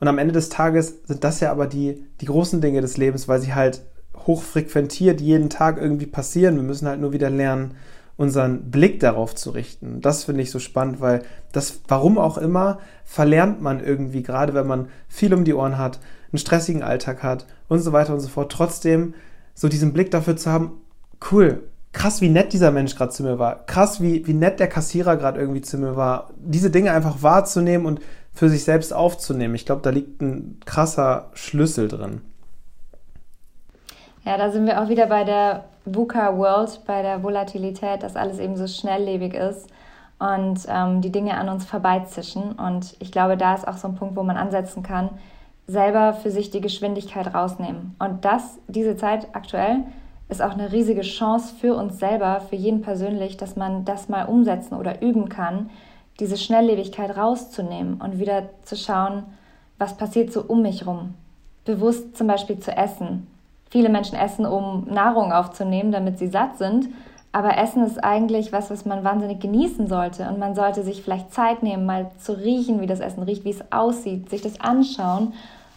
Und 0.00 0.08
am 0.08 0.18
Ende 0.18 0.32
des 0.32 0.48
Tages 0.48 1.02
sind 1.06 1.24
das 1.24 1.40
ja 1.40 1.50
aber 1.50 1.66
die, 1.66 2.04
die 2.20 2.26
großen 2.26 2.60
Dinge 2.60 2.80
des 2.80 2.96
Lebens, 2.96 3.28
weil 3.28 3.40
sie 3.40 3.54
halt 3.54 3.82
hochfrequentiert 4.26 5.20
jeden 5.20 5.50
Tag 5.50 5.80
irgendwie 5.80 6.06
passieren. 6.06 6.56
Wir 6.56 6.62
müssen 6.62 6.88
halt 6.88 7.00
nur 7.00 7.12
wieder 7.12 7.30
lernen, 7.30 7.74
unseren 8.16 8.70
Blick 8.70 9.00
darauf 9.00 9.34
zu 9.34 9.50
richten. 9.50 10.00
Das 10.00 10.24
finde 10.24 10.42
ich 10.42 10.50
so 10.50 10.58
spannend, 10.58 11.00
weil 11.00 11.22
das, 11.52 11.80
warum 11.88 12.18
auch 12.18 12.38
immer, 12.38 12.78
verlernt 13.04 13.60
man 13.60 13.82
irgendwie, 13.82 14.22
gerade 14.22 14.54
wenn 14.54 14.66
man 14.66 14.88
viel 15.08 15.34
um 15.34 15.44
die 15.44 15.54
Ohren 15.54 15.78
hat, 15.78 15.98
einen 16.32 16.38
stressigen 16.38 16.82
Alltag 16.82 17.22
hat 17.22 17.46
und 17.68 17.80
so 17.80 17.92
weiter 17.92 18.14
und 18.14 18.20
so 18.20 18.28
fort, 18.28 18.52
trotzdem 18.52 19.14
so 19.54 19.68
diesen 19.68 19.92
Blick 19.92 20.10
dafür 20.10 20.36
zu 20.36 20.50
haben, 20.50 20.80
cool, 21.30 21.62
krass, 21.92 22.20
wie 22.20 22.28
nett 22.28 22.52
dieser 22.52 22.70
Mensch 22.70 22.96
gerade 22.96 23.12
zu 23.12 23.22
mir 23.22 23.38
war, 23.38 23.64
krass, 23.66 24.00
wie, 24.00 24.26
wie 24.26 24.34
nett 24.34 24.60
der 24.60 24.68
Kassierer 24.68 25.16
gerade 25.16 25.40
irgendwie 25.40 25.62
zu 25.62 25.78
mir 25.78 25.96
war, 25.96 26.30
diese 26.36 26.70
Dinge 26.70 26.92
einfach 26.92 27.22
wahrzunehmen 27.22 27.86
und 27.86 28.00
für 28.32 28.48
sich 28.48 28.64
selbst 28.64 28.92
aufzunehmen. 28.92 29.54
Ich 29.54 29.64
glaube, 29.64 29.82
da 29.82 29.90
liegt 29.90 30.20
ein 30.20 30.58
krasser 30.64 31.30
Schlüssel 31.34 31.88
drin. 31.88 32.20
Ja, 34.24 34.38
da 34.38 34.50
sind 34.50 34.66
wir 34.66 34.82
auch 34.82 34.88
wieder 34.88 35.06
bei 35.06 35.22
der 35.24 35.64
VUCA 35.84 36.38
World, 36.38 36.80
bei 36.86 37.02
der 37.02 37.22
Volatilität, 37.22 38.02
dass 38.02 38.16
alles 38.16 38.38
eben 38.38 38.56
so 38.56 38.66
schnelllebig 38.66 39.34
ist 39.34 39.68
und 40.18 40.60
ähm, 40.66 41.02
die 41.02 41.12
Dinge 41.12 41.36
an 41.36 41.50
uns 41.50 41.66
vorbeizischen. 41.66 42.52
Und 42.52 42.96
ich 43.00 43.12
glaube, 43.12 43.36
da 43.36 43.54
ist 43.54 43.68
auch 43.68 43.76
so 43.76 43.88
ein 43.88 43.96
Punkt, 43.96 44.16
wo 44.16 44.22
man 44.22 44.38
ansetzen 44.38 44.82
kann, 44.82 45.10
selber 45.66 46.14
für 46.14 46.30
sich 46.30 46.50
die 46.50 46.62
Geschwindigkeit 46.62 47.34
rausnehmen. 47.34 47.96
Und 47.98 48.24
das, 48.24 48.58
diese 48.66 48.96
Zeit 48.96 49.28
aktuell, 49.34 49.84
ist 50.30 50.40
auch 50.40 50.52
eine 50.52 50.72
riesige 50.72 51.02
Chance 51.02 51.54
für 51.60 51.74
uns 51.74 51.98
selber, 51.98 52.40
für 52.40 52.56
jeden 52.56 52.80
persönlich, 52.80 53.36
dass 53.36 53.56
man 53.56 53.84
das 53.84 54.08
mal 54.08 54.24
umsetzen 54.24 54.74
oder 54.74 55.02
üben 55.02 55.28
kann, 55.28 55.68
diese 56.18 56.38
Schnelllebigkeit 56.38 57.14
rauszunehmen 57.14 58.00
und 58.00 58.18
wieder 58.18 58.44
zu 58.62 58.76
schauen, 58.76 59.24
was 59.76 59.98
passiert 59.98 60.32
so 60.32 60.42
um 60.42 60.62
mich 60.62 60.86
rum. 60.86 61.12
Bewusst 61.66 62.16
zum 62.16 62.26
Beispiel 62.26 62.58
zu 62.58 62.74
essen, 62.74 63.26
Viele 63.74 63.88
Menschen 63.88 64.16
essen, 64.16 64.46
um 64.46 64.84
Nahrung 64.88 65.32
aufzunehmen, 65.32 65.90
damit 65.90 66.16
sie 66.16 66.28
satt 66.28 66.58
sind. 66.58 66.86
Aber 67.32 67.58
Essen 67.58 67.84
ist 67.84 68.04
eigentlich 68.04 68.52
was, 68.52 68.70
was 68.70 68.84
man 68.84 69.02
wahnsinnig 69.02 69.40
genießen 69.40 69.88
sollte. 69.88 70.28
Und 70.28 70.38
man 70.38 70.54
sollte 70.54 70.84
sich 70.84 71.02
vielleicht 71.02 71.34
Zeit 71.34 71.64
nehmen, 71.64 71.84
mal 71.84 72.12
zu 72.20 72.34
riechen, 72.38 72.80
wie 72.80 72.86
das 72.86 73.00
Essen 73.00 73.24
riecht, 73.24 73.44
wie 73.44 73.50
es 73.50 73.72
aussieht, 73.72 74.30
sich 74.30 74.42
das 74.42 74.60
anschauen 74.60 75.32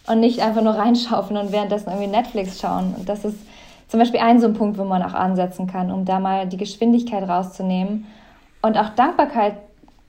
und 0.06 0.20
nicht 0.20 0.40
einfach 0.42 0.62
nur 0.62 0.74
reinschaufeln 0.78 1.40
und 1.40 1.50
währenddessen 1.50 1.88
irgendwie 1.88 2.06
Netflix 2.06 2.60
schauen. 2.60 2.94
Und 2.96 3.08
das 3.08 3.24
ist 3.24 3.36
zum 3.88 3.98
Beispiel 3.98 4.20
ein 4.20 4.38
so 4.38 4.46
ein 4.46 4.54
Punkt, 4.54 4.78
wo 4.78 4.84
man 4.84 5.02
auch 5.02 5.14
ansetzen 5.14 5.66
kann, 5.66 5.90
um 5.90 6.04
da 6.04 6.20
mal 6.20 6.46
die 6.46 6.56
Geschwindigkeit 6.56 7.28
rauszunehmen 7.28 8.06
und 8.62 8.78
auch 8.78 8.90
Dankbarkeit 8.90 9.54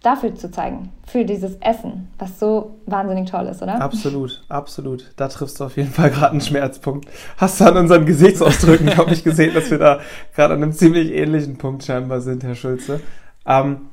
dafür 0.02 0.34
zu 0.36 0.50
zeigen, 0.50 0.90
für 1.06 1.26
dieses 1.26 1.56
Essen, 1.58 2.08
was 2.18 2.40
so 2.40 2.78
wahnsinnig 2.86 3.30
toll 3.30 3.48
ist, 3.48 3.62
oder? 3.62 3.82
Absolut, 3.82 4.44
absolut. 4.48 5.12
Da 5.18 5.28
triffst 5.28 5.60
du 5.60 5.66
auf 5.66 5.76
jeden 5.76 5.92
Fall 5.92 6.10
gerade 6.10 6.32
einen 6.32 6.42
Schmerzpunkt. 6.42 7.10
Hast 7.38 7.60
du 7.60 7.66
an 7.66 7.78
unseren 7.78 8.06
Gesichtsausdrücken, 8.06 8.88
glaube 8.94 9.12
ich, 9.12 9.24
gesehen, 9.24 9.54
dass 9.54 9.70
wir 9.72 9.78
da 9.78 10.00
gerade 10.36 10.54
an 10.54 10.64
einem 10.64 10.74
ziemlich 10.74 11.12
ähnlichen 11.12 11.58
Punkt 11.58 11.84
scheinbar 11.84 12.22
sind, 12.22 12.44
Herr 12.44 12.56
Schulze. 12.56 13.02
Ähm, 13.46 13.90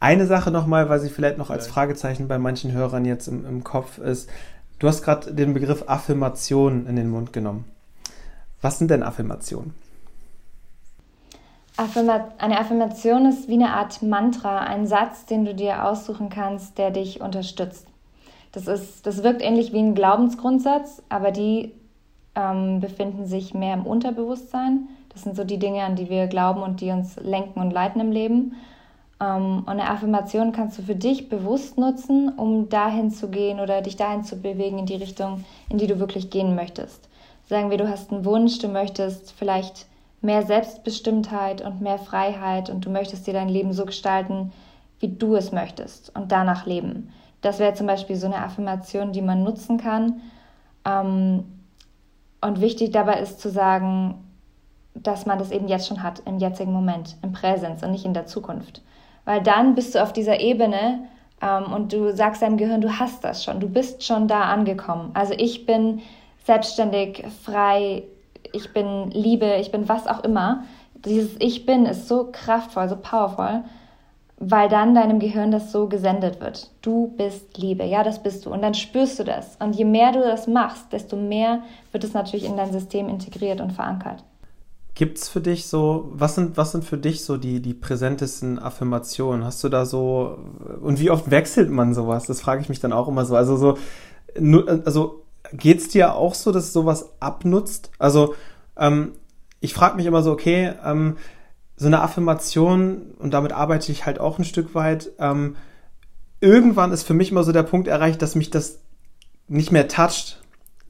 eine 0.00 0.26
Sache 0.26 0.50
nochmal, 0.50 0.88
weil 0.88 1.00
sie 1.00 1.08
vielleicht 1.08 1.38
noch 1.38 1.50
als 1.50 1.66
Fragezeichen 1.66 2.26
bei 2.28 2.38
manchen 2.38 2.72
Hörern 2.72 3.04
jetzt 3.04 3.28
im, 3.28 3.46
im 3.46 3.64
Kopf 3.64 3.98
ist. 3.98 4.28
Du 4.80 4.88
hast 4.88 5.02
gerade 5.02 5.32
den 5.32 5.54
Begriff 5.54 5.84
Affirmation 5.86 6.86
in 6.86 6.96
den 6.96 7.08
Mund 7.08 7.32
genommen. 7.32 7.64
Was 8.60 8.78
sind 8.78 8.90
denn 8.90 9.02
Affirmationen? 9.02 9.74
Eine 11.76 12.60
Affirmation 12.60 13.26
ist 13.26 13.48
wie 13.48 13.54
eine 13.54 13.72
Art 13.72 14.00
Mantra, 14.00 14.60
ein 14.60 14.86
Satz, 14.86 15.26
den 15.26 15.44
du 15.44 15.54
dir 15.54 15.84
aussuchen 15.84 16.28
kannst, 16.28 16.78
der 16.78 16.92
dich 16.92 17.20
unterstützt. 17.20 17.88
Das, 18.52 18.68
ist, 18.68 19.04
das 19.06 19.24
wirkt 19.24 19.42
ähnlich 19.42 19.72
wie 19.72 19.80
ein 19.80 19.96
Glaubensgrundsatz, 19.96 21.02
aber 21.08 21.32
die 21.32 21.72
ähm, 22.36 22.78
befinden 22.78 23.26
sich 23.26 23.54
mehr 23.54 23.74
im 23.74 23.86
Unterbewusstsein. 23.86 24.88
Das 25.12 25.22
sind 25.22 25.34
so 25.34 25.42
die 25.42 25.58
Dinge, 25.58 25.82
an 25.82 25.96
die 25.96 26.08
wir 26.08 26.28
glauben 26.28 26.62
und 26.62 26.80
die 26.80 26.90
uns 26.90 27.16
lenken 27.16 27.60
und 27.60 27.72
leiten 27.72 28.00
im 28.00 28.12
Leben. 28.12 28.54
Ähm, 29.20 29.58
und 29.58 29.68
eine 29.68 29.90
Affirmation 29.90 30.52
kannst 30.52 30.78
du 30.78 30.82
für 30.82 30.94
dich 30.94 31.28
bewusst 31.28 31.76
nutzen, 31.76 32.28
um 32.28 32.68
dahin 32.68 33.10
zu 33.10 33.28
gehen 33.28 33.58
oder 33.58 33.82
dich 33.82 33.96
dahin 33.96 34.22
zu 34.22 34.36
bewegen 34.36 34.78
in 34.78 34.86
die 34.86 34.94
Richtung, 34.94 35.44
in 35.68 35.78
die 35.78 35.88
du 35.88 35.98
wirklich 35.98 36.30
gehen 36.30 36.54
möchtest. 36.54 37.08
Sagen 37.48 37.70
wir, 37.70 37.78
du 37.78 37.88
hast 37.88 38.12
einen 38.12 38.24
Wunsch, 38.24 38.58
du 38.58 38.68
möchtest 38.68 39.32
vielleicht 39.32 39.86
mehr 40.24 40.42
Selbstbestimmtheit 40.42 41.60
und 41.60 41.80
mehr 41.80 41.98
Freiheit 41.98 42.70
und 42.70 42.84
du 42.84 42.90
möchtest 42.90 43.26
dir 43.26 43.34
dein 43.34 43.48
Leben 43.48 43.72
so 43.72 43.84
gestalten, 43.84 44.52
wie 44.98 45.08
du 45.08 45.36
es 45.36 45.52
möchtest 45.52 46.14
und 46.16 46.32
danach 46.32 46.66
leben. 46.66 47.12
Das 47.42 47.58
wäre 47.58 47.74
zum 47.74 47.86
Beispiel 47.86 48.16
so 48.16 48.26
eine 48.26 48.38
Affirmation, 48.38 49.12
die 49.12 49.20
man 49.20 49.42
nutzen 49.42 49.76
kann. 49.76 50.22
Ähm, 50.86 51.44
und 52.40 52.60
wichtig 52.60 52.90
dabei 52.90 53.20
ist 53.20 53.40
zu 53.40 53.50
sagen, 53.50 54.24
dass 54.94 55.26
man 55.26 55.38
das 55.38 55.50
eben 55.50 55.68
jetzt 55.68 55.88
schon 55.88 56.02
hat, 56.02 56.22
im 56.24 56.38
jetzigen 56.38 56.72
Moment, 56.72 57.16
im 57.22 57.32
Präsens 57.32 57.82
und 57.82 57.90
nicht 57.90 58.04
in 58.04 58.14
der 58.14 58.26
Zukunft. 58.26 58.82
Weil 59.24 59.42
dann 59.42 59.74
bist 59.74 59.94
du 59.94 60.02
auf 60.02 60.12
dieser 60.12 60.40
Ebene 60.40 61.00
ähm, 61.42 61.72
und 61.72 61.92
du 61.92 62.12
sagst 62.14 62.42
deinem 62.42 62.56
Gehirn, 62.56 62.80
du 62.80 62.98
hast 62.98 63.24
das 63.24 63.44
schon, 63.44 63.60
du 63.60 63.68
bist 63.68 64.04
schon 64.04 64.26
da 64.28 64.42
angekommen. 64.42 65.10
Also 65.14 65.34
ich 65.36 65.66
bin 65.66 66.00
selbstständig, 66.44 67.24
frei, 67.42 68.04
ich 68.54 68.72
bin 68.72 69.10
Liebe, 69.10 69.56
ich 69.60 69.70
bin 69.70 69.88
was 69.88 70.06
auch 70.06 70.22
immer. 70.24 70.64
Dieses 71.04 71.36
Ich 71.38 71.66
bin 71.66 71.86
ist 71.86 72.08
so 72.08 72.30
kraftvoll, 72.32 72.88
so 72.88 72.96
powerful, 72.96 73.64
weil 74.38 74.68
dann 74.68 74.94
deinem 74.94 75.18
Gehirn 75.18 75.50
das 75.50 75.70
so 75.70 75.88
gesendet 75.88 76.40
wird. 76.40 76.70
Du 76.82 77.14
bist 77.16 77.58
Liebe, 77.58 77.84
ja, 77.84 78.02
das 78.02 78.22
bist 78.22 78.46
du. 78.46 78.50
Und 78.50 78.62
dann 78.62 78.74
spürst 78.74 79.18
du 79.18 79.24
das. 79.24 79.56
Und 79.60 79.76
je 79.76 79.84
mehr 79.84 80.12
du 80.12 80.20
das 80.20 80.46
machst, 80.46 80.92
desto 80.92 81.16
mehr 81.16 81.62
wird 81.92 82.04
es 82.04 82.14
natürlich 82.14 82.46
in 82.46 82.56
dein 82.56 82.72
System 82.72 83.08
integriert 83.08 83.60
und 83.60 83.72
verankert. 83.72 84.24
Gibt 84.94 85.18
es 85.18 85.28
für 85.28 85.40
dich 85.40 85.66
so, 85.66 86.08
was 86.12 86.36
sind, 86.36 86.56
was 86.56 86.70
sind 86.70 86.84
für 86.84 86.96
dich 86.96 87.24
so 87.24 87.36
die, 87.36 87.60
die 87.60 87.74
präsentesten 87.74 88.60
Affirmationen? 88.60 89.44
Hast 89.44 89.62
du 89.64 89.68
da 89.68 89.86
so, 89.86 90.38
und 90.80 91.00
wie 91.00 91.10
oft 91.10 91.30
wechselt 91.30 91.68
man 91.68 91.94
sowas? 91.94 92.26
Das 92.26 92.40
frage 92.40 92.62
ich 92.62 92.68
mich 92.68 92.78
dann 92.78 92.92
auch 92.92 93.08
immer 93.08 93.24
so. 93.24 93.34
Also 93.34 93.56
so, 93.56 93.76
also 94.84 95.23
geht 95.52 95.78
es 95.78 95.88
dir 95.88 96.14
auch 96.14 96.34
so, 96.34 96.52
dass 96.52 96.72
sowas 96.72 97.10
abnutzt? 97.20 97.90
Also, 97.98 98.34
ähm, 98.76 99.12
ich 99.60 99.74
frage 99.74 99.96
mich 99.96 100.06
immer 100.06 100.22
so, 100.22 100.32
okay, 100.32 100.72
ähm, 100.84 101.16
so 101.76 101.86
eine 101.86 102.02
Affirmation, 102.02 103.14
und 103.18 103.34
damit 103.34 103.52
arbeite 103.52 103.90
ich 103.90 104.06
halt 104.06 104.20
auch 104.20 104.38
ein 104.38 104.44
Stück 104.44 104.74
weit, 104.74 105.10
ähm, 105.18 105.56
irgendwann 106.40 106.92
ist 106.92 107.02
für 107.02 107.14
mich 107.14 107.30
immer 107.30 107.44
so 107.44 107.52
der 107.52 107.62
Punkt 107.62 107.88
erreicht, 107.88 108.22
dass 108.22 108.34
mich 108.34 108.50
das 108.50 108.80
nicht 109.48 109.72
mehr 109.72 109.88
toucht, 109.88 110.40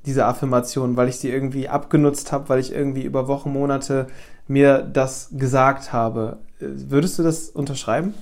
diese 0.07 0.27
Affirmation, 0.27 0.97
weil 0.97 1.09
ich 1.09 1.17
sie 1.17 1.31
irgendwie 1.31 1.69
abgenutzt 1.69 2.33
habe, 2.33 2.49
weil 2.49 2.59
ich 2.59 2.73
irgendwie 2.73 3.05
über 3.05 3.27
Wochen, 3.29 3.53
Monate 3.53 4.09
mir 4.47 4.83
das 4.83 5.31
gesagt 5.33 5.93
habe. 5.93 6.39
Würdest 6.59 7.19
du 7.19 7.23
das 7.23 7.49
unterschreiben? 7.49 8.13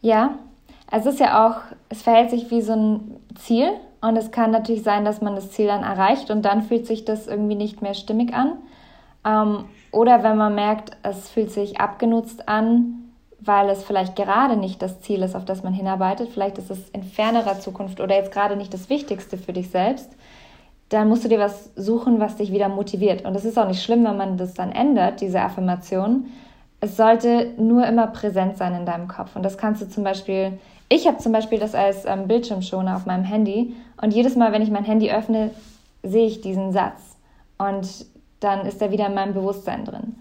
Ja, 0.00 0.38
also 0.90 1.08
es 1.08 1.16
ist 1.16 1.20
ja 1.20 1.46
auch, 1.46 1.56
es 1.88 2.02
verhält 2.02 2.30
sich 2.30 2.50
wie 2.50 2.62
so 2.62 2.72
ein 2.72 3.16
Ziel 3.44 3.72
und 4.00 4.16
es 4.16 4.30
kann 4.30 4.50
natürlich 4.50 4.82
sein, 4.82 5.04
dass 5.04 5.20
man 5.20 5.34
das 5.34 5.50
Ziel 5.50 5.66
dann 5.66 5.82
erreicht 5.82 6.30
und 6.30 6.42
dann 6.42 6.62
fühlt 6.62 6.86
sich 6.86 7.04
das 7.04 7.26
irgendwie 7.26 7.54
nicht 7.54 7.82
mehr 7.82 7.94
stimmig 7.94 8.32
an. 8.34 8.58
Ähm, 9.24 9.64
oder 9.92 10.22
wenn 10.22 10.36
man 10.36 10.54
merkt, 10.54 10.96
es 11.02 11.28
fühlt 11.28 11.50
sich 11.50 11.80
abgenutzt 11.80 12.48
an, 12.48 13.10
weil 13.40 13.68
es 13.70 13.84
vielleicht 13.84 14.16
gerade 14.16 14.56
nicht 14.56 14.82
das 14.82 15.00
Ziel 15.00 15.22
ist, 15.22 15.34
auf 15.34 15.44
das 15.44 15.62
man 15.62 15.72
hinarbeitet, 15.72 16.28
vielleicht 16.32 16.58
ist 16.58 16.70
es 16.70 16.90
in 16.90 17.02
fernerer 17.02 17.58
Zukunft 17.58 18.00
oder 18.00 18.14
jetzt 18.14 18.32
gerade 18.32 18.56
nicht 18.56 18.72
das 18.72 18.88
Wichtigste 18.90 19.38
für 19.38 19.52
dich 19.52 19.70
selbst, 19.70 20.10
dann 20.90 21.08
musst 21.08 21.24
du 21.24 21.28
dir 21.28 21.38
was 21.38 21.70
suchen, 21.76 22.20
was 22.20 22.36
dich 22.36 22.52
wieder 22.52 22.68
motiviert. 22.68 23.24
Und 23.24 23.34
es 23.34 23.44
ist 23.44 23.58
auch 23.58 23.68
nicht 23.68 23.82
schlimm, 23.82 24.04
wenn 24.04 24.16
man 24.16 24.36
das 24.36 24.54
dann 24.54 24.72
ändert, 24.72 25.20
diese 25.20 25.40
Affirmation. 25.40 26.26
Es 26.80 26.96
sollte 26.96 27.52
nur 27.58 27.86
immer 27.86 28.08
präsent 28.08 28.56
sein 28.56 28.74
in 28.74 28.86
deinem 28.86 29.06
Kopf. 29.06 29.36
Und 29.36 29.44
das 29.44 29.56
kannst 29.56 29.82
du 29.82 29.88
zum 29.88 30.04
Beispiel, 30.04 30.58
ich 30.92 31.06
habe 31.06 31.18
zum 31.18 31.32
Beispiel 31.32 31.58
das 31.58 31.74
als 31.74 32.04
ähm, 32.04 32.26
Bildschirmschoner 32.26 32.96
auf 32.96 33.06
meinem 33.06 33.24
Handy. 33.24 33.74
Und 34.02 34.12
jedes 34.12 34.36
Mal, 34.36 34.52
wenn 34.52 34.60
ich 34.60 34.70
mein 34.70 34.84
Handy 34.84 35.10
öffne, 35.10 35.52
sehe 36.02 36.26
ich 36.26 36.40
diesen 36.40 36.72
Satz. 36.72 37.16
Und 37.58 38.06
dann 38.40 38.66
ist 38.66 38.82
er 38.82 38.90
wieder 38.90 39.06
in 39.06 39.14
meinem 39.14 39.32
Bewusstsein 39.32 39.84
drin. 39.84 40.16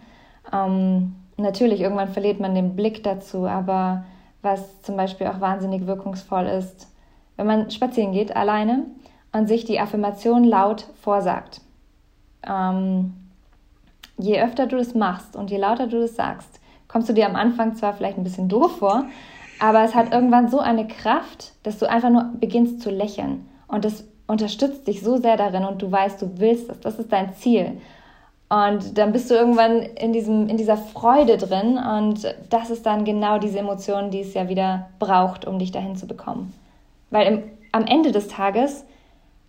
Ähm, 0.54 1.16
natürlich, 1.38 1.82
irgendwann 1.82 2.10
verliert 2.10 2.40
man 2.40 2.54
den 2.54 2.76
Blick 2.76 3.04
dazu, 3.04 3.48
aber 3.48 4.06
was 4.44 4.82
zum 4.84 4.96
Beispiel 4.96 5.28
auch 5.28 5.42
wahnsinnig 5.42 5.88
wirkungsvoll 5.88 6.46
ist, 6.46 6.88
wenn 7.36 7.48
man 7.48 7.72
spazieren 7.72 8.12
geht 8.12 8.36
alleine 8.36 8.86
und 9.32 9.48
sich 9.48 9.66
die 9.66 9.80
Affirmation 9.80 10.44
laut 10.44 10.86
vorsagt. 11.02 11.62
Ähm, 12.48 13.16
je 14.18 14.40
öfter 14.40 14.68
du 14.68 14.78
das 14.78 14.94
machst 14.94 15.36
und 15.36 15.50
je 15.50 15.58
lauter 15.58 15.88
du 15.88 16.00
das 16.02 16.16
sagst, 16.16 16.60
kommst 16.88 17.10
du 17.10 17.14
dir 17.14 17.28
am 17.28 17.36
Anfang 17.36 17.76
zwar 17.76 17.94
vielleicht 17.94 18.18
ein 18.18 18.24
bisschen 18.24 18.50
doof 18.50 18.78
vor, 18.78 19.06
aber 19.60 19.84
es 19.84 19.94
hat 19.94 20.14
irgendwann 20.14 20.50
so 20.50 20.60
eine 20.60 20.88
Kraft, 20.88 21.54
dass 21.64 21.78
du 21.78 21.90
einfach 21.90 22.10
nur 22.10 22.32
beginnst 22.40 22.82
zu 22.82 22.90
lächeln. 22.90 23.48
Und 23.68 23.86
das 23.86 24.06
unterstützt 24.28 24.88
dich 24.88 25.02
so 25.02 25.18
sehr 25.18 25.38
darin 25.38 25.66
und 25.66 25.82
du 25.82 25.92
weißt, 25.92 26.22
du 26.22 26.40
willst 26.40 26.70
es, 26.70 26.80
das 26.80 27.00
ist 27.00 27.12
dein 27.12 27.34
Ziel. 27.34 27.80
Und 28.50 28.98
dann 28.98 29.12
bist 29.12 29.30
du 29.30 29.36
irgendwann 29.36 29.82
in, 29.82 30.12
diesem, 30.12 30.48
in 30.48 30.58
dieser 30.58 30.78
Freude 30.78 31.38
drin 31.38 31.78
und 31.78 32.36
das 32.50 32.72
ist 32.72 32.86
dann 32.86 33.06
genau 33.06 33.38
diese 33.38 33.60
Emotion, 33.60 34.10
die 34.10 34.22
es 34.22 34.34
ja 34.34 34.50
wieder 34.50 34.90
braucht, 34.98 35.46
um 35.46 35.60
dich 35.60 35.72
dahin 35.72 35.96
zu 35.96 36.08
bekommen. 36.08 36.54
Weil 37.12 37.28
im, 37.28 37.44
am 37.72 37.86
Ende 37.86 38.12
des 38.12 38.28
Tages 38.28 38.86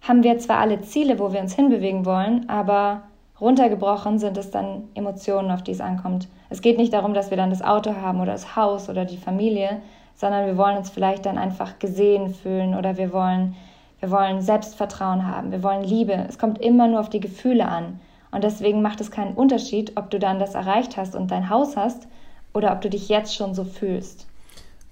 haben 0.02 0.22
wir 0.22 0.38
zwar 0.38 0.58
alle 0.58 0.82
Ziele, 0.82 1.18
wo 1.18 1.32
wir 1.32 1.40
uns 1.40 1.54
hinbewegen 1.54 2.04
wollen, 2.04 2.48
aber 2.48 3.02
runtergebrochen 3.40 4.18
sind 4.18 4.36
es 4.36 4.50
dann 4.50 4.88
Emotionen, 4.94 5.50
auf 5.50 5.62
die 5.62 5.72
es 5.72 5.80
ankommt. 5.80 6.28
Es 6.50 6.60
geht 6.60 6.78
nicht 6.78 6.92
darum, 6.92 7.14
dass 7.14 7.30
wir 7.30 7.36
dann 7.36 7.50
das 7.50 7.62
Auto 7.62 7.94
haben 7.96 8.20
oder 8.20 8.32
das 8.32 8.56
Haus 8.56 8.88
oder 8.88 9.04
die 9.04 9.16
Familie, 9.16 9.80
sondern 10.20 10.44
wir 10.44 10.58
wollen 10.58 10.76
uns 10.76 10.90
vielleicht 10.90 11.24
dann 11.24 11.38
einfach 11.38 11.78
gesehen 11.78 12.34
fühlen 12.34 12.74
oder 12.74 12.98
wir 12.98 13.10
wollen, 13.10 13.56
wir 14.00 14.10
wollen 14.10 14.42
Selbstvertrauen 14.42 15.26
haben, 15.26 15.50
wir 15.50 15.62
wollen 15.62 15.82
Liebe. 15.82 16.12
Es 16.28 16.38
kommt 16.38 16.60
immer 16.60 16.88
nur 16.88 17.00
auf 17.00 17.08
die 17.08 17.20
Gefühle 17.20 17.66
an. 17.66 17.98
Und 18.30 18.44
deswegen 18.44 18.82
macht 18.82 19.00
es 19.00 19.10
keinen 19.10 19.32
Unterschied, 19.32 19.92
ob 19.96 20.10
du 20.10 20.18
dann 20.18 20.38
das 20.38 20.54
erreicht 20.54 20.98
hast 20.98 21.16
und 21.16 21.30
dein 21.30 21.48
Haus 21.48 21.74
hast 21.74 22.06
oder 22.52 22.72
ob 22.72 22.82
du 22.82 22.90
dich 22.90 23.08
jetzt 23.08 23.34
schon 23.34 23.54
so 23.54 23.64
fühlst. 23.64 24.26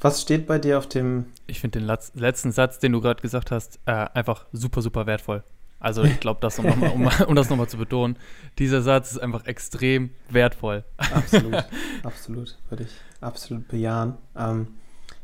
Was 0.00 0.22
steht 0.22 0.46
bei 0.46 0.58
dir 0.58 0.78
auf 0.78 0.86
dem. 0.86 1.26
Ich 1.46 1.60
finde 1.60 1.80
den 1.80 1.86
letzten 2.14 2.50
Satz, 2.50 2.78
den 2.78 2.92
du 2.92 3.02
gerade 3.02 3.20
gesagt 3.20 3.50
hast, 3.50 3.80
äh, 3.84 4.06
einfach 4.14 4.46
super, 4.52 4.80
super 4.80 5.04
wertvoll. 5.06 5.42
Also 5.78 6.04
ich 6.04 6.20
glaube, 6.20 6.40
das 6.40 6.58
um, 6.58 6.64
um, 6.64 7.10
um, 7.26 7.36
das 7.36 7.50
nochmal 7.50 7.68
zu 7.68 7.76
betonen, 7.76 8.16
dieser 8.58 8.80
Satz 8.80 9.12
ist 9.12 9.18
einfach 9.18 9.44
extrem 9.46 10.10
wertvoll. 10.30 10.84
Absolut, 10.96 11.54
absolut, 12.02 12.56
würde 12.70 12.84
ich 12.84 12.90
absolut 13.20 13.68
bejahen. 13.68 14.14
Ähm, 14.36 14.68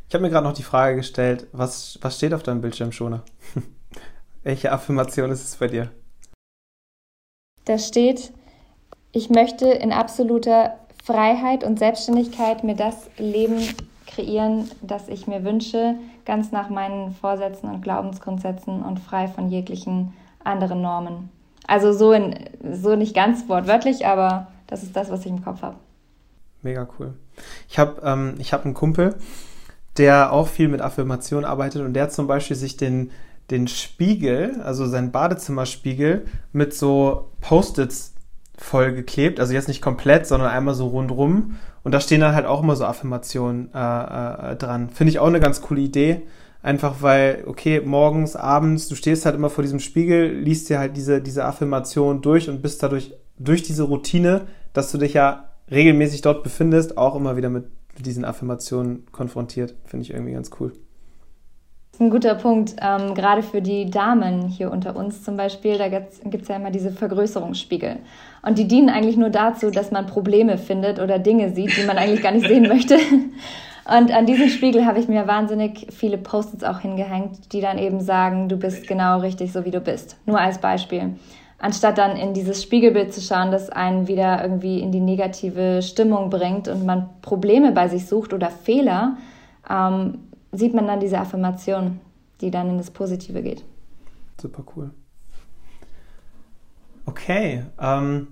ich 0.08 0.14
habe 0.14 0.22
mir 0.22 0.30
gerade 0.30 0.46
noch 0.46 0.54
die 0.54 0.62
Frage 0.62 0.96
gestellt, 0.96 1.46
was, 1.52 1.98
was 2.02 2.16
steht 2.16 2.34
auf 2.34 2.42
deinem 2.42 2.60
Bildschirmschoner? 2.60 3.22
Welche 4.42 4.72
Affirmation 4.72 5.30
ist 5.30 5.44
es 5.44 5.56
bei 5.56 5.68
dir? 5.68 5.90
Da 7.64 7.78
steht, 7.78 8.32
ich 9.12 9.30
möchte 9.30 9.66
in 9.66 9.92
absoluter 9.92 10.78
Freiheit 11.02 11.64
und 11.64 11.78
Selbstständigkeit 11.78 12.62
mir 12.64 12.76
das 12.76 13.08
Leben 13.16 13.60
kreieren, 14.06 14.70
das 14.82 15.08
ich 15.08 15.26
mir 15.26 15.44
wünsche, 15.44 15.96
ganz 16.24 16.52
nach 16.52 16.68
meinen 16.68 17.12
Vorsätzen 17.14 17.68
und 17.68 17.82
Glaubensgrundsätzen 17.82 18.82
und 18.82 19.00
frei 19.00 19.28
von 19.28 19.48
jeglichen 19.48 20.12
anderen 20.42 20.82
Normen. 20.82 21.30
Also 21.66 21.92
so, 21.92 22.12
in, 22.12 22.34
so 22.72 22.96
nicht 22.96 23.14
ganz 23.14 23.48
wortwörtlich, 23.48 24.06
aber 24.06 24.48
das 24.66 24.82
ist 24.82 24.94
das, 24.94 25.10
was 25.10 25.20
ich 25.20 25.32
im 25.32 25.42
Kopf 25.42 25.62
habe. 25.62 25.76
Mega 26.62 26.86
cool. 26.98 27.14
Ich 27.68 27.78
habe 27.78 28.00
ähm, 28.04 28.38
hab 28.40 28.64
einen 28.64 28.74
Kumpel, 28.74 29.16
der 29.96 30.32
auch 30.32 30.48
viel 30.48 30.68
mit 30.68 30.80
Affirmation 30.80 31.44
arbeitet 31.44 31.82
und 31.82 31.94
der 31.94 32.08
zum 32.08 32.26
Beispiel 32.26 32.56
sich 32.56 32.76
den 32.76 33.10
den 33.50 33.68
Spiegel, 33.68 34.60
also 34.62 34.86
seinen 34.86 35.12
Badezimmerspiegel, 35.12 36.24
mit 36.52 36.74
so 36.74 37.30
Post-its 37.40 38.14
vollgeklebt. 38.56 39.40
Also 39.40 39.52
jetzt 39.52 39.68
nicht 39.68 39.82
komplett, 39.82 40.26
sondern 40.26 40.50
einmal 40.50 40.74
so 40.74 40.86
rundrum. 40.86 41.56
Und 41.82 41.92
da 41.92 42.00
stehen 42.00 42.20
dann 42.20 42.34
halt 42.34 42.46
auch 42.46 42.62
immer 42.62 42.76
so 42.76 42.84
Affirmationen 42.84 43.70
äh, 43.74 44.52
äh, 44.52 44.56
dran. 44.56 44.88
Finde 44.90 45.10
ich 45.10 45.18
auch 45.18 45.26
eine 45.26 45.40
ganz 45.40 45.60
coole 45.60 45.82
Idee. 45.82 46.22
Einfach 46.62 46.96
weil, 47.00 47.44
okay, 47.46 47.82
morgens, 47.84 48.36
abends, 48.36 48.88
du 48.88 48.94
stehst 48.94 49.26
halt 49.26 49.34
immer 49.34 49.50
vor 49.50 49.62
diesem 49.62 49.80
Spiegel, 49.80 50.32
liest 50.32 50.70
dir 50.70 50.78
halt 50.78 50.96
diese, 50.96 51.20
diese 51.20 51.44
Affirmation 51.44 52.22
durch 52.22 52.48
und 52.48 52.62
bist 52.62 52.82
dadurch, 52.82 53.12
durch 53.38 53.62
diese 53.62 53.82
Routine, 53.82 54.42
dass 54.72 54.90
du 54.90 54.96
dich 54.96 55.12
ja 55.12 55.50
regelmäßig 55.70 56.22
dort 56.22 56.42
befindest, 56.42 56.96
auch 56.96 57.16
immer 57.16 57.36
wieder 57.36 57.50
mit, 57.50 57.66
mit 57.96 58.06
diesen 58.06 58.24
Affirmationen 58.24 59.06
konfrontiert. 59.12 59.74
Finde 59.84 60.04
ich 60.04 60.12
irgendwie 60.12 60.32
ganz 60.32 60.50
cool. 60.60 60.72
Das 61.94 62.00
ist 62.00 62.06
ein 62.06 62.10
guter 62.10 62.34
Punkt, 62.34 62.74
ähm, 62.80 63.14
gerade 63.14 63.44
für 63.44 63.62
die 63.62 63.88
Damen 63.88 64.48
hier 64.48 64.72
unter 64.72 64.96
uns 64.96 65.22
zum 65.22 65.36
Beispiel, 65.36 65.78
da 65.78 65.88
gibt 65.88 66.42
es 66.42 66.48
ja 66.48 66.56
immer 66.56 66.72
diese 66.72 66.90
Vergrößerungsspiegel. 66.90 67.98
Und 68.42 68.58
die 68.58 68.66
dienen 68.66 68.88
eigentlich 68.88 69.16
nur 69.16 69.30
dazu, 69.30 69.70
dass 69.70 69.92
man 69.92 70.06
Probleme 70.06 70.58
findet 70.58 70.98
oder 70.98 71.20
Dinge 71.20 71.54
sieht, 71.54 71.76
die 71.76 71.86
man 71.86 71.96
eigentlich 71.96 72.20
gar 72.20 72.32
nicht 72.32 72.48
sehen 72.48 72.66
möchte. 72.66 72.98
Und 73.86 74.12
an 74.12 74.26
diesem 74.26 74.48
Spiegel 74.48 74.86
habe 74.86 74.98
ich 74.98 75.08
mir 75.08 75.28
wahnsinnig 75.28 75.86
viele 75.90 76.18
Post-its 76.18 76.64
auch 76.64 76.80
hingehängt, 76.80 77.52
die 77.52 77.60
dann 77.60 77.78
eben 77.78 78.00
sagen, 78.00 78.48
du 78.48 78.56
bist 78.56 78.88
genau 78.88 79.20
richtig 79.20 79.52
so, 79.52 79.64
wie 79.64 79.70
du 79.70 79.80
bist. 79.80 80.16
Nur 80.26 80.40
als 80.40 80.58
Beispiel. 80.58 81.16
Anstatt 81.58 81.98
dann 81.98 82.16
in 82.16 82.34
dieses 82.34 82.62
Spiegelbild 82.62 83.14
zu 83.14 83.20
schauen, 83.20 83.50
das 83.50 83.70
einen 83.70 84.08
wieder 84.08 84.42
irgendwie 84.42 84.80
in 84.80 84.92
die 84.92 85.00
negative 85.00 85.82
Stimmung 85.82 86.30
bringt 86.30 86.68
und 86.68 86.84
man 86.84 87.08
Probleme 87.22 87.72
bei 87.72 87.88
sich 87.88 88.06
sucht 88.06 88.32
oder 88.32 88.50
Fehler, 88.50 89.16
ähm, 89.70 90.18
sieht 90.52 90.74
man 90.74 90.86
dann 90.86 91.00
diese 91.00 91.18
Affirmation, 91.18 92.00
die 92.40 92.50
dann 92.50 92.68
in 92.70 92.78
das 92.78 92.90
Positive 92.90 93.42
geht. 93.42 93.64
Super 94.40 94.64
cool. 94.76 94.90
Okay. 97.06 97.64
Ähm, 97.80 98.28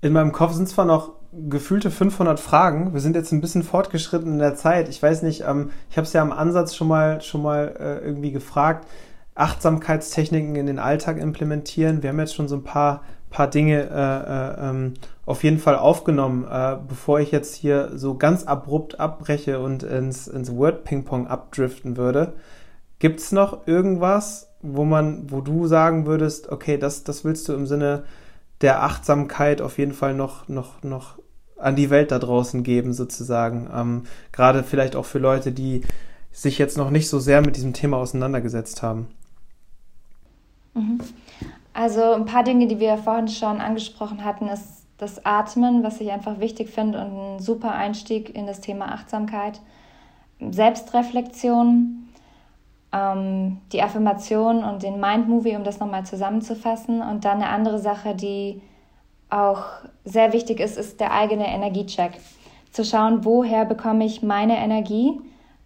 in 0.00 0.12
meinem 0.12 0.32
Kopf 0.32 0.52
sind 0.52 0.68
zwar 0.68 0.84
noch 0.84 1.12
gefühlte 1.32 1.90
500 1.90 2.38
Fragen. 2.38 2.92
Wir 2.92 3.00
sind 3.00 3.16
jetzt 3.16 3.32
ein 3.32 3.40
bisschen 3.40 3.62
fortgeschritten 3.62 4.32
in 4.32 4.38
der 4.38 4.54
Zeit. 4.54 4.88
Ich 4.88 5.02
weiß 5.02 5.22
nicht, 5.22 5.44
ähm, 5.46 5.70
ich 5.90 5.96
habe 5.96 6.06
es 6.06 6.12
ja 6.12 6.20
am 6.22 6.32
Ansatz 6.32 6.74
schon 6.74 6.88
mal, 6.88 7.22
schon 7.22 7.42
mal 7.42 7.74
äh, 7.78 8.04
irgendwie 8.04 8.32
gefragt. 8.32 8.86
Achtsamkeitstechniken 9.34 10.56
in 10.56 10.66
den 10.66 10.78
Alltag 10.78 11.18
implementieren. 11.18 12.02
Wir 12.02 12.10
haben 12.10 12.18
jetzt 12.18 12.34
schon 12.34 12.48
so 12.48 12.56
ein 12.56 12.64
paar, 12.64 13.02
paar 13.30 13.48
Dinge 13.48 13.88
äh, 13.90 14.66
äh, 14.66 14.70
ähm, 14.70 14.94
auf 15.24 15.42
jeden 15.42 15.58
Fall 15.58 15.76
aufgenommen. 15.76 16.44
Äh, 16.50 16.76
bevor 16.86 17.20
ich 17.20 17.30
jetzt 17.30 17.54
hier 17.54 17.92
so 17.94 18.16
ganz 18.16 18.44
abrupt 18.44 19.00
abbreche 19.00 19.58
und 19.60 19.82
ins, 19.82 20.28
ins 20.28 20.54
Word-Ping-Pong 20.54 21.28
abdriften 21.28 21.96
würde, 21.96 22.34
gibt 22.98 23.20
es 23.20 23.32
noch 23.32 23.66
irgendwas, 23.66 24.48
wo 24.60 24.84
man, 24.84 25.30
wo 25.30 25.40
du 25.40 25.66
sagen 25.66 26.06
würdest, 26.06 26.50
okay, 26.50 26.76
das, 26.76 27.04
das 27.04 27.24
willst 27.24 27.48
du 27.48 27.54
im 27.54 27.66
Sinne 27.66 28.04
der 28.60 28.82
Achtsamkeit 28.82 29.60
auf 29.60 29.78
jeden 29.78 29.92
Fall 29.92 30.14
noch, 30.14 30.48
noch, 30.48 30.82
noch 30.82 31.18
an 31.56 31.74
die 31.74 31.90
Welt 31.90 32.10
da 32.10 32.18
draußen 32.18 32.62
geben, 32.62 32.92
sozusagen. 32.92 33.70
Ähm, 33.74 34.02
Gerade 34.30 34.62
vielleicht 34.62 34.94
auch 34.94 35.06
für 35.06 35.18
Leute, 35.18 35.52
die 35.52 35.82
sich 36.32 36.58
jetzt 36.58 36.76
noch 36.76 36.90
nicht 36.90 37.08
so 37.08 37.18
sehr 37.18 37.40
mit 37.40 37.56
diesem 37.56 37.72
Thema 37.72 37.96
auseinandergesetzt 37.96 38.82
haben. 38.82 39.08
Mhm. 40.74 41.00
Also 41.72 42.12
ein 42.12 42.26
paar 42.26 42.44
Dinge, 42.44 42.66
die 42.66 42.80
wir 42.80 42.98
vorhin 42.98 43.28
schon 43.28 43.60
angesprochen 43.60 44.24
hatten, 44.24 44.48
ist 44.48 44.86
das 44.98 45.24
Atmen, 45.24 45.82
was 45.82 46.00
ich 46.00 46.12
einfach 46.12 46.38
wichtig 46.38 46.70
finde 46.70 47.00
und 47.00 47.36
ein 47.36 47.38
super 47.40 47.72
Einstieg 47.72 48.34
in 48.34 48.46
das 48.46 48.60
Thema 48.60 48.92
Achtsamkeit. 48.92 49.60
Selbstreflexion, 50.38 52.08
ähm, 52.92 53.58
die 53.72 53.82
Affirmation 53.82 54.64
und 54.64 54.82
den 54.82 55.00
Mind-Movie, 55.00 55.56
um 55.56 55.64
das 55.64 55.80
nochmal 55.80 56.04
zusammenzufassen. 56.04 57.00
Und 57.00 57.24
dann 57.24 57.42
eine 57.42 57.48
andere 57.48 57.78
Sache, 57.78 58.14
die 58.14 58.60
auch 59.30 59.64
sehr 60.04 60.32
wichtig 60.32 60.60
ist, 60.60 60.76
ist 60.76 61.00
der 61.00 61.12
eigene 61.12 61.48
Energiecheck. 61.48 62.20
Zu 62.70 62.84
schauen, 62.84 63.24
woher 63.24 63.64
bekomme 63.64 64.04
ich 64.04 64.22
meine 64.22 64.56
Energie 64.58 65.20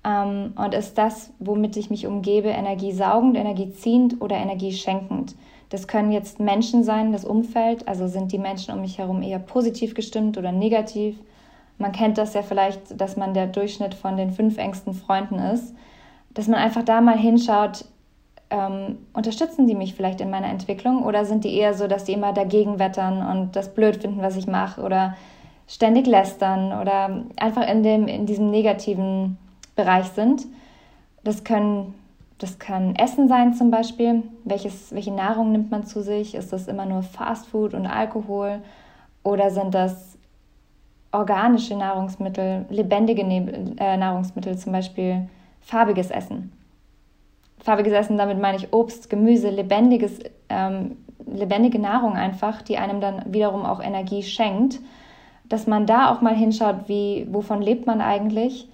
ähm, 0.06 0.52
und 0.56 0.72
ist 0.72 0.96
das, 0.96 1.32
womit 1.40 1.76
ich 1.76 1.90
mich 1.90 2.06
umgebe, 2.06 2.48
energiesaugend, 2.48 3.36
energieziehend 3.36 4.20
oder 4.22 4.36
energieschenkend. 4.36 5.34
Das 5.68 5.88
können 5.88 6.12
jetzt 6.12 6.38
Menschen 6.38 6.84
sein, 6.84 7.10
das 7.10 7.24
Umfeld, 7.24 7.88
also 7.88 8.06
sind 8.06 8.30
die 8.30 8.38
Menschen 8.38 8.72
um 8.72 8.82
mich 8.82 8.98
herum 8.98 9.20
eher 9.20 9.40
positiv 9.40 9.94
gestimmt 9.94 10.38
oder 10.38 10.52
negativ. 10.52 11.18
Man 11.78 11.90
kennt 11.90 12.18
das 12.18 12.34
ja 12.34 12.42
vielleicht, 12.42 13.00
dass 13.00 13.16
man 13.16 13.34
der 13.34 13.48
Durchschnitt 13.48 13.94
von 13.94 14.16
den 14.16 14.30
fünf 14.30 14.58
engsten 14.58 14.94
Freunden 14.94 15.40
ist. 15.40 15.74
Dass 16.30 16.46
man 16.46 16.60
einfach 16.60 16.84
da 16.84 17.00
mal 17.00 17.18
hinschaut, 17.18 17.84
ähm, 18.50 18.98
unterstützen 19.12 19.66
die 19.66 19.74
mich 19.74 19.94
vielleicht 19.94 20.20
in 20.20 20.30
meiner 20.30 20.48
Entwicklung 20.48 21.02
oder 21.04 21.24
sind 21.24 21.42
die 21.42 21.56
eher 21.56 21.74
so, 21.74 21.88
dass 21.88 22.04
die 22.04 22.12
immer 22.12 22.32
dagegen 22.32 22.78
wettern 22.78 23.26
und 23.26 23.56
das 23.56 23.74
blöd 23.74 23.96
finden, 23.96 24.22
was 24.22 24.36
ich 24.36 24.46
mache 24.46 24.80
oder 24.82 25.16
ständig 25.66 26.06
lästern 26.06 26.80
oder 26.80 27.24
einfach 27.34 27.68
in, 27.68 27.82
dem, 27.82 28.06
in 28.06 28.24
diesem 28.24 28.50
negativen 28.52 29.36
Bereich 29.76 30.06
sind. 30.08 30.46
Das 31.22 31.44
können 31.44 31.94
das 32.38 32.58
kann 32.58 32.94
Essen 32.96 33.28
sein 33.28 33.54
zum 33.54 33.70
Beispiel. 33.70 34.22
Welches, 34.44 34.94
welche 34.94 35.12
Nahrung 35.12 35.52
nimmt 35.52 35.70
man 35.70 35.86
zu 35.86 36.02
sich? 36.02 36.34
Ist 36.34 36.52
das 36.52 36.68
immer 36.68 36.84
nur 36.84 37.02
Fastfood 37.02 37.72
und 37.72 37.86
Alkohol? 37.86 38.60
Oder 39.22 39.50
sind 39.50 39.74
das 39.74 40.18
organische 41.12 41.76
Nahrungsmittel, 41.76 42.66
lebendige 42.68 43.22
äh, 43.22 43.96
Nahrungsmittel, 43.96 44.58
zum 44.58 44.72
Beispiel 44.72 45.30
farbiges 45.62 46.10
Essen? 46.10 46.52
farbiges 47.66 47.92
Essen, 47.92 48.16
damit 48.16 48.40
meine 48.40 48.58
ich 48.58 48.72
Obst, 48.72 49.10
Gemüse, 49.10 49.50
lebendiges, 49.50 50.20
ähm, 50.48 50.98
lebendige 51.26 51.80
Nahrung 51.80 52.14
einfach, 52.14 52.62
die 52.62 52.78
einem 52.78 53.00
dann 53.00 53.22
wiederum 53.26 53.64
auch 53.66 53.82
Energie 53.82 54.22
schenkt, 54.22 54.78
dass 55.48 55.66
man 55.66 55.86
da 55.86 56.12
auch 56.12 56.20
mal 56.20 56.34
hinschaut, 56.34 56.88
wie, 56.88 57.26
wovon 57.30 57.62
lebt 57.62 57.86
man 57.86 58.00
eigentlich, 58.00 58.68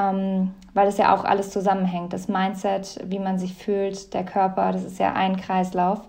ähm, 0.00 0.54
weil 0.74 0.86
das 0.86 0.98
ja 0.98 1.14
auch 1.14 1.24
alles 1.24 1.50
zusammenhängt. 1.50 2.12
Das 2.12 2.28
Mindset, 2.28 3.00
wie 3.06 3.18
man 3.18 3.38
sich 3.38 3.54
fühlt, 3.54 4.14
der 4.14 4.24
Körper, 4.24 4.72
das 4.72 4.84
ist 4.84 4.98
ja 4.98 5.12
ein 5.12 5.36
Kreislauf. 5.36 6.00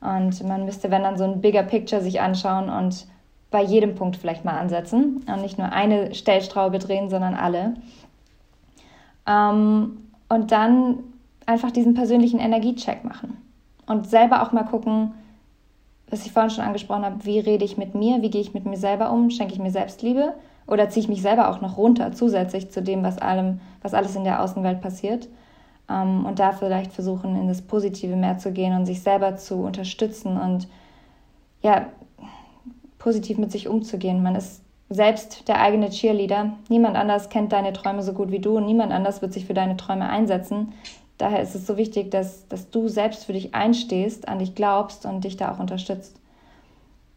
Und 0.00 0.46
man 0.46 0.64
müsste, 0.64 0.90
wenn 0.90 1.02
dann 1.02 1.18
so 1.18 1.24
ein 1.24 1.40
bigger 1.40 1.62
Picture 1.62 2.02
sich 2.02 2.20
anschauen 2.20 2.68
und 2.70 3.06
bei 3.50 3.62
jedem 3.62 3.94
Punkt 3.94 4.16
vielleicht 4.16 4.44
mal 4.44 4.58
ansetzen 4.58 5.24
und 5.26 5.40
nicht 5.40 5.58
nur 5.58 5.72
eine 5.72 6.14
Stellstraube 6.14 6.78
drehen, 6.78 7.08
sondern 7.08 7.34
alle. 7.34 7.74
Ähm, 9.26 10.04
und 10.28 10.52
dann 10.52 10.98
einfach 11.46 11.70
diesen 11.70 11.94
persönlichen 11.94 12.38
Energiecheck 12.38 13.04
machen 13.04 13.38
und 13.86 14.06
selber 14.06 14.42
auch 14.42 14.52
mal 14.52 14.64
gucken, 14.64 15.14
was 16.10 16.26
ich 16.26 16.32
vorhin 16.32 16.50
schon 16.50 16.64
angesprochen 16.64 17.04
habe, 17.04 17.24
wie 17.24 17.38
rede 17.38 17.64
ich 17.64 17.78
mit 17.78 17.94
mir, 17.94 18.22
wie 18.22 18.30
gehe 18.30 18.40
ich 18.40 18.54
mit 18.54 18.66
mir 18.66 18.76
selber 18.76 19.10
um, 19.10 19.30
schenke 19.30 19.54
ich 19.54 19.58
mir 19.58 19.70
Selbstliebe 19.70 20.34
oder 20.68 20.88
ziehe 20.88 21.02
ich 21.02 21.08
mich 21.08 21.22
selber 21.22 21.50
auch 21.50 21.60
noch 21.60 21.76
runter 21.76 22.12
zusätzlich 22.12 22.70
zu 22.70 22.82
dem, 22.82 23.02
was 23.02 23.18
allem, 23.18 23.60
was 23.82 23.94
alles 23.94 24.14
in 24.14 24.24
der 24.24 24.42
Außenwelt 24.42 24.80
passiert 24.80 25.28
ähm, 25.90 26.26
und 26.26 26.38
da 26.38 26.52
vielleicht 26.52 26.92
versuchen, 26.92 27.36
in 27.36 27.48
das 27.48 27.62
Positive 27.62 28.14
mehr 28.14 28.38
zu 28.38 28.52
gehen 28.52 28.76
und 28.76 28.86
sich 28.86 29.02
selber 29.02 29.36
zu 29.36 29.56
unterstützen 29.56 30.38
und 30.38 30.68
ja, 31.62 31.86
positiv 32.98 33.38
mit 33.38 33.50
sich 33.50 33.68
umzugehen. 33.68 34.22
Man 34.22 34.36
ist 34.36 34.62
selbst 34.90 35.48
der 35.48 35.60
eigene 35.60 35.90
Cheerleader. 35.90 36.52
Niemand 36.68 36.96
anders 36.96 37.28
kennt 37.28 37.52
deine 37.52 37.72
Träume 37.72 38.02
so 38.02 38.12
gut 38.12 38.30
wie 38.30 38.38
du 38.38 38.56
und 38.56 38.66
niemand 38.66 38.92
anders 38.92 39.22
wird 39.22 39.32
sich 39.32 39.46
für 39.46 39.54
deine 39.54 39.76
Träume 39.76 40.08
einsetzen. 40.08 40.72
Daher 41.16 41.42
ist 41.42 41.54
es 41.54 41.66
so 41.66 41.76
wichtig, 41.76 42.10
dass, 42.10 42.46
dass 42.48 42.70
du 42.70 42.88
selbst 42.88 43.24
für 43.24 43.32
dich 43.32 43.54
einstehst, 43.54 44.28
an 44.28 44.38
dich 44.38 44.54
glaubst 44.54 45.04
und 45.04 45.24
dich 45.24 45.36
da 45.36 45.52
auch 45.52 45.58
unterstützt. 45.58 46.20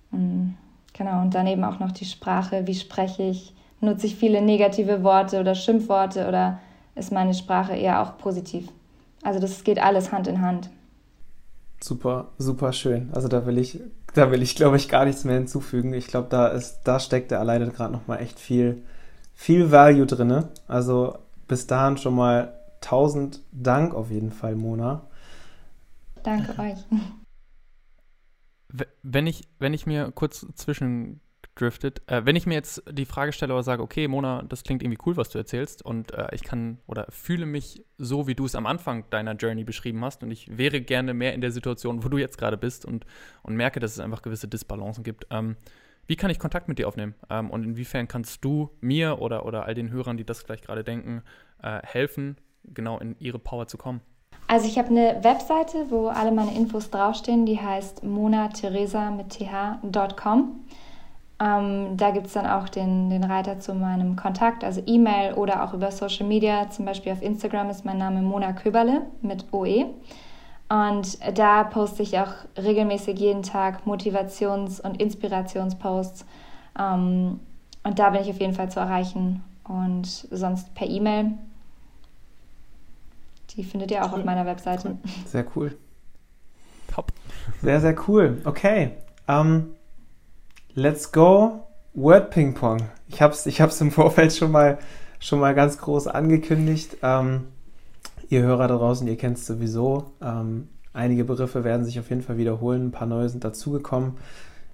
Mm, 0.10 0.52
genau, 0.94 1.22
und 1.22 1.36
dann 1.36 1.48
eben 1.48 1.64
auch 1.64 1.80
noch 1.80 1.92
die 1.92 2.06
Sprache. 2.06 2.68
Wie 2.68 2.76
spreche 2.76 3.24
ich? 3.24 3.54
Nutze 3.80 4.06
ich 4.06 4.16
viele 4.16 4.42
negative 4.42 5.04
Worte 5.04 5.40
oder 5.40 5.56
Schimpfworte 5.56 6.28
oder 6.28 6.60
ist 6.96 7.12
meine 7.12 7.34
Sprache 7.34 7.74
eher 7.74 8.02
auch 8.02 8.18
positiv? 8.18 8.68
Also 9.24 9.40
das 9.40 9.64
geht 9.64 9.82
alles 9.82 10.12
Hand 10.12 10.28
in 10.28 10.42
Hand. 10.42 10.70
Super, 11.84 12.28
super 12.38 12.74
schön. 12.74 13.10
Also 13.14 13.28
da 13.28 13.46
will 13.46 13.58
ich, 13.58 13.80
da 14.14 14.30
will 14.32 14.42
ich, 14.44 14.56
glaube 14.56 14.78
ich, 14.78 14.88
gar 14.88 15.06
nichts 15.06 15.24
mehr 15.24 15.36
hinzufügen. 15.36 15.94
Ich 15.94 16.08
glaube, 16.08 16.28
da 16.30 16.48
ist, 16.48 16.82
da 16.84 17.00
steckt 17.00 17.32
er 17.32 17.40
alleine 17.40 17.70
gerade 17.70 17.92
nochmal 17.92 18.22
echt 18.22 18.40
viel, 18.40 18.84
viel 19.34 19.72
Value 19.72 20.06
drin. 20.06 20.46
Also 20.68 21.18
bis 21.48 21.66
dahin 21.66 21.98
schon 21.98 22.16
mal 22.16 22.54
tausend 22.82 23.42
Dank 23.52 23.96
auf 23.96 24.12
jeden 24.12 24.32
Fall, 24.32 24.56
Mona. 24.56 25.02
Danke 26.24 26.60
euch. 26.60 26.78
Wenn 29.04 29.28
ich, 29.28 29.44
wenn 29.60 29.74
ich 29.74 29.86
mir 29.86 30.12
kurz 30.12 30.46
zwischendriftet, 30.56 32.02
äh, 32.08 32.26
wenn 32.26 32.36
ich 32.36 32.46
mir 32.46 32.54
jetzt 32.54 32.84
die 32.90 33.06
Frage 33.06 33.34
stelle 33.34 33.54
oder 33.54 33.64
sage, 33.64 33.84
okay, 33.84 34.08
Mona, 34.08 34.44
das 34.44 34.64
klingt 34.64 34.82
irgendwie 34.84 35.02
cool, 35.06 35.18
was 35.18 35.30
du 35.30 35.38
erzählst 35.38 35.84
und 35.84 36.14
äh, 36.14 36.28
ich 36.34 36.44
kann 36.44 36.80
oder 36.88 37.08
fühle 37.10 37.46
mich 37.46 37.84
so, 37.98 38.28
wie 38.28 38.36
du 38.36 38.46
es 38.46 38.56
am 38.56 38.66
Anfang 38.66 39.10
deiner 39.10 39.34
Journey 39.34 39.64
beschrieben 39.64 40.04
hast 40.06 40.24
und 40.24 40.32
ich 40.32 40.58
wäre 40.58 40.82
gerne 40.82 41.14
mehr 41.14 41.34
in 41.34 41.42
der 41.42 41.52
Situation, 41.52 42.04
wo 42.04 42.10
du 42.10 42.18
jetzt 42.18 42.38
gerade 42.38 42.58
bist 42.58 42.86
und, 42.86 43.06
und 43.44 43.56
merke, 43.56 43.80
dass 43.80 43.92
es 43.92 44.00
einfach 44.00 44.22
gewisse 44.22 44.48
Disbalancen 44.48 45.04
gibt. 45.04 45.28
Ähm, 45.30 45.58
wie 46.08 46.16
kann 46.16 46.32
ich 46.32 46.40
Kontakt 46.40 46.68
mit 46.68 46.80
dir 46.80 46.88
aufnehmen? 46.88 47.16
Ähm, 47.30 47.50
und 47.50 47.64
inwiefern 47.64 48.08
kannst 48.08 48.44
du 48.44 48.70
mir 48.82 49.20
oder, 49.20 49.46
oder 49.46 49.66
all 49.66 49.74
den 49.74 49.92
Hörern, 49.92 50.18
die 50.18 50.26
das 50.26 50.42
vielleicht 50.42 50.66
gerade 50.66 50.84
denken, 50.84 51.24
äh, 51.62 51.80
helfen, 51.84 52.38
genau 52.64 53.00
in 53.00 53.16
ihre 53.20 53.40
Power 53.40 53.68
zu 53.68 53.78
kommen? 53.78 54.02
Also 54.52 54.68
ich 54.68 54.78
habe 54.78 54.90
eine 54.90 55.24
Webseite, 55.24 55.86
wo 55.92 56.10
alle 56.10 56.34
meine 56.34 56.54
Infos 56.54 56.90
draufstehen, 56.90 57.46
die 57.46 57.62
heißt 57.62 58.04
monatheresa 58.04 59.10
mit 59.10 59.30
th.com. 59.30 60.66
Ähm, 61.40 61.96
da 61.96 62.12
gibt 62.12 62.28
es 62.28 62.34
dann 62.34 62.46
auch 62.46 62.68
den, 62.68 63.10
den 63.10 63.24
Reiter 63.24 63.62
zu 63.62 63.74
meinem 63.74 64.18
Kontakt, 64.18 64.66
also 64.66 64.82
E-Mail 64.86 65.36
oder 65.36 65.64
auch 65.64 65.74
über 65.74 65.90
Social 65.90 66.28
Media. 66.28 66.70
Zum 66.70 66.84
Beispiel 66.84 67.14
auf 67.14 67.22
Instagram 67.22 67.70
ist 67.70 67.86
mein 67.86 67.98
Name 67.98 68.22
Mona 68.22 68.52
Köberle 68.52 69.04
mit 69.22 69.46
OE. 69.54 69.86
Und 70.68 71.18
da 71.34 71.64
poste 71.64 72.04
ich 72.04 72.20
auch 72.20 72.34
regelmäßig 72.62 73.18
jeden 73.20 73.44
Tag 73.44 73.86
Motivations- 73.86 74.82
und 74.82 75.02
Inspirationsposts. 75.02 76.26
Ähm, 76.78 77.40
und 77.86 78.00
da 78.00 78.10
bin 78.10 78.22
ich 78.22 78.30
auf 78.30 78.42
jeden 78.42 78.54
Fall 78.54 78.70
zu 78.70 78.82
erreichen. 78.82 79.46
Und 79.64 80.08
sonst 80.30 80.76
per 80.76 80.90
E-Mail 80.90 81.38
die 83.56 83.64
findet 83.64 83.92
ihr 83.92 84.04
auch 84.04 84.12
cool. 84.14 84.20
auf 84.20 84.26
meiner 84.26 84.46
Webseite. 84.46 84.98
Sehr 85.26 85.46
cool. 85.56 85.78
Top. 86.88 87.12
Sehr, 87.62 87.80
sehr 87.82 87.96
cool. 88.08 88.42
Okay. 88.46 88.92
Um, 89.28 89.36
ähm, 89.36 89.66
let's 90.74 91.12
go. 91.12 91.68
Word 91.94 92.32
Ping 92.32 92.54
Pong. 92.54 92.80
Ich 93.08 93.22
habe 93.22 93.34
es 93.34 93.46
ich 93.46 93.60
hab's 93.60 93.82
im 93.82 93.92
Vorfeld 93.92 94.34
schon 94.34 94.52
mal, 94.52 94.80
schon 95.20 95.40
mal 95.40 95.54
ganz 95.54 95.78
groß 95.78 96.08
angekündigt. 96.08 96.98
Um, 97.02 97.10
ähm, 97.10 97.48
ihr 98.30 98.42
Hörer 98.42 98.68
da 98.68 98.78
draußen, 98.78 99.08
ihr 99.08 99.18
kennt 99.18 99.38
es 99.38 99.46
sowieso. 99.46 100.14
Um, 100.20 100.28
ähm, 100.28 100.70
einige 100.94 101.24
Begriffe 101.24 101.64
werden 101.64 101.86
sich 101.86 102.00
auf 102.00 102.10
jeden 102.10 102.22
Fall 102.22 102.38
wiederholen. 102.38 102.88
Ein 102.88 102.92
paar 102.92 103.08
neue 103.08 103.30
sind 103.30 103.44
dazugekommen. 103.44 104.18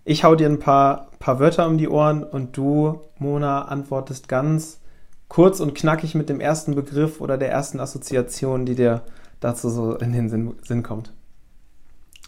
Ich 0.05 0.23
hau 0.23 0.35
dir 0.35 0.47
ein 0.47 0.59
paar, 0.59 1.09
paar 1.19 1.39
Wörter 1.39 1.67
um 1.67 1.77
die 1.77 1.89
Ohren 1.89 2.23
und 2.23 2.55
du, 2.55 3.01
Mona, 3.19 3.63
antwortest 3.63 4.29
ganz 4.29 4.79
kurz 5.27 5.59
und 5.59 5.75
knackig 5.75 6.15
mit 6.15 6.29
dem 6.29 6.39
ersten 6.39 6.75
Begriff 6.75 7.21
oder 7.21 7.37
der 7.37 7.51
ersten 7.51 7.79
Assoziation, 7.79 8.65
die 8.65 8.75
dir 8.75 9.03
dazu 9.39 9.69
so 9.69 9.95
in 9.95 10.11
den 10.13 10.29
Sinn, 10.29 10.55
Sinn 10.63 10.83
kommt. 10.83 11.13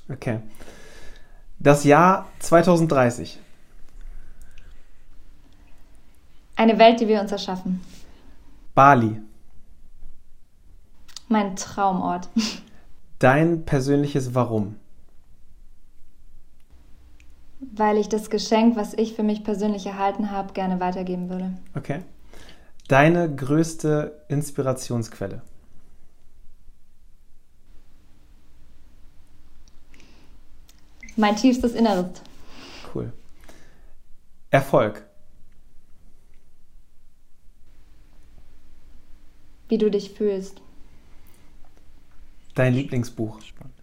Okay. 0.10 0.40
Das 1.60 1.84
Jahr 1.84 2.28
2030. 2.40 3.40
Eine 6.56 6.78
Welt, 6.78 7.00
die 7.00 7.08
wir 7.08 7.22
uns 7.22 7.32
erschaffen. 7.32 7.82
Bali. 8.76 9.22
Mein 11.28 11.56
Traumort. 11.56 12.30
Dein 13.20 13.66
persönliches 13.66 14.34
Warum? 14.34 14.76
Weil 17.60 17.98
ich 17.98 18.08
das 18.08 18.30
Geschenk, 18.30 18.78
was 18.78 18.94
ich 18.94 19.14
für 19.14 19.24
mich 19.24 19.44
persönlich 19.44 19.86
erhalten 19.86 20.32
habe, 20.32 20.54
gerne 20.54 20.80
weitergeben 20.80 21.30
würde. 21.30 21.54
Okay. 21.76 22.02
Deine 22.90 23.34
größte 23.34 24.26
Inspirationsquelle? 24.30 25.44
Mein 31.16 31.36
tiefstes 31.36 31.76
Inneres. 31.76 32.20
Cool. 32.92 33.14
Erfolg. 34.50 35.08
Wie 39.68 39.78
du 39.78 39.92
dich 39.92 40.10
fühlst. 40.10 40.60
Dein 42.56 42.74
Lieblingsbuch. 42.74 43.40
Spannend. 43.42 43.76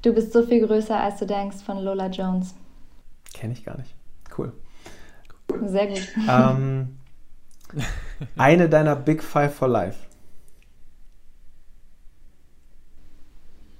Du 0.00 0.14
bist 0.14 0.32
so 0.32 0.42
viel 0.42 0.66
größer, 0.66 0.98
als 0.98 1.18
du 1.18 1.26
denkst, 1.26 1.58
von 1.58 1.84
Lola 1.84 2.06
Jones. 2.06 2.54
Kenne 3.34 3.52
ich 3.52 3.62
gar 3.62 3.76
nicht. 3.76 3.94
Cool. 4.38 4.54
Sehr 5.62 5.86
gut. 5.88 6.08
Ähm, 6.28 6.98
eine 8.36 8.68
deiner 8.68 8.96
Big 8.96 9.22
Five 9.22 9.54
for 9.54 9.68
Life. 9.68 9.98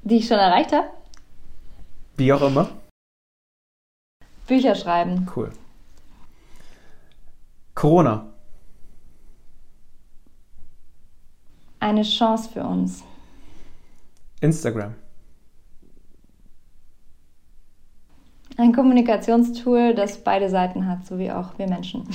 Die 0.02 0.16
ich 0.16 0.28
schon 0.28 0.38
erreicht 0.38 0.72
habe? 0.72 0.88
Wie 2.16 2.32
auch 2.32 2.42
immer. 2.42 2.68
Bücher 4.46 4.74
schreiben. 4.74 5.26
Cool. 5.34 5.50
Corona. 7.74 8.26
Eine 11.80 12.02
Chance 12.02 12.50
für 12.50 12.64
uns. 12.64 13.02
Instagram. 14.40 14.94
Ein 18.56 18.72
Kommunikationstool, 18.72 19.94
das 19.94 20.22
beide 20.22 20.48
Seiten 20.48 20.86
hat, 20.86 21.06
so 21.06 21.18
wie 21.18 21.32
auch 21.32 21.58
wir 21.58 21.68
Menschen. 21.68 22.08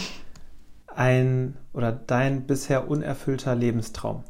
Ein 0.88 1.58
oder 1.74 1.92
dein 1.92 2.48
bisher 2.48 2.90
unerfüllter 2.90 3.56
Lebenstraum. 3.56 4.24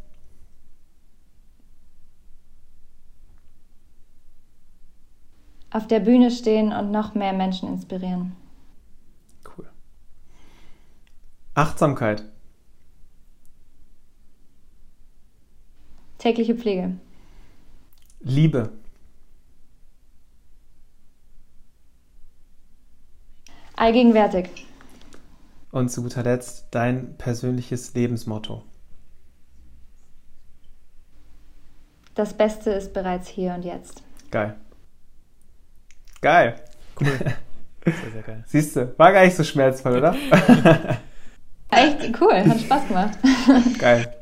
Auf 5.71 5.85
der 5.85 5.99
Bühne 5.99 6.31
stehen 6.31 6.73
und 6.73 6.89
noch 6.89 7.13
mehr 7.13 7.33
Menschen 7.33 7.69
inspirieren. 7.69 8.35
Cool. 9.45 9.69
Achtsamkeit. 11.53 12.23
Tägliche 16.17 16.55
Pflege. 16.55 16.97
Liebe. 18.19 18.71
Allgegenwärtig. 23.79 24.49
Und 25.71 25.89
zu 25.89 26.03
guter 26.03 26.21
Letzt 26.21 26.67
dein 26.71 27.15
persönliches 27.17 27.93
Lebensmotto. 27.93 28.63
Das 32.13 32.33
Beste 32.33 32.71
ist 32.71 32.93
bereits 32.93 33.29
hier 33.29 33.53
und 33.53 33.63
jetzt. 33.63 34.03
Geil. 34.31 34.57
Geil. 36.21 36.55
Cool. 36.99 37.07
Sehr, 37.85 38.11
sehr 38.11 38.21
geil. 38.21 38.43
Siehst 38.45 38.75
du, 38.75 38.93
war 38.99 39.13
gar 39.13 39.23
nicht 39.23 39.37
so 39.37 39.43
schmerzvoll, 39.43 39.97
oder? 39.97 40.13
Echt 41.71 42.21
cool, 42.21 42.33
hat 42.33 42.59
Spaß 42.59 42.87
gemacht. 42.87 43.17
Geil. 43.79 44.13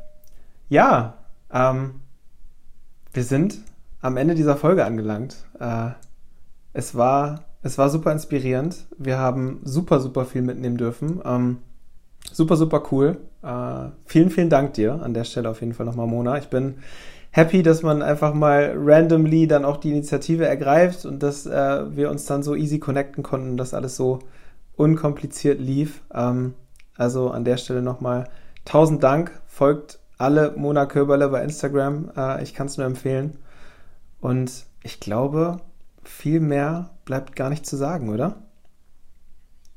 Ja, 0.68 1.18
ähm, 1.52 2.00
wir 3.12 3.24
sind 3.24 3.58
am 4.00 4.16
Ende 4.16 4.36
dieser 4.36 4.56
Folge 4.56 4.86
angelangt. 4.86 5.36
Äh, 5.58 5.90
es 6.72 6.94
war 6.94 7.47
es 7.62 7.78
war 7.78 7.90
super 7.90 8.12
inspirierend. 8.12 8.86
Wir 8.96 9.18
haben 9.18 9.60
super, 9.64 10.00
super 10.00 10.24
viel 10.24 10.42
mitnehmen 10.42 10.76
dürfen. 10.76 11.20
Ähm, 11.24 11.58
super, 12.32 12.56
super 12.56 12.84
cool. 12.92 13.18
Äh, 13.42 13.90
vielen, 14.04 14.30
vielen 14.30 14.50
Dank 14.50 14.74
dir 14.74 15.02
an 15.02 15.14
der 15.14 15.24
Stelle 15.24 15.48
auf 15.48 15.60
jeden 15.60 15.74
Fall 15.74 15.86
nochmal, 15.86 16.06
Mona. 16.06 16.38
Ich 16.38 16.48
bin 16.48 16.76
happy, 17.30 17.62
dass 17.62 17.82
man 17.82 18.02
einfach 18.02 18.32
mal 18.34 18.74
randomly 18.76 19.46
dann 19.46 19.64
auch 19.64 19.76
die 19.76 19.90
Initiative 19.90 20.46
ergreift 20.46 21.04
und 21.04 21.22
dass 21.22 21.46
äh, 21.46 21.96
wir 21.96 22.10
uns 22.10 22.26
dann 22.26 22.42
so 22.42 22.54
easy 22.54 22.78
connecten 22.78 23.22
konnten, 23.22 23.56
dass 23.56 23.74
alles 23.74 23.96
so 23.96 24.20
unkompliziert 24.76 25.60
lief. 25.60 26.02
Ähm, 26.14 26.54
also 26.96 27.30
an 27.30 27.44
der 27.44 27.56
Stelle 27.56 27.82
nochmal 27.82 28.28
tausend 28.64 29.02
Dank. 29.02 29.40
Folgt 29.46 29.98
alle 30.16 30.52
Mona 30.56 30.86
Köberle 30.86 31.28
bei 31.28 31.42
Instagram. 31.42 32.10
Äh, 32.16 32.42
ich 32.42 32.54
kann 32.54 32.66
es 32.66 32.76
nur 32.76 32.86
empfehlen. 32.86 33.38
Und 34.20 34.66
ich 34.82 35.00
glaube, 35.00 35.58
viel 36.08 36.40
mehr 36.40 36.90
bleibt 37.04 37.36
gar 37.36 37.50
nicht 37.50 37.66
zu 37.66 37.76
sagen, 37.76 38.08
oder? 38.08 38.36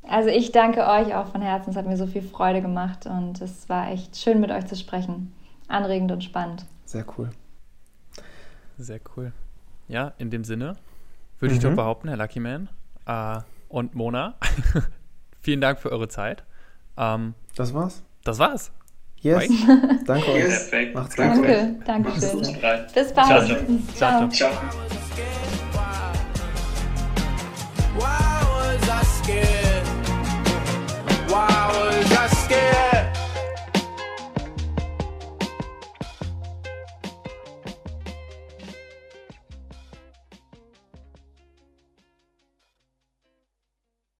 Also 0.04 0.30
ich 0.30 0.52
danke 0.52 0.82
euch 0.82 1.14
auch 1.14 1.28
von 1.28 1.42
Herzen. 1.42 1.72
Es 1.72 1.76
hat 1.76 1.86
mir 1.86 1.98
so 1.98 2.08
viel 2.08 2.22
Freude 2.22 2.62
gemacht 2.62 3.06
und 3.06 3.42
es 3.42 3.70
war 3.70 3.92
echt 3.92 4.18
schön 4.18 4.40
mit 4.40 4.52
euch 4.52 4.66
zu 4.66 4.76
sprechen. 4.76 5.34
Anregend 5.68 6.12
und 6.12 6.24
spannend. 6.24 6.66
Sehr 6.86 7.06
cool. 7.18 7.30
Sehr 8.78 9.00
cool. 9.16 9.32
Ja, 9.88 10.14
in 10.18 10.30
dem 10.30 10.44
Sinne 10.44 10.78
würde 11.40 11.54
mhm. 11.54 11.60
ich 11.60 11.64
doch 11.64 11.76
behaupten, 11.76 12.08
Herr 12.08 12.18
Lucky 12.18 12.40
Man 12.40 12.70
äh, 13.06 13.40
und 13.70 13.96
Mona, 13.96 14.36
vielen 15.42 15.62
Dank 15.62 15.80
für 15.80 15.92
eure 15.92 16.08
Zeit. 16.08 16.44
Ähm, 16.98 17.36
das 17.56 17.74
war's. 17.74 18.04
Das 18.24 18.40
war's. 18.40 18.72
Yes. 19.22 19.50
Danke 20.06 20.32
euch. 20.32 20.44
Perfekt. 20.44 20.96
Macht's 20.96 21.16
gut. 21.16 21.26
Danke. 21.26 21.76
Danke 21.86 22.12
schön. 22.20 22.40
Bis 22.94 23.14
bald. 23.14 23.38
ciao. 23.38 23.46
ciao. 23.96 24.30
ciao. 24.30 24.30
ciao. 24.30 24.52
flowers. 31.62 32.12
I 32.12 32.28
scared. 32.28 32.71